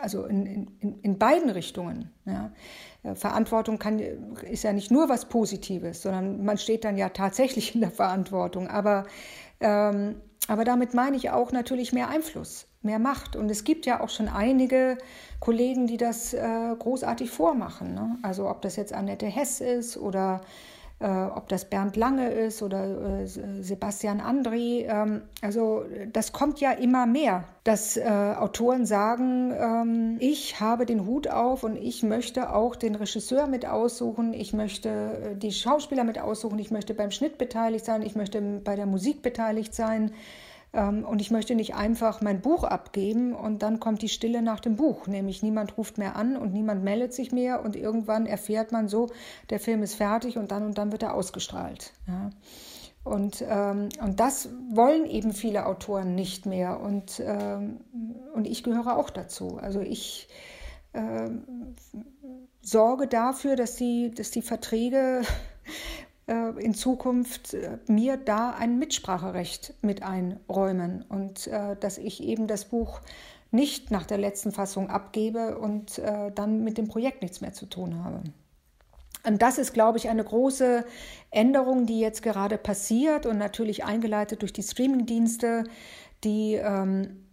also 0.00 0.26
in, 0.26 0.46
in, 0.80 1.00
in 1.00 1.18
beiden 1.18 1.50
Richtungen. 1.50 2.10
Ja. 2.24 2.52
Äh, 3.02 3.14
Verantwortung 3.14 3.78
kann, 3.78 3.98
ist 3.98 4.64
ja 4.64 4.72
nicht 4.72 4.90
nur 4.90 5.08
was 5.08 5.26
Positives, 5.26 6.02
sondern 6.02 6.44
man 6.44 6.58
steht 6.58 6.84
dann 6.84 6.96
ja 6.96 7.08
tatsächlich 7.08 7.74
in 7.74 7.80
der 7.80 7.90
Verantwortung. 7.90 8.68
Aber, 8.68 9.04
ähm, 9.60 10.16
aber 10.48 10.64
damit 10.64 10.94
meine 10.94 11.16
ich 11.16 11.30
auch 11.30 11.52
natürlich 11.52 11.92
mehr 11.92 12.08
Einfluss, 12.08 12.66
mehr 12.82 12.98
Macht. 12.98 13.36
Und 13.36 13.50
es 13.50 13.64
gibt 13.64 13.86
ja 13.86 14.00
auch 14.00 14.10
schon 14.10 14.28
einige 14.28 14.98
Kollegen, 15.40 15.86
die 15.86 15.96
das 15.96 16.34
äh, 16.34 16.74
großartig 16.78 17.30
vormachen. 17.30 17.94
Ne? 17.94 18.18
Also 18.22 18.48
ob 18.48 18.62
das 18.62 18.76
jetzt 18.76 18.92
Annette 18.92 19.26
Hess 19.26 19.60
ist 19.60 19.96
oder 19.96 20.42
ob 21.00 21.48
das 21.48 21.64
Bernd 21.68 21.96
Lange 21.96 22.30
ist 22.30 22.62
oder 22.62 23.20
äh, 23.20 23.26
Sebastian 23.26 24.20
Andri. 24.20 24.86
Ähm, 24.88 25.22
also 25.42 25.84
das 26.12 26.32
kommt 26.32 26.60
ja 26.60 26.70
immer 26.70 27.06
mehr, 27.06 27.44
dass 27.64 27.96
äh, 27.96 28.04
Autoren 28.04 28.86
sagen, 28.86 29.52
ähm, 29.52 30.16
ich 30.20 30.60
habe 30.60 30.86
den 30.86 31.04
Hut 31.04 31.28
auf 31.28 31.64
und 31.64 31.76
ich 31.76 32.02
möchte 32.02 32.54
auch 32.54 32.76
den 32.76 32.94
Regisseur 32.94 33.46
mit 33.46 33.66
aussuchen, 33.66 34.32
ich 34.32 34.52
möchte 34.52 34.88
äh, 34.88 35.36
die 35.36 35.52
Schauspieler 35.52 36.04
mit 36.04 36.18
aussuchen, 36.18 36.58
ich 36.58 36.70
möchte 36.70 36.94
beim 36.94 37.10
Schnitt 37.10 37.38
beteiligt 37.38 37.84
sein, 37.84 38.02
ich 38.02 38.14
möchte 38.14 38.40
bei 38.62 38.76
der 38.76 38.86
Musik 38.86 39.20
beteiligt 39.22 39.74
sein. 39.74 40.12
Ähm, 40.74 41.04
und 41.04 41.20
ich 41.20 41.30
möchte 41.30 41.54
nicht 41.54 41.74
einfach 41.74 42.20
mein 42.20 42.40
Buch 42.40 42.64
abgeben 42.64 43.32
und 43.32 43.62
dann 43.62 43.78
kommt 43.78 44.02
die 44.02 44.08
Stille 44.08 44.42
nach 44.42 44.60
dem 44.60 44.76
Buch, 44.76 45.06
nämlich 45.06 45.42
niemand 45.42 45.78
ruft 45.78 45.98
mehr 45.98 46.16
an 46.16 46.36
und 46.36 46.52
niemand 46.52 46.82
meldet 46.82 47.14
sich 47.14 47.30
mehr 47.32 47.64
und 47.64 47.76
irgendwann 47.76 48.26
erfährt 48.26 48.72
man 48.72 48.88
so, 48.88 49.08
der 49.50 49.60
Film 49.60 49.82
ist 49.82 49.94
fertig 49.94 50.36
und 50.36 50.50
dann 50.50 50.64
und 50.66 50.76
dann 50.76 50.90
wird 50.90 51.04
er 51.04 51.14
ausgestrahlt. 51.14 51.92
Ja. 52.08 52.30
Und, 53.04 53.44
ähm, 53.46 53.90
und 54.00 54.18
das 54.18 54.48
wollen 54.70 55.04
eben 55.04 55.32
viele 55.32 55.66
Autoren 55.66 56.14
nicht 56.14 56.46
mehr 56.46 56.80
und, 56.80 57.22
ähm, 57.24 57.80
und 58.34 58.46
ich 58.46 58.62
gehöre 58.64 58.96
auch 58.96 59.10
dazu. 59.10 59.58
Also 59.60 59.80
ich 59.80 60.28
ähm, 60.94 61.44
sorge 62.62 63.06
dafür, 63.06 63.56
dass 63.56 63.76
die, 63.76 64.10
dass 64.10 64.30
die 64.30 64.42
Verträge 64.42 65.20
in 66.26 66.74
Zukunft 66.74 67.54
äh, 67.54 67.78
mir 67.86 68.16
da 68.16 68.50
ein 68.50 68.78
Mitspracherecht 68.78 69.74
mit 69.82 70.02
einräumen 70.02 71.04
und 71.08 71.46
äh, 71.46 71.76
dass 71.76 71.98
ich 71.98 72.22
eben 72.22 72.46
das 72.46 72.64
Buch 72.66 73.00
nicht 73.50 73.90
nach 73.90 74.06
der 74.06 74.18
letzten 74.18 74.50
Fassung 74.50 74.90
abgebe 74.90 75.58
und 75.58 76.02
dann 76.34 76.64
mit 76.64 76.76
dem 76.76 76.88
Projekt 76.88 77.22
nichts 77.22 77.40
mehr 77.40 77.52
zu 77.52 77.66
tun 77.66 78.02
habe. 78.02 78.20
Und 79.24 79.40
das 79.42 79.58
ist, 79.58 79.72
glaube 79.72 79.96
ich, 79.98 80.08
eine 80.08 80.24
große 80.24 80.84
Änderung, 81.30 81.86
die 81.86 82.00
jetzt 82.00 82.22
gerade 82.22 82.58
passiert 82.58 83.26
und 83.26 83.38
natürlich 83.38 83.84
eingeleitet 83.84 84.42
durch 84.42 84.52
die 84.52 84.64
Streamingdienste, 84.64 85.64
die 86.24 86.54
ähm, 86.54 87.23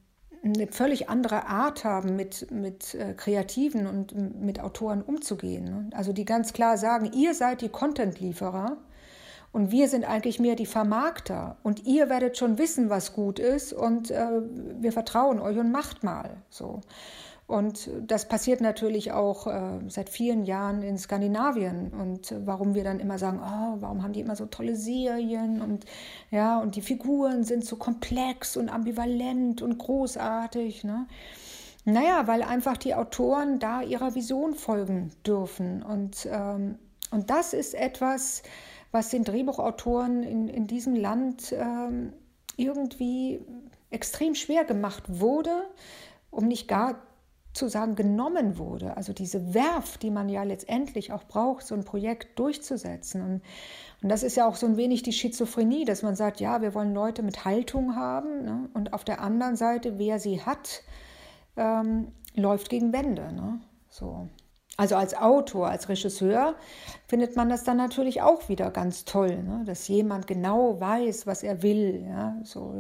eine 0.44 0.68
völlig 0.68 1.10
andere 1.10 1.48
Art 1.48 1.84
haben, 1.84 2.16
mit, 2.16 2.50
mit 2.52 2.96
äh, 2.96 3.14
Kreativen 3.14 3.86
und 3.86 4.42
mit 4.42 4.60
Autoren 4.60 5.02
umzugehen. 5.02 5.66
Ne? 5.66 5.90
Also 5.94 6.14
die 6.14 6.26
ganz 6.26 6.54
klar 6.54 6.78
sagen, 6.78 7.12
ihr 7.14 7.36
seid 7.36 7.62
die 7.62 7.70
Content-Lieferer 7.70 8.78
und 9.52 9.72
wir 9.72 9.88
sind 9.88 10.06
eigentlich 10.06 10.40
mehr 10.40 10.56
die 10.56 10.66
Vermarkter 10.66 11.58
und 11.62 11.86
ihr 11.86 12.10
werdet 12.10 12.38
schon 12.38 12.58
wissen, 12.58 12.90
was 12.90 13.14
gut 13.14 13.38
ist 13.38 13.74
und 13.74 14.10
äh, 14.10 14.42
wir 14.80 14.92
vertrauen 14.92 15.40
euch 15.40 15.58
und 15.58 15.72
macht 15.72 16.04
mal 16.04 16.38
so. 16.50 16.82
Und 17.52 17.90
das 18.08 18.30
passiert 18.30 18.62
natürlich 18.62 19.12
auch 19.12 19.46
äh, 19.46 19.82
seit 19.90 20.08
vielen 20.08 20.46
Jahren 20.46 20.84
in 20.84 20.98
Skandinavien. 20.98 21.92
Und 21.92 22.34
warum 22.46 22.76
wir 22.76 22.86
dann 22.86 23.02
immer 23.02 23.18
sagen, 23.18 23.42
oh, 23.44 23.76
warum 23.82 24.04
haben 24.04 24.14
die 24.14 24.22
immer 24.22 24.38
so 24.38 24.46
tolle 24.46 24.78
Serien 24.78 25.62
und 25.62 25.84
ja, 26.30 26.62
und 26.62 26.78
die 26.78 26.82
Figuren 26.82 27.44
sind 27.44 27.66
so 27.66 27.76
komplex 27.76 28.56
und 28.56 28.70
ambivalent 28.70 29.62
und 29.62 29.78
großartig. 29.78 30.86
Ne? 30.86 31.08
Naja, 31.84 32.26
weil 32.26 32.42
einfach 32.42 32.78
die 32.78 32.96
Autoren 32.96 33.60
da 33.60 33.82
ihrer 33.82 34.16
Vision 34.16 34.54
folgen 34.54 35.12
dürfen. 35.28 35.84
Und, 35.84 36.30
ähm, 36.32 36.80
und 37.12 37.30
das 37.30 37.52
ist 37.52 37.76
etwas, 37.76 38.44
was 38.94 39.10
den 39.10 39.26
Drehbuchautoren 39.26 40.24
in, 40.24 40.48
in 40.48 40.68
diesem 40.68 40.96
Land 40.96 41.52
ähm, 41.52 42.14
irgendwie 42.56 43.42
extrem 43.90 44.36
schwer 44.36 44.64
gemacht 44.64 45.04
wurde, 45.10 45.66
um 46.30 46.48
nicht 46.48 46.70
gar 46.70 46.96
zu 47.54 47.68
sagen 47.68 47.96
genommen 47.96 48.58
wurde. 48.58 48.96
Also 48.96 49.14
diese 49.14 49.54
Werf, 49.54 49.98
die 49.98 50.12
man 50.12 50.30
ja 50.30 50.44
letztendlich 50.44 51.12
auch 51.12 51.26
braucht, 51.26 51.66
so 51.66 51.76
ein 51.76 51.84
Projekt 51.84 52.40
durchzusetzen. 52.40 53.22
Und, 53.22 53.42
und 54.02 54.10
das 54.10 54.24
ist 54.24 54.38
ja 54.38 54.48
auch 54.48 54.56
so 54.56 54.66
ein 54.68 54.78
wenig 54.78 55.04
die 55.04 55.12
Schizophrenie, 55.12 55.84
dass 55.84 56.02
man 56.02 56.16
sagt, 56.16 56.40
ja, 56.40 56.62
wir 56.62 56.74
wollen 56.74 56.94
Leute 56.94 57.24
mit 57.24 57.44
Haltung 57.44 57.96
haben. 57.96 58.46
Ne? 58.46 58.70
Und 58.74 58.94
auf 58.94 59.04
der 59.04 59.22
anderen 59.22 59.58
Seite, 59.58 60.00
wer 60.00 60.20
sie 60.20 60.42
hat, 60.42 60.82
ähm, 61.58 62.14
läuft 62.36 62.70
gegen 62.70 62.94
Wände. 62.94 63.34
Ne? 63.34 63.60
So. 63.90 64.30
Also 64.78 64.96
als 64.96 65.14
Autor, 65.14 65.68
als 65.68 65.90
Regisseur 65.90 66.56
findet 67.08 67.36
man 67.36 67.50
das 67.50 67.66
dann 67.66 67.76
natürlich 67.76 68.22
auch 68.22 68.48
wieder 68.48 68.72
ganz 68.72 69.04
toll, 69.04 69.44
ne? 69.44 69.64
dass 69.66 69.90
jemand 69.90 70.26
genau 70.26 70.80
weiß, 70.80 71.28
was 71.28 71.44
er 71.44 71.62
will. 71.62 72.06
Ja? 72.08 72.38
So. 72.44 72.74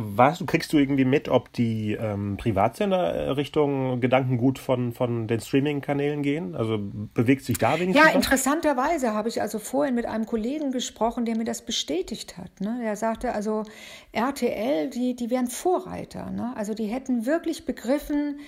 Was, 0.00 0.44
kriegst 0.46 0.72
du 0.72 0.78
irgendwie 0.78 1.04
mit, 1.04 1.28
ob 1.28 1.52
die 1.52 1.92
ähm, 1.92 2.36
Privatsender 2.36 3.36
Richtung 3.36 4.00
Gedankengut 4.00 4.58
von, 4.58 4.92
von 4.92 5.26
den 5.26 5.40
Streaming-Kanälen 5.40 6.22
gehen? 6.22 6.54
Also 6.54 6.78
bewegt 6.78 7.44
sich 7.44 7.58
da 7.58 7.78
wenigstens? 7.78 7.96
Ja, 7.96 8.08
was? 8.08 8.14
interessanterweise 8.14 9.14
habe 9.14 9.28
ich 9.28 9.40
also 9.40 9.58
vorhin 9.58 9.94
mit 9.94 10.06
einem 10.06 10.26
Kollegen 10.26 10.72
gesprochen, 10.72 11.24
der 11.24 11.36
mir 11.36 11.44
das 11.44 11.62
bestätigt 11.62 12.36
hat. 12.36 12.60
Ne? 12.60 12.78
Der 12.82 12.96
sagte, 12.96 13.32
also 13.32 13.64
RTL, 14.12 14.90
die, 14.90 15.14
die 15.14 15.30
wären 15.30 15.48
Vorreiter. 15.48 16.30
Ne? 16.30 16.52
Also 16.56 16.74
die 16.74 16.86
hätten 16.86 17.26
wirklich 17.26 17.66
begriffen, 17.66 18.40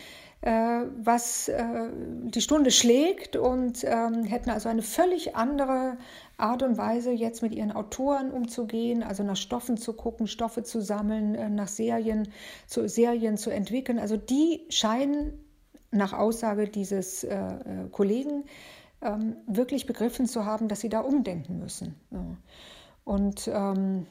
äh, 0.43 0.85
was 0.97 1.49
äh, 1.49 1.89
die 2.25 2.41
Stunde 2.41 2.71
schlägt 2.71 3.37
und 3.37 3.85
ähm, 3.85 4.25
hätten 4.25 4.51
also 4.51 4.69
eine 4.69 4.83
völlig 4.83 5.37
andere 5.37 5.99
Art 6.41 6.63
und 6.63 6.79
Weise, 6.79 7.11
jetzt 7.11 7.43
mit 7.43 7.55
ihren 7.55 7.73
Autoren 7.73 8.31
umzugehen, 8.31 9.03
also 9.03 9.23
nach 9.23 9.37
Stoffen 9.37 9.77
zu 9.77 9.93
gucken, 9.93 10.27
Stoffe 10.27 10.63
zu 10.63 10.81
sammeln, 10.81 11.35
äh, 11.35 11.49
nach 11.49 11.69
Serien 11.69 12.29
zu, 12.67 12.89
Serien 12.89 13.37
zu 13.37 13.51
entwickeln. 13.51 13.99
Also 13.99 14.17
die 14.17 14.67
scheinen 14.69 15.33
nach 15.91 16.13
Aussage 16.13 16.69
dieses 16.69 17.25
äh, 17.25 17.89
Kollegen 17.91 18.45
ähm, 19.03 19.37
wirklich 19.47 19.87
begriffen 19.87 20.27
zu 20.27 20.45
haben, 20.45 20.69
dass 20.69 20.81
sie 20.81 20.89
da 20.89 21.01
umdenken 21.01 21.59
müssen. 21.59 21.95
Ja. 22.11 22.25
Und 23.05 23.51
ähm, 23.53 24.07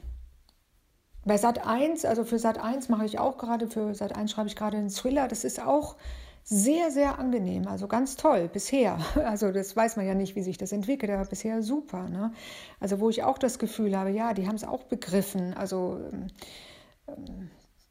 bei 1.24 1.36
Sat 1.36 1.66
1, 1.66 2.04
also 2.04 2.24
für 2.24 2.38
Sat 2.38 2.58
1 2.58 2.88
mache 2.88 3.04
ich 3.04 3.18
auch 3.18 3.38
gerade, 3.38 3.68
für 3.68 3.94
Sat 3.94 4.16
1 4.16 4.30
schreibe 4.30 4.48
ich 4.48 4.56
gerade 4.56 4.78
einen 4.78 4.90
Thriller. 4.90 5.28
Das 5.28 5.44
ist 5.44 5.64
auch 5.64 5.96
sehr, 6.44 6.90
sehr 6.90 7.18
angenehm, 7.18 7.68
also 7.68 7.86
ganz 7.88 8.16
toll 8.16 8.48
bisher. 8.52 8.98
Also 9.24 9.52
das 9.52 9.76
weiß 9.76 9.96
man 9.96 10.06
ja 10.06 10.14
nicht, 10.14 10.36
wie 10.36 10.42
sich 10.42 10.58
das 10.58 10.72
entwickelt, 10.72 11.10
aber 11.12 11.24
bisher 11.24 11.62
super. 11.62 12.08
Ne? 12.08 12.32
Also 12.80 13.00
wo 13.00 13.10
ich 13.10 13.22
auch 13.22 13.38
das 13.38 13.58
Gefühl 13.58 13.96
habe, 13.96 14.10
ja, 14.10 14.34
die 14.34 14.46
haben 14.48 14.56
es 14.56 14.64
auch 14.64 14.84
begriffen. 14.84 15.54
Also 15.54 16.00
ähm, 16.12 16.26
ähm 17.08 17.50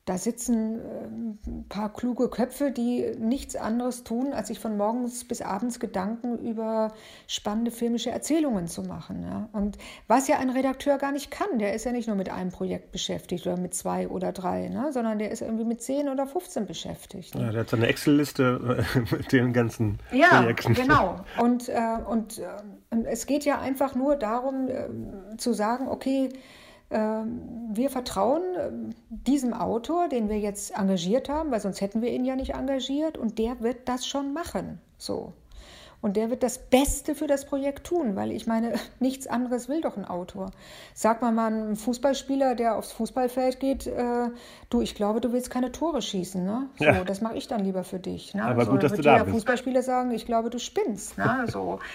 da 0.09 0.17
sitzen 0.17 0.79
äh, 0.79 1.49
ein 1.49 1.65
paar 1.69 1.93
kluge 1.93 2.29
Köpfe, 2.29 2.71
die 2.71 3.05
nichts 3.19 3.55
anderes 3.55 4.03
tun, 4.03 4.33
als 4.33 4.47
sich 4.47 4.59
von 4.59 4.75
morgens 4.75 5.23
bis 5.23 5.43
abends 5.43 5.79
Gedanken 5.79 6.39
über 6.39 6.91
spannende 7.27 7.69
filmische 7.69 8.09
Erzählungen 8.09 8.67
zu 8.67 8.81
machen. 8.81 9.21
Ja? 9.21 9.49
Und 9.51 9.77
was 10.07 10.27
ja 10.27 10.39
ein 10.39 10.49
Redakteur 10.49 10.97
gar 10.97 11.11
nicht 11.11 11.29
kann, 11.29 11.59
der 11.59 11.75
ist 11.75 11.85
ja 11.85 11.91
nicht 11.91 12.07
nur 12.07 12.15
mit 12.15 12.29
einem 12.29 12.49
Projekt 12.49 12.91
beschäftigt 12.91 13.45
oder 13.45 13.57
mit 13.57 13.75
zwei 13.75 14.07
oder 14.07 14.31
drei, 14.31 14.69
ne? 14.69 14.91
sondern 14.91 15.19
der 15.19 15.29
ist 15.29 15.43
irgendwie 15.43 15.65
mit 15.65 15.83
zehn 15.83 16.09
oder 16.09 16.25
15 16.25 16.65
beschäftigt. 16.65 17.35
Ne? 17.35 17.43
Ja, 17.43 17.51
der 17.51 17.61
hat 17.61 17.69
so 17.69 17.77
eine 17.77 17.85
Excel-Liste 17.85 18.83
äh, 18.95 18.99
mit 19.15 19.31
den 19.31 19.53
ganzen 19.53 19.99
ja, 20.11 20.41
Projekten. 20.41 20.73
Ja, 20.73 20.81
genau. 20.81 21.19
Und, 21.37 21.69
äh, 21.69 21.79
und, 22.09 22.39
äh, 22.39 23.03
es 23.05 23.27
geht 23.27 23.45
ja 23.45 23.59
einfach 23.59 23.93
nur 23.93 24.15
darum 24.15 24.69
äh, 24.69 25.37
zu 25.37 25.53
sagen, 25.53 25.87
okay, 25.87 26.29
wir 26.91 27.89
vertrauen 27.89 28.41
ähm, 28.59 28.89
diesem 29.09 29.53
Autor, 29.53 30.07
den 30.07 30.29
wir 30.29 30.39
jetzt 30.39 30.77
engagiert 30.77 31.29
haben, 31.29 31.51
weil 31.51 31.59
sonst 31.59 31.81
hätten 31.81 32.01
wir 32.01 32.11
ihn 32.11 32.25
ja 32.25 32.35
nicht 32.35 32.55
engagiert, 32.55 33.17
und 33.17 33.37
der 33.37 33.59
wird 33.59 33.87
das 33.87 34.07
schon 34.07 34.33
machen. 34.33 34.79
So. 34.97 35.33
Und 36.01 36.15
der 36.15 36.29
wird 36.29 36.43
das 36.43 36.57
Beste 36.57 37.13
für 37.13 37.27
das 37.27 37.45
Projekt 37.45 37.85
tun, 37.85 38.15
weil 38.15 38.31
ich 38.31 38.47
meine, 38.47 38.73
nichts 38.99 39.27
anderes 39.27 39.67
will 39.67 39.81
doch 39.81 39.97
ein 39.97 40.05
Autor. 40.05 40.51
Sag 40.93 41.21
mal 41.21 41.31
mal 41.31 41.47
einem 41.47 41.75
Fußballspieler, 41.75 42.55
der 42.55 42.77
aufs 42.77 42.91
Fußballfeld 42.93 43.59
geht, 43.59 43.85
äh, 43.85 44.29
du, 44.69 44.81
ich 44.81 44.95
glaube, 44.95 45.19
du 45.19 45.33
willst 45.33 45.51
keine 45.51 45.71
Tore 45.71 46.01
schießen, 46.01 46.43
ne? 46.43 46.69
So, 46.77 46.85
ja. 46.85 47.03
das 47.03 47.21
mache 47.21 47.35
ich 47.37 47.47
dann 47.47 47.63
lieber 47.65 47.83
für 47.83 47.99
dich. 47.99 48.33
Ne? 48.33 48.43
Aber 48.45 48.65
so, 48.65 48.71
gut, 48.71 48.83
dass 48.83 48.93
du 48.93 49.01
da 49.01 49.23
bist. 49.23 49.35
Fußballspieler 49.35 49.83
sagen, 49.83 50.11
ich 50.11 50.25
glaube, 50.25 50.49
du 50.49 50.57
spinnst, 50.57 51.17
ne? 51.17 51.45
So. 51.47 51.79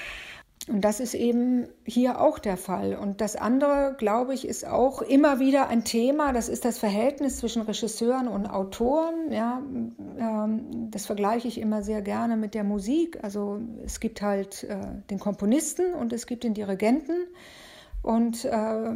Und 0.66 0.80
das 0.80 0.98
ist 0.98 1.12
eben 1.12 1.68
hier 1.84 2.22
auch 2.22 2.38
der 2.38 2.56
Fall. 2.56 2.94
Und 2.96 3.20
das 3.20 3.36
andere, 3.36 3.94
glaube 3.98 4.32
ich, 4.32 4.48
ist 4.48 4.66
auch 4.66 5.02
immer 5.02 5.38
wieder 5.38 5.68
ein 5.68 5.84
Thema. 5.84 6.32
Das 6.32 6.48
ist 6.48 6.64
das 6.64 6.78
Verhältnis 6.78 7.36
zwischen 7.36 7.62
Regisseuren 7.62 8.28
und 8.28 8.46
Autoren. 8.46 9.30
Ja, 9.30 9.60
ähm, 10.18 10.90
das 10.90 11.04
vergleiche 11.04 11.48
ich 11.48 11.60
immer 11.60 11.82
sehr 11.82 12.00
gerne 12.00 12.38
mit 12.38 12.54
der 12.54 12.64
Musik. 12.64 13.22
Also 13.22 13.60
es 13.84 14.00
gibt 14.00 14.22
halt 14.22 14.64
äh, 14.64 14.78
den 15.10 15.18
Komponisten 15.18 15.92
und 15.92 16.14
es 16.14 16.26
gibt 16.26 16.44
den 16.44 16.54
Dirigenten. 16.54 17.26
Und 18.00 18.46
äh, 18.46 18.92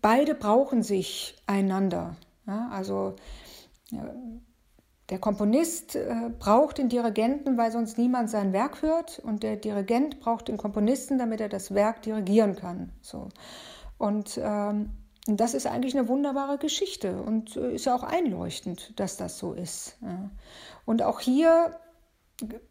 beide 0.00 0.36
brauchen 0.36 0.84
sich 0.84 1.36
einander. 1.48 2.14
Ja, 2.46 2.68
also 2.72 3.16
der 5.12 5.18
Komponist 5.18 5.94
äh, 5.94 6.30
braucht 6.38 6.78
den 6.78 6.88
Dirigenten, 6.88 7.58
weil 7.58 7.70
sonst 7.70 7.98
niemand 7.98 8.30
sein 8.30 8.54
Werk 8.54 8.80
hört. 8.80 9.18
Und 9.18 9.42
der 9.42 9.56
Dirigent 9.56 10.20
braucht 10.20 10.48
den 10.48 10.56
Komponisten, 10.56 11.18
damit 11.18 11.42
er 11.42 11.50
das 11.50 11.74
Werk 11.74 12.00
dirigieren 12.00 12.56
kann. 12.56 12.92
So. 13.02 13.28
Und 13.98 14.40
ähm, 14.42 14.88
das 15.26 15.52
ist 15.52 15.66
eigentlich 15.66 15.94
eine 15.94 16.08
wunderbare 16.08 16.56
Geschichte 16.56 17.20
und 17.20 17.58
äh, 17.58 17.74
ist 17.74 17.84
ja 17.84 17.94
auch 17.94 18.04
einleuchtend, 18.04 18.98
dass 18.98 19.18
das 19.18 19.36
so 19.36 19.52
ist. 19.52 19.98
Ja. 20.00 20.30
Und 20.86 21.02
auch 21.02 21.20
hier 21.20 21.76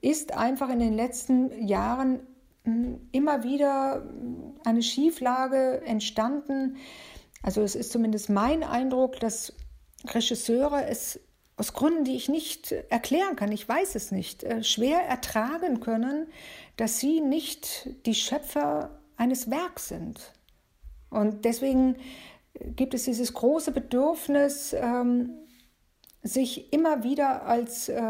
ist 0.02 0.36
einfach 0.36 0.70
in 0.70 0.80
den 0.80 0.96
letzten 0.96 1.68
Jahren 1.68 2.22
hm, 2.64 3.08
immer 3.12 3.44
wieder 3.44 4.02
eine 4.66 4.82
Schieflage 4.82 5.84
entstanden. 5.86 6.78
Also 7.44 7.62
es 7.62 7.76
ist 7.76 7.92
zumindest 7.92 8.32
mein 8.32 8.64
Eindruck, 8.64 9.20
dass 9.20 9.54
Regisseure 10.08 10.88
es 10.88 11.20
aus 11.58 11.74
Gründen, 11.74 12.04
die 12.04 12.16
ich 12.16 12.30
nicht 12.30 12.72
erklären 12.90 13.36
kann, 13.36 13.52
ich 13.52 13.68
weiß 13.68 13.96
es 13.96 14.12
nicht, 14.12 14.44
äh, 14.44 14.64
schwer 14.64 15.02
ertragen 15.02 15.80
können, 15.80 16.28
dass 16.78 17.00
sie 17.00 17.22
nicht 17.22 17.90
die 18.06 18.16
Schöpfer 18.16 19.00
eines 19.18 19.50
Werks 19.52 19.90
sind. 19.90 20.34
Und 21.10 21.46
deswegen 21.46 21.98
gibt 22.54 22.94
es 22.94 23.04
dieses 23.04 23.34
große 23.34 23.72
Bedürfnis, 23.72 24.74
ähm, 24.74 25.32
sich 26.24 26.72
immer 26.72 27.04
wieder 27.04 27.46
als 27.46 27.90
äh, 27.90 28.02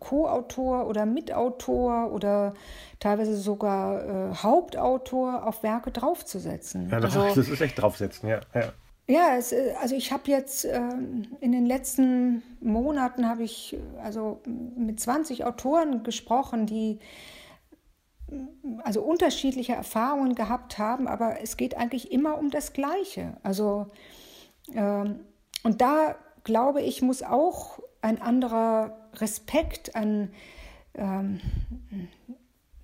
Co-Autor 0.00 0.86
oder 0.86 1.06
Mitautor 1.06 2.12
oder 2.12 2.54
teilweise 2.98 3.36
sogar 3.36 4.30
äh, 4.30 4.34
Hauptautor 4.34 5.46
auf 5.46 5.62
Werke 5.62 5.92
draufzusetzen. 5.92 6.88
Ja, 6.90 6.98
das, 6.98 7.16
also, 7.16 7.34
das 7.40 7.48
ist 7.48 7.60
echt 7.60 7.80
draufsetzen, 7.80 8.28
ja. 8.28 8.40
ja. 8.54 8.72
Ja, 9.10 9.36
es, 9.36 9.50
äh, 9.50 9.74
also 9.80 9.96
ich 9.96 10.12
habe 10.12 10.30
jetzt 10.30 10.64
äh, 10.64 10.80
in 11.40 11.50
den 11.50 11.66
letzten 11.66 12.44
Monaten 12.60 13.28
habe 13.28 13.42
ich 13.42 13.76
also 14.04 14.40
mit 14.46 15.00
20 15.00 15.44
Autoren 15.44 16.04
gesprochen, 16.04 16.66
die 16.66 17.00
also 18.84 19.02
unterschiedliche 19.02 19.72
Erfahrungen 19.72 20.36
gehabt 20.36 20.78
haben, 20.78 21.08
aber 21.08 21.42
es 21.42 21.56
geht 21.56 21.76
eigentlich 21.76 22.12
immer 22.12 22.38
um 22.38 22.50
das 22.50 22.72
Gleiche. 22.72 23.36
Also 23.42 23.88
ähm, 24.72 25.18
und 25.64 25.80
da 25.80 26.14
glaube 26.44 26.80
ich 26.80 27.02
muss 27.02 27.24
auch 27.24 27.80
ein 28.02 28.22
anderer 28.22 28.96
Respekt, 29.16 29.96
ein 29.96 30.30
ähm, 30.94 31.40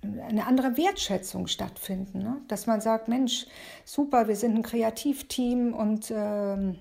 eine 0.01 0.45
andere 0.45 0.77
Wertschätzung 0.77 1.47
stattfinden. 1.47 2.19
Ne? 2.19 2.41
Dass 2.47 2.67
man 2.67 2.81
sagt, 2.81 3.07
Mensch, 3.07 3.45
super, 3.85 4.27
wir 4.27 4.35
sind 4.35 4.55
ein 4.55 4.63
Kreativteam 4.63 5.73
und 5.73 6.11
äh, 6.11 6.75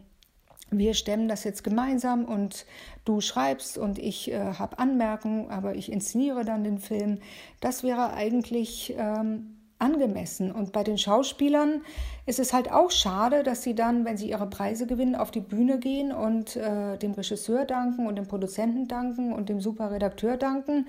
wir 0.71 0.95
stemmen 0.95 1.29
das 1.29 1.45
jetzt 1.45 1.63
gemeinsam 1.63 2.25
und 2.25 2.67
du 3.05 3.21
schreibst 3.21 3.79
und 3.79 3.99
ich 3.99 4.31
äh, 4.31 4.55
habe 4.55 4.79
Anmerkungen, 4.79 5.51
aber 5.51 5.77
ich 5.77 5.91
inszeniere 5.93 6.45
dann 6.45 6.65
den 6.65 6.79
Film. 6.79 7.21
Das 7.61 7.83
wäre 7.83 8.13
eigentlich 8.13 8.95
ähm, 8.99 9.56
angemessen. 9.79 10.51
Und 10.51 10.73
bei 10.73 10.83
den 10.83 10.99
Schauspielern 10.99 11.83
ist 12.25 12.39
es 12.39 12.53
halt 12.53 12.71
auch 12.73 12.91
schade, 12.91 13.43
dass 13.43 13.63
sie 13.63 13.75
dann, 13.75 14.05
wenn 14.05 14.17
sie 14.17 14.31
ihre 14.31 14.47
Preise 14.47 14.87
gewinnen, 14.87 15.15
auf 15.15 15.31
die 15.31 15.41
Bühne 15.41 15.79
gehen 15.79 16.13
und 16.13 16.57
äh, 16.57 16.97
dem 16.97 17.13
Regisseur 17.13 17.65
danken 17.65 18.07
und 18.07 18.17
dem 18.17 18.27
Produzenten 18.27 18.89
danken 18.89 19.33
und 19.33 19.49
dem 19.49 19.61
Superredakteur 19.61 20.37
danken. 20.37 20.87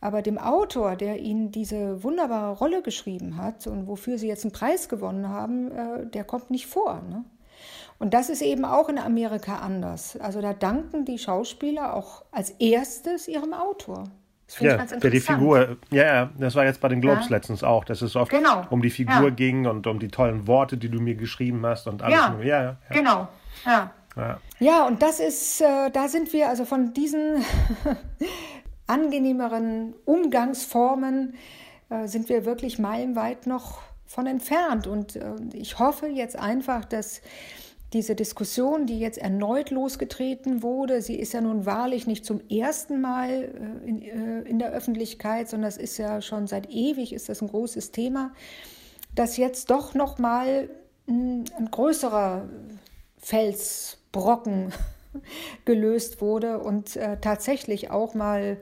Aber 0.00 0.22
dem 0.22 0.38
Autor, 0.38 0.96
der 0.96 1.20
ihnen 1.20 1.50
diese 1.50 2.02
wunderbare 2.02 2.56
Rolle 2.56 2.82
geschrieben 2.82 3.36
hat 3.36 3.66
und 3.66 3.86
wofür 3.86 4.18
sie 4.18 4.28
jetzt 4.28 4.44
einen 4.44 4.52
Preis 4.52 4.88
gewonnen 4.88 5.28
haben, 5.28 5.70
äh, 5.70 6.06
der 6.06 6.24
kommt 6.24 6.50
nicht 6.50 6.66
vor. 6.66 7.02
Ne? 7.08 7.24
Und 7.98 8.14
das 8.14 8.30
ist 8.30 8.40
eben 8.40 8.64
auch 8.64 8.88
in 8.88 8.98
Amerika 8.98 9.58
anders. 9.58 10.16
Also 10.16 10.40
da 10.40 10.54
danken 10.54 11.04
die 11.04 11.18
Schauspieler 11.18 11.94
auch 11.94 12.24
als 12.30 12.50
erstes 12.58 13.28
ihrem 13.28 13.52
Autor. 13.52 14.04
Das 14.50 14.56
finde 14.56 14.70
ja, 14.70 14.74
ich 14.74 14.80
ganz 14.80 14.92
interessant. 14.92 15.14
Die 15.14 15.20
Figur, 15.20 15.76
ja, 15.92 16.04
ja, 16.04 16.30
das 16.36 16.56
war 16.56 16.64
jetzt 16.64 16.80
bei 16.80 16.88
den 16.88 17.00
Globes 17.00 17.26
ja. 17.26 17.36
letztens 17.36 17.62
auch, 17.62 17.84
dass 17.84 18.02
es 18.02 18.16
oft 18.16 18.32
genau. 18.32 18.66
um 18.70 18.82
die 18.82 18.90
Figur 18.90 19.28
ja. 19.28 19.30
ging 19.30 19.66
und 19.66 19.86
um 19.86 20.00
die 20.00 20.08
tollen 20.08 20.48
Worte, 20.48 20.76
die 20.76 20.88
du 20.88 20.98
mir 20.98 21.14
geschrieben 21.14 21.64
hast 21.64 21.86
und 21.86 22.02
alles. 22.02 22.18
Ja, 22.18 22.36
ja, 22.42 22.62
ja, 22.62 22.76
genau. 22.90 23.28
Ja. 23.64 23.92
Ja. 24.16 24.40
ja, 24.58 24.86
und 24.88 25.02
das 25.02 25.20
ist, 25.20 25.60
äh, 25.60 25.90
da 25.92 26.08
sind 26.08 26.32
wir 26.32 26.48
also 26.48 26.64
von 26.64 26.92
diesen 26.92 27.44
angenehmeren 28.88 29.94
Umgangsformen, 30.04 31.34
äh, 31.88 32.08
sind 32.08 32.28
wir 32.28 32.44
wirklich 32.44 32.80
meilenweit 32.80 33.46
noch 33.46 33.78
von 34.04 34.26
entfernt. 34.26 34.88
Und 34.88 35.14
äh, 35.14 35.30
ich 35.52 35.78
hoffe 35.78 36.08
jetzt 36.08 36.36
einfach, 36.36 36.84
dass 36.84 37.22
diese 37.92 38.14
Diskussion, 38.14 38.86
die 38.86 39.00
jetzt 39.00 39.18
erneut 39.18 39.70
losgetreten 39.70 40.62
wurde, 40.62 41.02
sie 41.02 41.16
ist 41.16 41.32
ja 41.32 41.40
nun 41.40 41.66
wahrlich 41.66 42.06
nicht 42.06 42.24
zum 42.24 42.40
ersten 42.48 43.00
Mal 43.00 43.30
äh, 43.30 43.88
in, 43.88 44.02
äh, 44.02 44.42
in 44.42 44.58
der 44.58 44.70
Öffentlichkeit, 44.70 45.48
sondern 45.48 45.68
es 45.68 45.76
ist 45.76 45.98
ja 45.98 46.22
schon 46.22 46.46
seit 46.46 46.70
ewig 46.70 47.12
ist 47.12 47.28
das 47.28 47.42
ein 47.42 47.48
großes 47.48 47.90
Thema, 47.90 48.32
dass 49.14 49.36
jetzt 49.36 49.70
doch 49.70 49.94
noch 49.94 50.18
mal 50.18 50.70
ein, 51.08 51.44
ein 51.56 51.70
größerer 51.70 52.48
Felsbrocken 53.18 54.72
gelöst 55.64 56.20
wurde 56.20 56.60
und 56.60 56.94
äh, 56.96 57.18
tatsächlich 57.20 57.90
auch 57.90 58.14
mal 58.14 58.58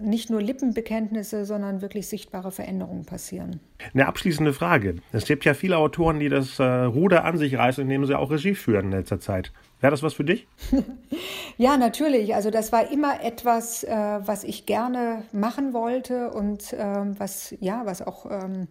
nicht 0.00 0.28
nur 0.28 0.42
Lippenbekenntnisse, 0.42 1.44
sondern 1.46 1.80
wirklich 1.80 2.06
sichtbare 2.06 2.50
Veränderungen 2.50 3.06
passieren. 3.06 3.60
Eine 3.94 4.06
abschließende 4.06 4.52
Frage. 4.52 4.96
Es 5.12 5.24
gibt 5.24 5.44
ja 5.46 5.54
viele 5.54 5.78
Autoren, 5.78 6.20
die 6.20 6.28
das 6.28 6.58
äh, 6.58 6.64
Ruder 6.64 7.24
an 7.24 7.38
sich 7.38 7.56
reißen, 7.56 7.82
indem 7.82 8.04
sie 8.04 8.18
auch 8.18 8.30
Regie 8.30 8.54
führen 8.54 8.86
in 8.86 8.92
letzter 8.92 9.20
Zeit. 9.20 9.52
Wäre 9.80 9.90
das 9.90 10.02
was 10.02 10.14
für 10.14 10.24
dich? 10.24 10.46
ja, 11.56 11.78
natürlich. 11.78 12.34
Also 12.34 12.50
das 12.50 12.72
war 12.72 12.90
immer 12.90 13.24
etwas, 13.24 13.82
äh, 13.84 13.90
was 13.90 14.44
ich 14.44 14.66
gerne 14.66 15.22
machen 15.32 15.72
wollte 15.72 16.30
und 16.30 16.74
ähm, 16.78 17.18
was 17.18 17.54
ja, 17.60 17.82
was 17.86 18.02
auch 18.02 18.26
ähm, 18.30 18.68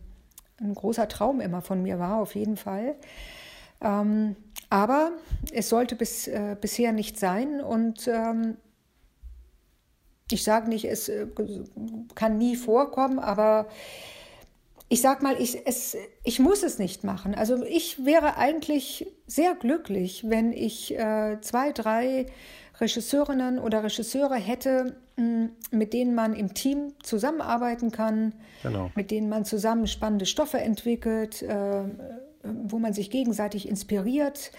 ein 0.62 0.76
großer 0.76 1.08
Traum 1.08 1.42
immer 1.42 1.62
von 1.62 1.82
mir 1.82 1.98
war, 1.98 2.22
auf 2.22 2.36
jeden 2.36 2.58
Fall. 2.58 2.96
Ähm, 3.82 4.36
aber 4.70 5.12
es 5.52 5.70
sollte 5.70 5.96
bis, 5.96 6.28
äh, 6.28 6.56
bisher 6.60 6.92
nicht 6.92 7.18
sein 7.18 7.62
und 7.62 8.08
ähm, 8.08 8.58
ich 10.32 10.44
sage 10.44 10.70
nicht, 10.70 10.86
es 10.86 11.10
äh, 11.10 11.28
kann 12.16 12.38
nie 12.38 12.56
vorkommen, 12.56 13.20
aber 13.20 13.68
ich 14.90 15.02
sage 15.02 15.24
mal, 15.24 15.40
ich, 15.40 15.68
es, 15.68 15.96
ich 16.24 16.40
muss 16.40 16.64
es 16.64 16.80
nicht 16.80 17.04
machen. 17.04 17.36
Also 17.36 17.64
ich 17.64 18.06
wäre 18.06 18.38
eigentlich 18.38 19.08
sehr 19.28 19.54
glücklich, 19.54 20.28
wenn 20.28 20.52
ich 20.52 20.98
äh, 20.98 21.38
zwei, 21.42 21.72
drei 21.72 22.26
Regisseurinnen 22.80 23.60
oder 23.60 23.84
Regisseure 23.84 24.36
hätte, 24.36 24.96
mh, 25.18 25.50
mit 25.70 25.94
denen 25.94 26.16
man 26.16 26.34
im 26.34 26.56
Team 26.56 26.94
zusammenarbeiten 27.04 27.92
kann, 27.92 28.34
genau. 28.64 28.90
mit 28.96 29.12
denen 29.12 29.30
man 29.30 29.46
zusammen 29.46 29.86
spannende 29.86 30.26
Stoffe 30.26 30.60
entwickelt, 30.60 31.44
äh, 31.44 31.84
wo 32.44 32.80
man 32.80 32.94
sich 32.94 33.12
gegenseitig 33.12 33.70
inspiriert. 33.70 34.52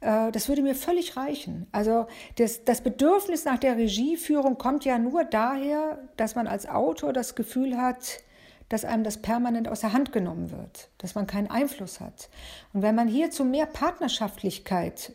Äh, 0.00 0.32
das 0.32 0.48
würde 0.48 0.62
mir 0.62 0.74
völlig 0.74 1.16
reichen. 1.16 1.66
Also 1.72 2.06
das, 2.36 2.64
das 2.64 2.82
Bedürfnis 2.82 3.44
nach 3.44 3.58
der 3.58 3.76
Regieführung 3.76 4.58
kommt 4.58 4.84
ja 4.84 4.98
nur 4.98 5.24
daher, 5.24 5.98
dass 6.16 6.34
man 6.34 6.46
als 6.46 6.68
Autor 6.68 7.12
das 7.12 7.34
Gefühl 7.34 7.76
hat, 7.76 8.20
dass 8.68 8.84
einem 8.84 9.02
das 9.02 9.22
permanent 9.22 9.68
aus 9.68 9.80
der 9.80 9.92
Hand 9.92 10.12
genommen 10.12 10.50
wird, 10.50 10.90
dass 10.98 11.14
man 11.14 11.26
keinen 11.26 11.50
Einfluss 11.50 12.00
hat. 12.00 12.28
Und 12.72 12.82
wenn 12.82 12.94
man 12.94 13.08
hier 13.08 13.30
zu 13.30 13.44
mehr 13.44 13.66
Partnerschaftlichkeit 13.66 15.14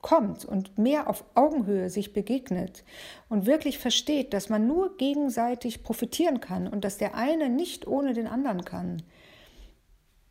kommt 0.00 0.44
und 0.44 0.78
mehr 0.78 1.08
auf 1.08 1.24
Augenhöhe 1.34 1.90
sich 1.90 2.12
begegnet 2.12 2.84
und 3.28 3.46
wirklich 3.46 3.78
versteht, 3.78 4.32
dass 4.32 4.48
man 4.48 4.66
nur 4.66 4.96
gegenseitig 4.96 5.82
profitieren 5.82 6.40
kann 6.40 6.68
und 6.68 6.84
dass 6.84 6.98
der 6.98 7.14
eine 7.14 7.48
nicht 7.48 7.86
ohne 7.86 8.14
den 8.14 8.26
anderen 8.26 8.64
kann, 8.64 9.02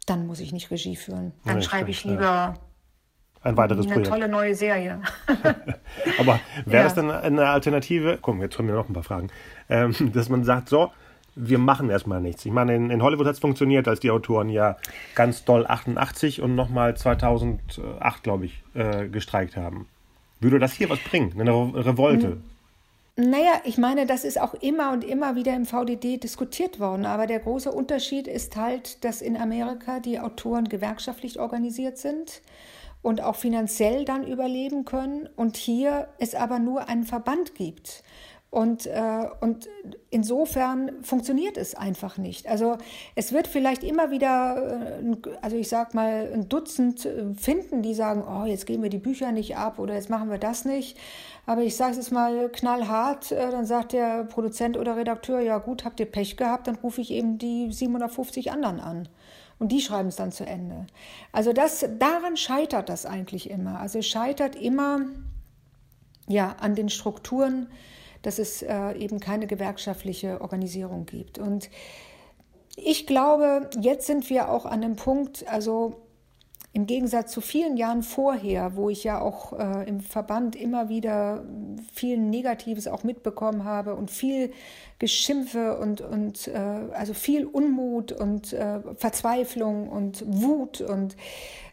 dann 0.05 0.25
muss 0.25 0.39
ich 0.39 0.53
nicht 0.53 0.71
Regie 0.71 0.95
führen. 0.95 1.33
Dann 1.45 1.57
ja, 1.57 1.61
schreibe 1.61 1.91
ich 1.91 2.05
lieber 2.05 2.53
ein 3.47 3.57
weiteres 3.57 3.85
eine 3.85 3.93
Projekt. 3.93 4.11
Eine 4.11 4.19
tolle 4.19 4.31
neue 4.31 4.55
Serie. 4.55 5.01
Aber 6.19 6.39
wäre 6.65 6.77
ja. 6.77 6.83
das 6.83 6.95
dann 6.95 7.09
eine 7.09 7.47
Alternative? 7.47 8.19
Komm, 8.21 8.41
jetzt 8.41 8.55
kommen 8.55 8.69
mir 8.69 8.75
noch 8.75 8.89
ein 8.89 8.93
paar 8.93 9.03
Fragen. 9.03 9.29
Ähm, 9.69 9.95
dass 10.13 10.29
man 10.29 10.43
sagt, 10.43 10.69
so, 10.69 10.91
wir 11.35 11.57
machen 11.57 11.89
erstmal 11.89 12.19
nichts. 12.19 12.45
Ich 12.45 12.51
meine, 12.51 12.75
in, 12.75 12.89
in 12.89 13.01
Hollywood 13.01 13.27
hat 13.27 13.33
es 13.33 13.39
funktioniert, 13.39 13.87
als 13.87 13.99
die 13.99 14.11
Autoren 14.11 14.49
ja 14.49 14.77
ganz 15.15 15.45
doll 15.45 15.65
88 15.67 16.41
und 16.41 16.55
nochmal 16.55 16.97
2008, 16.97 18.23
glaube 18.23 18.45
ich, 18.45 18.63
äh, 18.73 19.07
gestreikt 19.07 19.55
haben. 19.55 19.87
Würde 20.39 20.59
das 20.59 20.73
hier 20.73 20.89
was 20.89 20.99
bringen? 20.99 21.33
Eine 21.39 21.51
Revolte? 21.85 22.37
Naja, 23.15 23.61
ich 23.63 23.79
meine, 23.79 24.05
das 24.05 24.23
ist 24.23 24.39
auch 24.39 24.53
immer 24.55 24.91
und 24.91 25.03
immer 25.03 25.35
wieder 25.35 25.55
im 25.55 25.65
VDD 25.65 26.17
diskutiert 26.17 26.79
worden. 26.79 27.07
Aber 27.07 27.25
der 27.25 27.39
große 27.39 27.71
Unterschied 27.71 28.27
ist 28.27 28.55
halt, 28.55 29.03
dass 29.03 29.23
in 29.23 29.35
Amerika 29.35 29.99
die 29.99 30.19
Autoren 30.19 30.69
gewerkschaftlich 30.69 31.39
organisiert 31.39 31.97
sind 31.97 32.41
und 33.01 33.21
auch 33.21 33.35
finanziell 33.35 34.05
dann 34.05 34.25
überleben 34.25 34.85
können 34.85 35.29
und 35.35 35.57
hier 35.57 36.07
es 36.19 36.35
aber 36.35 36.59
nur 36.59 36.89
einen 36.89 37.03
Verband 37.03 37.55
gibt. 37.55 38.03
Und, 38.49 38.85
äh, 38.85 39.27
und 39.41 39.67
insofern 40.09 41.03
funktioniert 41.03 41.57
es 41.57 41.75
einfach 41.75 42.17
nicht. 42.17 42.47
Also 42.47 42.77
es 43.13 43.33
wird 43.33 43.45
vielleicht 43.45 43.83
immer 43.83 44.09
wieder, 44.09 45.01
äh, 45.01 45.15
also 45.41 45.57
ich 45.57 45.67
sag 45.67 45.93
mal, 45.93 46.31
ein 46.33 46.47
Dutzend 46.47 47.05
äh, 47.05 47.33
finden, 47.33 47.81
die 47.81 47.93
sagen, 47.93 48.23
oh, 48.25 48.45
jetzt 48.45 48.65
geben 48.65 48.83
wir 48.83 48.89
die 48.89 48.99
Bücher 48.99 49.33
nicht 49.33 49.57
ab 49.57 49.79
oder 49.79 49.95
jetzt 49.95 50.09
machen 50.09 50.29
wir 50.31 50.37
das 50.37 50.63
nicht. 50.63 50.97
Aber 51.45 51.61
ich 51.61 51.75
sage 51.75 51.99
es 51.99 52.09
mal 52.09 52.49
knallhart, 52.49 53.33
äh, 53.33 53.51
dann 53.51 53.65
sagt 53.65 53.91
der 53.91 54.23
Produzent 54.23 54.77
oder 54.77 54.95
Redakteur, 54.95 55.41
ja 55.41 55.57
gut, 55.57 55.83
habt 55.83 55.99
ihr 55.99 56.05
Pech 56.05 56.37
gehabt, 56.37 56.67
dann 56.67 56.75
rufe 56.75 57.01
ich 57.01 57.11
eben 57.11 57.37
die 57.37 57.69
750 57.71 58.53
anderen 58.53 58.79
an. 58.79 59.09
Und 59.59 59.71
die 59.71 59.81
schreiben 59.81 60.09
es 60.09 60.15
dann 60.15 60.31
zu 60.31 60.45
Ende. 60.45 60.85
Also 61.31 61.51
das, 61.51 61.85
daran 61.97 62.37
scheitert 62.37 62.89
das 62.89 63.05
eigentlich 63.05 63.49
immer. 63.49 63.79
Also 63.79 63.99
es 63.99 64.07
scheitert 64.07 64.55
immer 64.55 65.01
ja, 66.27 66.55
an 66.59 66.75
den 66.75 66.89
Strukturen, 66.89 67.67
dass 68.21 68.39
es 68.39 68.61
äh, 68.61 68.91
eben 68.93 69.19
keine 69.19 69.47
gewerkschaftliche 69.47 70.41
Organisierung 70.41 71.05
gibt. 71.05 71.39
Und 71.39 71.69
ich 72.75 73.07
glaube, 73.07 73.69
jetzt 73.79 74.05
sind 74.05 74.29
wir 74.29 74.49
auch 74.49 74.65
an 74.65 74.81
dem 74.81 74.95
Punkt, 74.95 75.47
also 75.47 76.06
im 76.73 76.85
Gegensatz 76.85 77.31
zu 77.31 77.41
vielen 77.41 77.77
Jahren 77.77 78.03
vorher, 78.03 78.75
wo 78.75 78.89
ich 78.89 79.03
ja 79.03 79.19
auch 79.19 79.53
äh, 79.53 79.87
im 79.87 79.99
Verband 79.99 80.55
immer 80.55 80.89
wieder 80.89 81.43
viel 81.91 82.17
Negatives 82.17 82.87
auch 82.87 83.03
mitbekommen 83.03 83.63
habe 83.63 83.95
und 83.95 84.11
viel 84.11 84.51
Geschimpfe 84.99 85.79
und, 85.79 86.01
und 86.01 86.47
äh, 86.47 86.57
also 86.57 87.13
viel 87.13 87.45
Unmut 87.45 88.11
und 88.11 88.53
äh, 88.53 88.81
Verzweiflung 88.95 89.89
und 89.89 90.23
Wut 90.27 90.81
und 90.81 91.15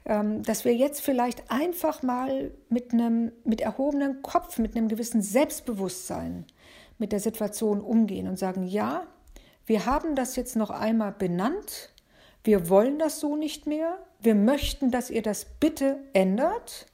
ähm, 0.07 0.43
dass 0.43 0.65
wir 0.65 0.75
jetzt 0.75 1.01
vielleicht 1.01 1.51
einfach 1.51 2.03
mal 2.03 2.53
mit 2.69 2.93
einem 2.93 3.33
mit 3.45 3.61
erhobenem 3.61 4.23
Kopf, 4.23 4.59
mit 4.59 4.77
einem 4.77 4.89
gewissen 4.89 5.23
Selbstbewusstsein 5.23 6.47
mit 6.99 7.13
der 7.13 7.21
Situation 7.21 7.81
umgehen 7.81 8.29
und 8.29 8.39
sagen, 8.39 8.65
ja, 8.65 9.07
wir 9.67 9.87
haben 9.87 10.15
das 10.15 10.37
jetzt 10.37 10.57
noch 10.57 10.71
einmal 10.71 11.13
benannt, 11.13 11.91
wir 12.45 12.69
wollen 12.69 12.99
das 12.99 13.21
so 13.21 13.37
nicht 13.37 13.67
mehr, 13.67 13.99
wir 14.25 14.35
möchten, 14.35 14.91
dass 14.91 15.11
ihr 15.11 15.23
das 15.23 15.45
bitte 15.45 15.99
ändert. 16.13 16.87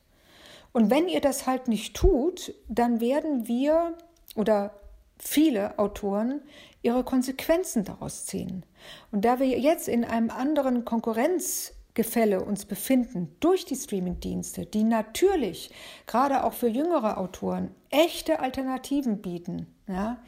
Und 0.72 0.90
wenn 0.90 1.08
ihr 1.08 1.20
das 1.20 1.46
halt 1.46 1.68
nicht 1.68 1.94
tut, 1.94 2.54
dann 2.68 3.00
werden 3.00 3.48
wir 3.48 3.96
oder 4.36 4.74
viele 5.18 5.78
Autoren 5.78 6.42
ihre 6.82 7.04
Konsequenzen 7.04 7.84
daraus 7.84 8.26
ziehen. 8.26 8.64
Und 9.12 9.24
da 9.24 9.38
wir 9.38 9.46
jetzt 9.46 9.88
in 9.88 10.04
einem 10.04 10.30
anderen 10.30 10.84
Konkurrenzgefälle 10.84 12.42
uns 12.42 12.64
befinden 12.64 13.34
durch 13.40 13.64
die 13.64 13.76
Streamingdienste, 13.76 14.64
die 14.64 14.84
natürlich 14.84 15.70
gerade 16.06 16.44
auch 16.44 16.54
für 16.54 16.68
jüngere 16.68 17.18
Autoren 17.18 17.74
echte 17.90 18.40
Alternativen 18.40 19.20
bieten, 19.20 19.66
ja, 19.86 20.22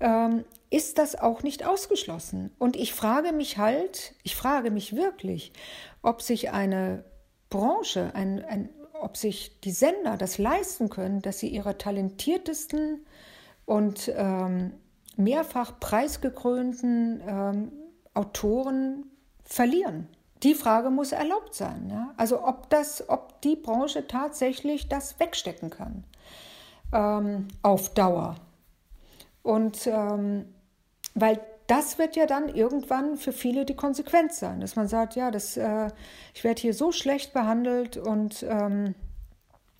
ähm, 0.00 0.44
ist 0.70 0.98
das 0.98 1.18
auch 1.18 1.42
nicht 1.42 1.64
ausgeschlossen. 1.64 2.50
Und 2.58 2.76
ich 2.76 2.92
frage 2.92 3.32
mich 3.32 3.56
halt, 3.56 4.14
ich 4.22 4.36
frage 4.36 4.70
mich 4.70 4.94
wirklich, 4.94 5.52
ob 6.08 6.22
sich 6.22 6.50
eine 6.52 7.04
Branche, 7.50 8.14
ein, 8.14 8.42
ein, 8.42 8.70
ob 9.00 9.18
sich 9.18 9.60
die 9.60 9.72
Sender 9.72 10.16
das 10.16 10.38
leisten 10.38 10.88
können, 10.88 11.20
dass 11.20 11.38
sie 11.38 11.48
ihre 11.48 11.76
talentiertesten 11.76 13.04
und 13.66 14.10
ähm, 14.16 14.72
mehrfach 15.16 15.78
preisgekrönten 15.78 17.22
ähm, 17.26 17.72
Autoren 18.14 19.04
verlieren. 19.44 20.08
Die 20.42 20.54
Frage 20.54 20.88
muss 20.88 21.12
erlaubt 21.12 21.54
sein. 21.54 21.90
Ja? 21.90 22.14
Also 22.16 22.42
ob 22.42 22.70
das, 22.70 23.06
ob 23.10 23.42
die 23.42 23.56
Branche 23.56 24.06
tatsächlich 24.06 24.88
das 24.88 25.20
wegstecken 25.20 25.68
kann 25.68 26.04
ähm, 26.92 27.48
auf 27.62 27.92
Dauer. 27.92 28.36
Und 29.42 29.86
ähm, 29.86 30.46
weil 31.14 31.38
das 31.68 31.98
wird 31.98 32.16
ja 32.16 32.26
dann 32.26 32.48
irgendwann 32.48 33.16
für 33.16 33.32
viele 33.32 33.64
die 33.66 33.76
Konsequenz 33.76 34.40
sein, 34.40 34.60
dass 34.60 34.74
man 34.74 34.88
sagt, 34.88 35.14
ja, 35.16 35.30
das, 35.30 35.56
äh, 35.56 35.90
ich 36.34 36.42
werde 36.42 36.60
hier 36.60 36.74
so 36.74 36.92
schlecht 36.92 37.34
behandelt 37.34 37.98
und 37.98 38.44
ähm, 38.48 38.94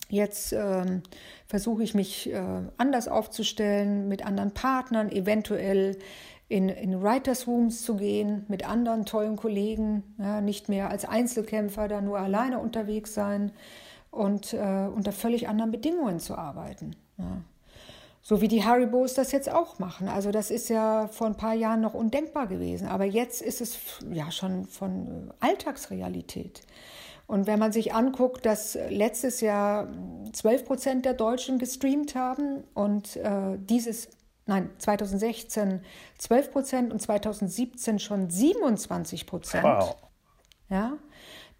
jetzt 0.07 0.53
ähm, 0.53 1.01
versuche 1.47 1.81
ich 1.81 1.95
mich 1.95 2.31
äh, 2.31 2.61
anders 2.77 3.07
aufzustellen, 3.07 4.07
mit 4.07 4.23
anderen 4.23 4.53
Partnern, 4.53 5.11
eventuell 5.11 5.97
in, 6.47 6.69
in 6.69 7.01
Writers 7.01 7.47
Rooms 7.47 7.83
zu 7.83 7.95
gehen, 7.95 8.45
mit 8.47 8.69
anderen 8.69 9.05
tollen 9.05 9.35
Kollegen, 9.35 10.03
ja, 10.19 10.41
nicht 10.41 10.69
mehr 10.69 10.91
als 10.91 11.05
Einzelkämpfer 11.05 11.87
da 11.87 12.01
nur 12.01 12.19
alleine 12.19 12.59
unterwegs 12.59 13.15
sein 13.15 13.51
und 14.11 14.53
äh, 14.53 14.87
unter 14.93 15.11
völlig 15.11 15.49
anderen 15.49 15.71
Bedingungen 15.71 16.19
zu 16.19 16.35
arbeiten. 16.35 16.95
Ja. 17.17 17.41
So 18.29 18.41
wie 18.41 18.47
die 18.47 18.63
Haribos 18.63 19.15
das 19.15 19.31
jetzt 19.31 19.51
auch 19.51 19.79
machen. 19.79 20.07
Also 20.07 20.29
das 20.29 20.51
ist 20.51 20.69
ja 20.69 21.07
vor 21.07 21.25
ein 21.25 21.35
paar 21.35 21.55
Jahren 21.55 21.81
noch 21.81 21.95
undenkbar 21.95 22.45
gewesen. 22.45 22.87
Aber 22.87 23.05
jetzt 23.05 23.41
ist 23.41 23.59
es 23.59 23.79
ja 24.11 24.31
schon 24.31 24.65
von 24.65 25.33
Alltagsrealität. 25.39 26.61
Und 27.25 27.47
wenn 27.47 27.57
man 27.57 27.71
sich 27.71 27.95
anguckt, 27.95 28.45
dass 28.45 28.77
letztes 28.89 29.41
Jahr 29.41 29.87
12 30.31 30.63
Prozent 30.63 31.05
der 31.05 31.15
Deutschen 31.15 31.57
gestreamt 31.57 32.13
haben 32.13 32.63
und 32.75 33.15
äh, 33.15 33.57
dieses, 33.57 34.09
nein, 34.45 34.69
2016 34.77 35.81
12 36.19 36.51
Prozent 36.51 36.93
und 36.93 37.01
2017 37.01 37.97
schon 37.97 38.29
27 38.29 39.25
Prozent, 39.25 39.63
wow. 39.63 39.95
ja, 40.69 40.99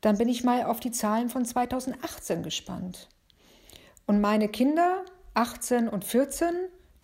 dann 0.02 0.20
bin 0.20 0.30
ich 0.30 0.44
mal 0.44 0.66
auf 0.66 0.80
die 0.80 0.92
Zahlen 0.92 1.30
von 1.30 1.46
2018 1.46 2.44
gespannt. 2.44 3.10
Und 4.06 4.22
meine 4.22 4.50
Kinder 4.50 5.04
18 5.40 5.88
und 5.88 6.04
14, 6.04 6.50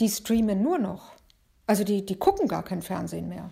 die 0.02 0.10
streamen 0.10 0.62
nur 0.62 0.78
noch. 0.78 1.14
Also 1.68 1.86
die, 1.86 2.06
die 2.06 2.18
gucken 2.18 2.50
gar 2.50 2.64
kein 2.64 2.82
Fernsehen 2.82 3.30
mehr. 3.30 3.50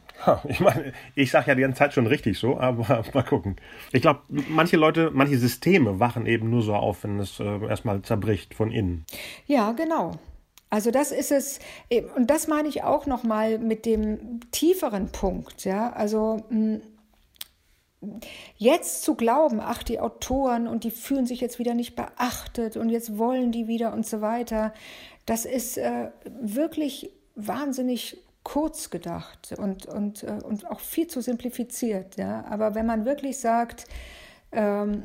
Ich 0.47 0.59
meine, 0.59 0.91
ich 1.15 1.31
sage 1.31 1.47
ja 1.47 1.55
die 1.55 1.61
ganze 1.61 1.79
Zeit 1.79 1.93
schon 1.93 2.05
richtig 2.05 2.37
so, 2.37 2.59
aber 2.59 3.03
mal 3.13 3.23
gucken. 3.23 3.55
Ich 3.93 4.01
glaube, 4.01 4.19
manche 4.27 4.75
Leute, 4.75 5.09
manche 5.13 5.37
Systeme 5.37 6.01
wachen 6.01 6.25
eben 6.25 6.49
nur 6.49 6.61
so 6.61 6.75
auf, 6.75 7.05
wenn 7.05 7.17
es 7.19 7.39
äh, 7.39 7.65
erstmal 7.65 8.01
zerbricht 8.01 8.53
von 8.53 8.71
innen. 8.71 9.05
Ja, 9.47 9.71
genau. 9.71 10.11
Also 10.69 10.91
das 10.91 11.11
ist 11.11 11.31
es, 11.31 11.59
und 12.15 12.29
das 12.29 12.47
meine 12.47 12.67
ich 12.67 12.83
auch 12.83 13.05
nochmal 13.05 13.59
mit 13.59 13.85
dem 13.85 14.41
tieferen 14.51 15.11
Punkt. 15.11 15.63
Ja, 15.63 15.93
also 15.93 16.43
mh, 16.49 16.81
jetzt 18.57 19.03
zu 19.03 19.15
glauben, 19.15 19.59
ach, 19.61 19.83
die 19.83 19.99
Autoren 19.99 20.67
und 20.67 20.83
die 20.83 20.91
fühlen 20.91 21.25
sich 21.25 21.41
jetzt 21.41 21.59
wieder 21.59 21.73
nicht 21.73 21.95
beachtet 21.95 22.77
und 22.77 22.89
jetzt 22.89 23.17
wollen 23.17 23.51
die 23.51 23.67
wieder 23.67 23.93
und 23.93 24.05
so 24.05 24.21
weiter, 24.21 24.73
das 25.25 25.45
ist 25.45 25.77
äh, 25.77 26.09
wirklich 26.41 27.11
wahnsinnig 27.35 28.17
kurz 28.43 28.89
gedacht 28.89 29.55
und, 29.57 29.85
und, 29.85 30.23
äh, 30.23 30.39
und 30.43 30.69
auch 30.69 30.79
viel 30.79 31.07
zu 31.07 31.21
simplifiziert. 31.21 32.17
Ja? 32.17 32.45
Aber 32.49 32.75
wenn 32.75 32.85
man 32.85 33.05
wirklich 33.05 33.39
sagt, 33.39 33.85
ähm, 34.51 35.03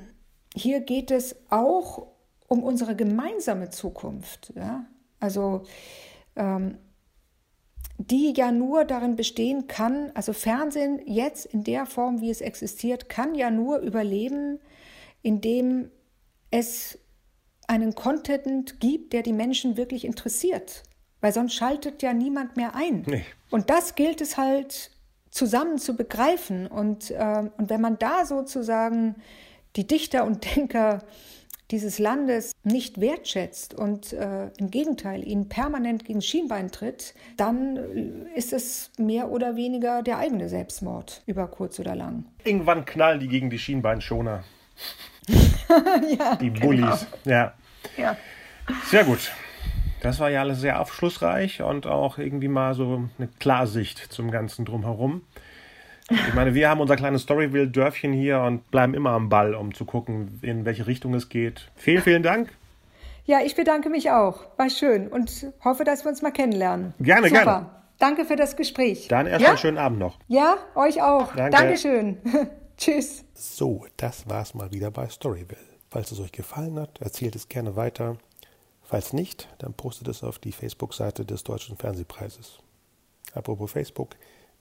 hier 0.54 0.80
geht 0.80 1.10
es 1.10 1.36
auch 1.50 2.08
um 2.48 2.62
unsere 2.62 2.96
gemeinsame 2.96 3.70
Zukunft, 3.70 4.52
ja? 4.56 4.86
also 5.20 5.62
ähm, 6.34 6.78
die 8.10 8.32
ja 8.36 8.52
nur 8.52 8.84
darin 8.84 9.16
bestehen 9.16 9.66
kann, 9.66 10.10
also 10.14 10.32
Fernsehen 10.32 11.00
jetzt 11.06 11.46
in 11.46 11.64
der 11.64 11.86
Form, 11.86 12.20
wie 12.20 12.30
es 12.30 12.40
existiert, 12.40 13.08
kann 13.08 13.34
ja 13.34 13.50
nur 13.50 13.78
überleben, 13.78 14.60
indem 15.22 15.90
es 16.50 16.98
einen 17.66 17.94
Content 17.94 18.80
gibt, 18.80 19.12
der 19.12 19.22
die 19.22 19.32
Menschen 19.32 19.76
wirklich 19.76 20.04
interessiert. 20.04 20.84
Weil 21.20 21.32
sonst 21.32 21.54
schaltet 21.54 22.02
ja 22.02 22.14
niemand 22.14 22.56
mehr 22.56 22.74
ein. 22.74 23.02
Nee. 23.06 23.24
Und 23.50 23.70
das 23.70 23.94
gilt 23.94 24.20
es 24.20 24.36
halt 24.36 24.90
zusammen 25.30 25.78
zu 25.78 25.94
begreifen. 25.94 26.66
Und, 26.66 27.10
äh, 27.10 27.50
und 27.58 27.68
wenn 27.68 27.80
man 27.80 27.98
da 27.98 28.24
sozusagen 28.24 29.16
die 29.76 29.86
Dichter 29.86 30.24
und 30.24 30.56
Denker 30.56 31.02
dieses 31.70 31.98
Landes 31.98 32.52
nicht 32.62 33.00
wertschätzt 33.00 33.74
und 33.74 34.12
äh, 34.12 34.48
im 34.58 34.70
Gegenteil 34.70 35.26
ihnen 35.26 35.48
permanent 35.48 36.04
gegen 36.04 36.22
Schienbein 36.22 36.70
tritt, 36.70 37.14
dann 37.36 38.26
ist 38.34 38.52
es 38.52 38.90
mehr 38.98 39.30
oder 39.30 39.56
weniger 39.56 40.02
der 40.02 40.18
eigene 40.18 40.48
Selbstmord 40.48 41.22
über 41.26 41.46
kurz 41.46 41.78
oder 41.78 41.94
lang. 41.94 42.24
Irgendwann 42.44 42.84
knallen 42.84 43.20
die 43.20 43.28
gegen 43.28 43.50
die 43.50 43.58
Schienbeinschoner. 43.58 44.44
ja, 46.18 46.36
die 46.36 46.50
Bullies. 46.50 47.06
Genau. 47.24 47.36
Ja. 47.36 47.54
ja. 47.96 48.16
Sehr 48.86 49.04
gut. 49.04 49.32
Das 50.00 50.20
war 50.20 50.30
ja 50.30 50.40
alles 50.42 50.60
sehr 50.60 50.80
aufschlussreich 50.80 51.60
und 51.62 51.86
auch 51.86 52.18
irgendwie 52.18 52.48
mal 52.48 52.74
so 52.74 53.08
eine 53.18 53.28
Klarsicht 53.40 53.98
zum 53.98 54.30
Ganzen 54.30 54.64
drumherum. 54.64 55.22
Ich 56.10 56.34
meine, 56.34 56.54
wir 56.54 56.70
haben 56.70 56.80
unser 56.80 56.96
kleines 56.96 57.22
Storyville-Dörfchen 57.22 58.12
hier 58.12 58.40
und 58.40 58.70
bleiben 58.70 58.94
immer 58.94 59.10
am 59.10 59.28
Ball, 59.28 59.54
um 59.54 59.74
zu 59.74 59.84
gucken, 59.84 60.38
in 60.42 60.64
welche 60.64 60.86
Richtung 60.86 61.14
es 61.14 61.28
geht. 61.28 61.70
Vielen, 61.76 62.02
vielen 62.02 62.22
Dank. 62.22 62.50
Ja, 63.26 63.40
ich 63.44 63.54
bedanke 63.54 63.90
mich 63.90 64.10
auch. 64.10 64.40
War 64.56 64.70
schön 64.70 65.08
und 65.08 65.52
hoffe, 65.62 65.84
dass 65.84 66.04
wir 66.04 66.10
uns 66.10 66.22
mal 66.22 66.30
kennenlernen. 66.30 66.94
Gerne, 66.98 67.28
Super. 67.28 67.44
gerne. 67.44 67.66
Danke 67.98 68.24
für 68.24 68.36
das 68.36 68.56
Gespräch. 68.56 69.08
Dann 69.08 69.26
erst 69.26 69.42
ja? 69.42 69.48
einen 69.50 69.58
schönen 69.58 69.78
Abend 69.78 69.98
noch. 69.98 70.18
Ja, 70.28 70.56
euch 70.74 71.02
auch. 71.02 71.34
Danke. 71.34 71.56
Dankeschön. 71.56 72.16
Tschüss. 72.78 73.24
So, 73.34 73.84
das 73.98 74.28
war's 74.30 74.54
mal 74.54 74.72
wieder 74.72 74.90
bei 74.90 75.08
Storyville. 75.08 75.60
Falls 75.90 76.10
es 76.10 76.20
euch 76.20 76.32
gefallen 76.32 76.78
hat, 76.78 77.00
erzählt 77.00 77.36
es 77.36 77.48
gerne 77.48 77.76
weiter. 77.76 78.16
Falls 78.82 79.12
nicht, 79.12 79.48
dann 79.58 79.74
postet 79.74 80.08
es 80.08 80.24
auf 80.24 80.38
die 80.38 80.52
Facebook-Seite 80.52 81.26
des 81.26 81.44
Deutschen 81.44 81.76
Fernsehpreises. 81.76 82.60
Apropos 83.34 83.72
Facebook, 83.72 84.16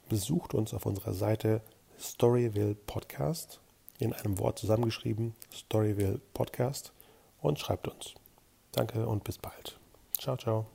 besucht 0.07 0.53
uns 0.53 0.73
auf 0.73 0.85
unserer 0.85 1.13
Seite 1.13 1.61
Storyville 1.99 2.75
Podcast, 2.75 3.59
in 3.99 4.13
einem 4.13 4.39
Wort 4.39 4.59
zusammengeschrieben, 4.59 5.35
Storyville 5.51 6.19
Podcast, 6.33 6.93
und 7.41 7.59
schreibt 7.59 7.87
uns. 7.87 8.13
Danke 8.71 9.07
und 9.07 9.23
bis 9.23 9.37
bald. 9.37 9.79
Ciao, 10.17 10.37
ciao. 10.37 10.67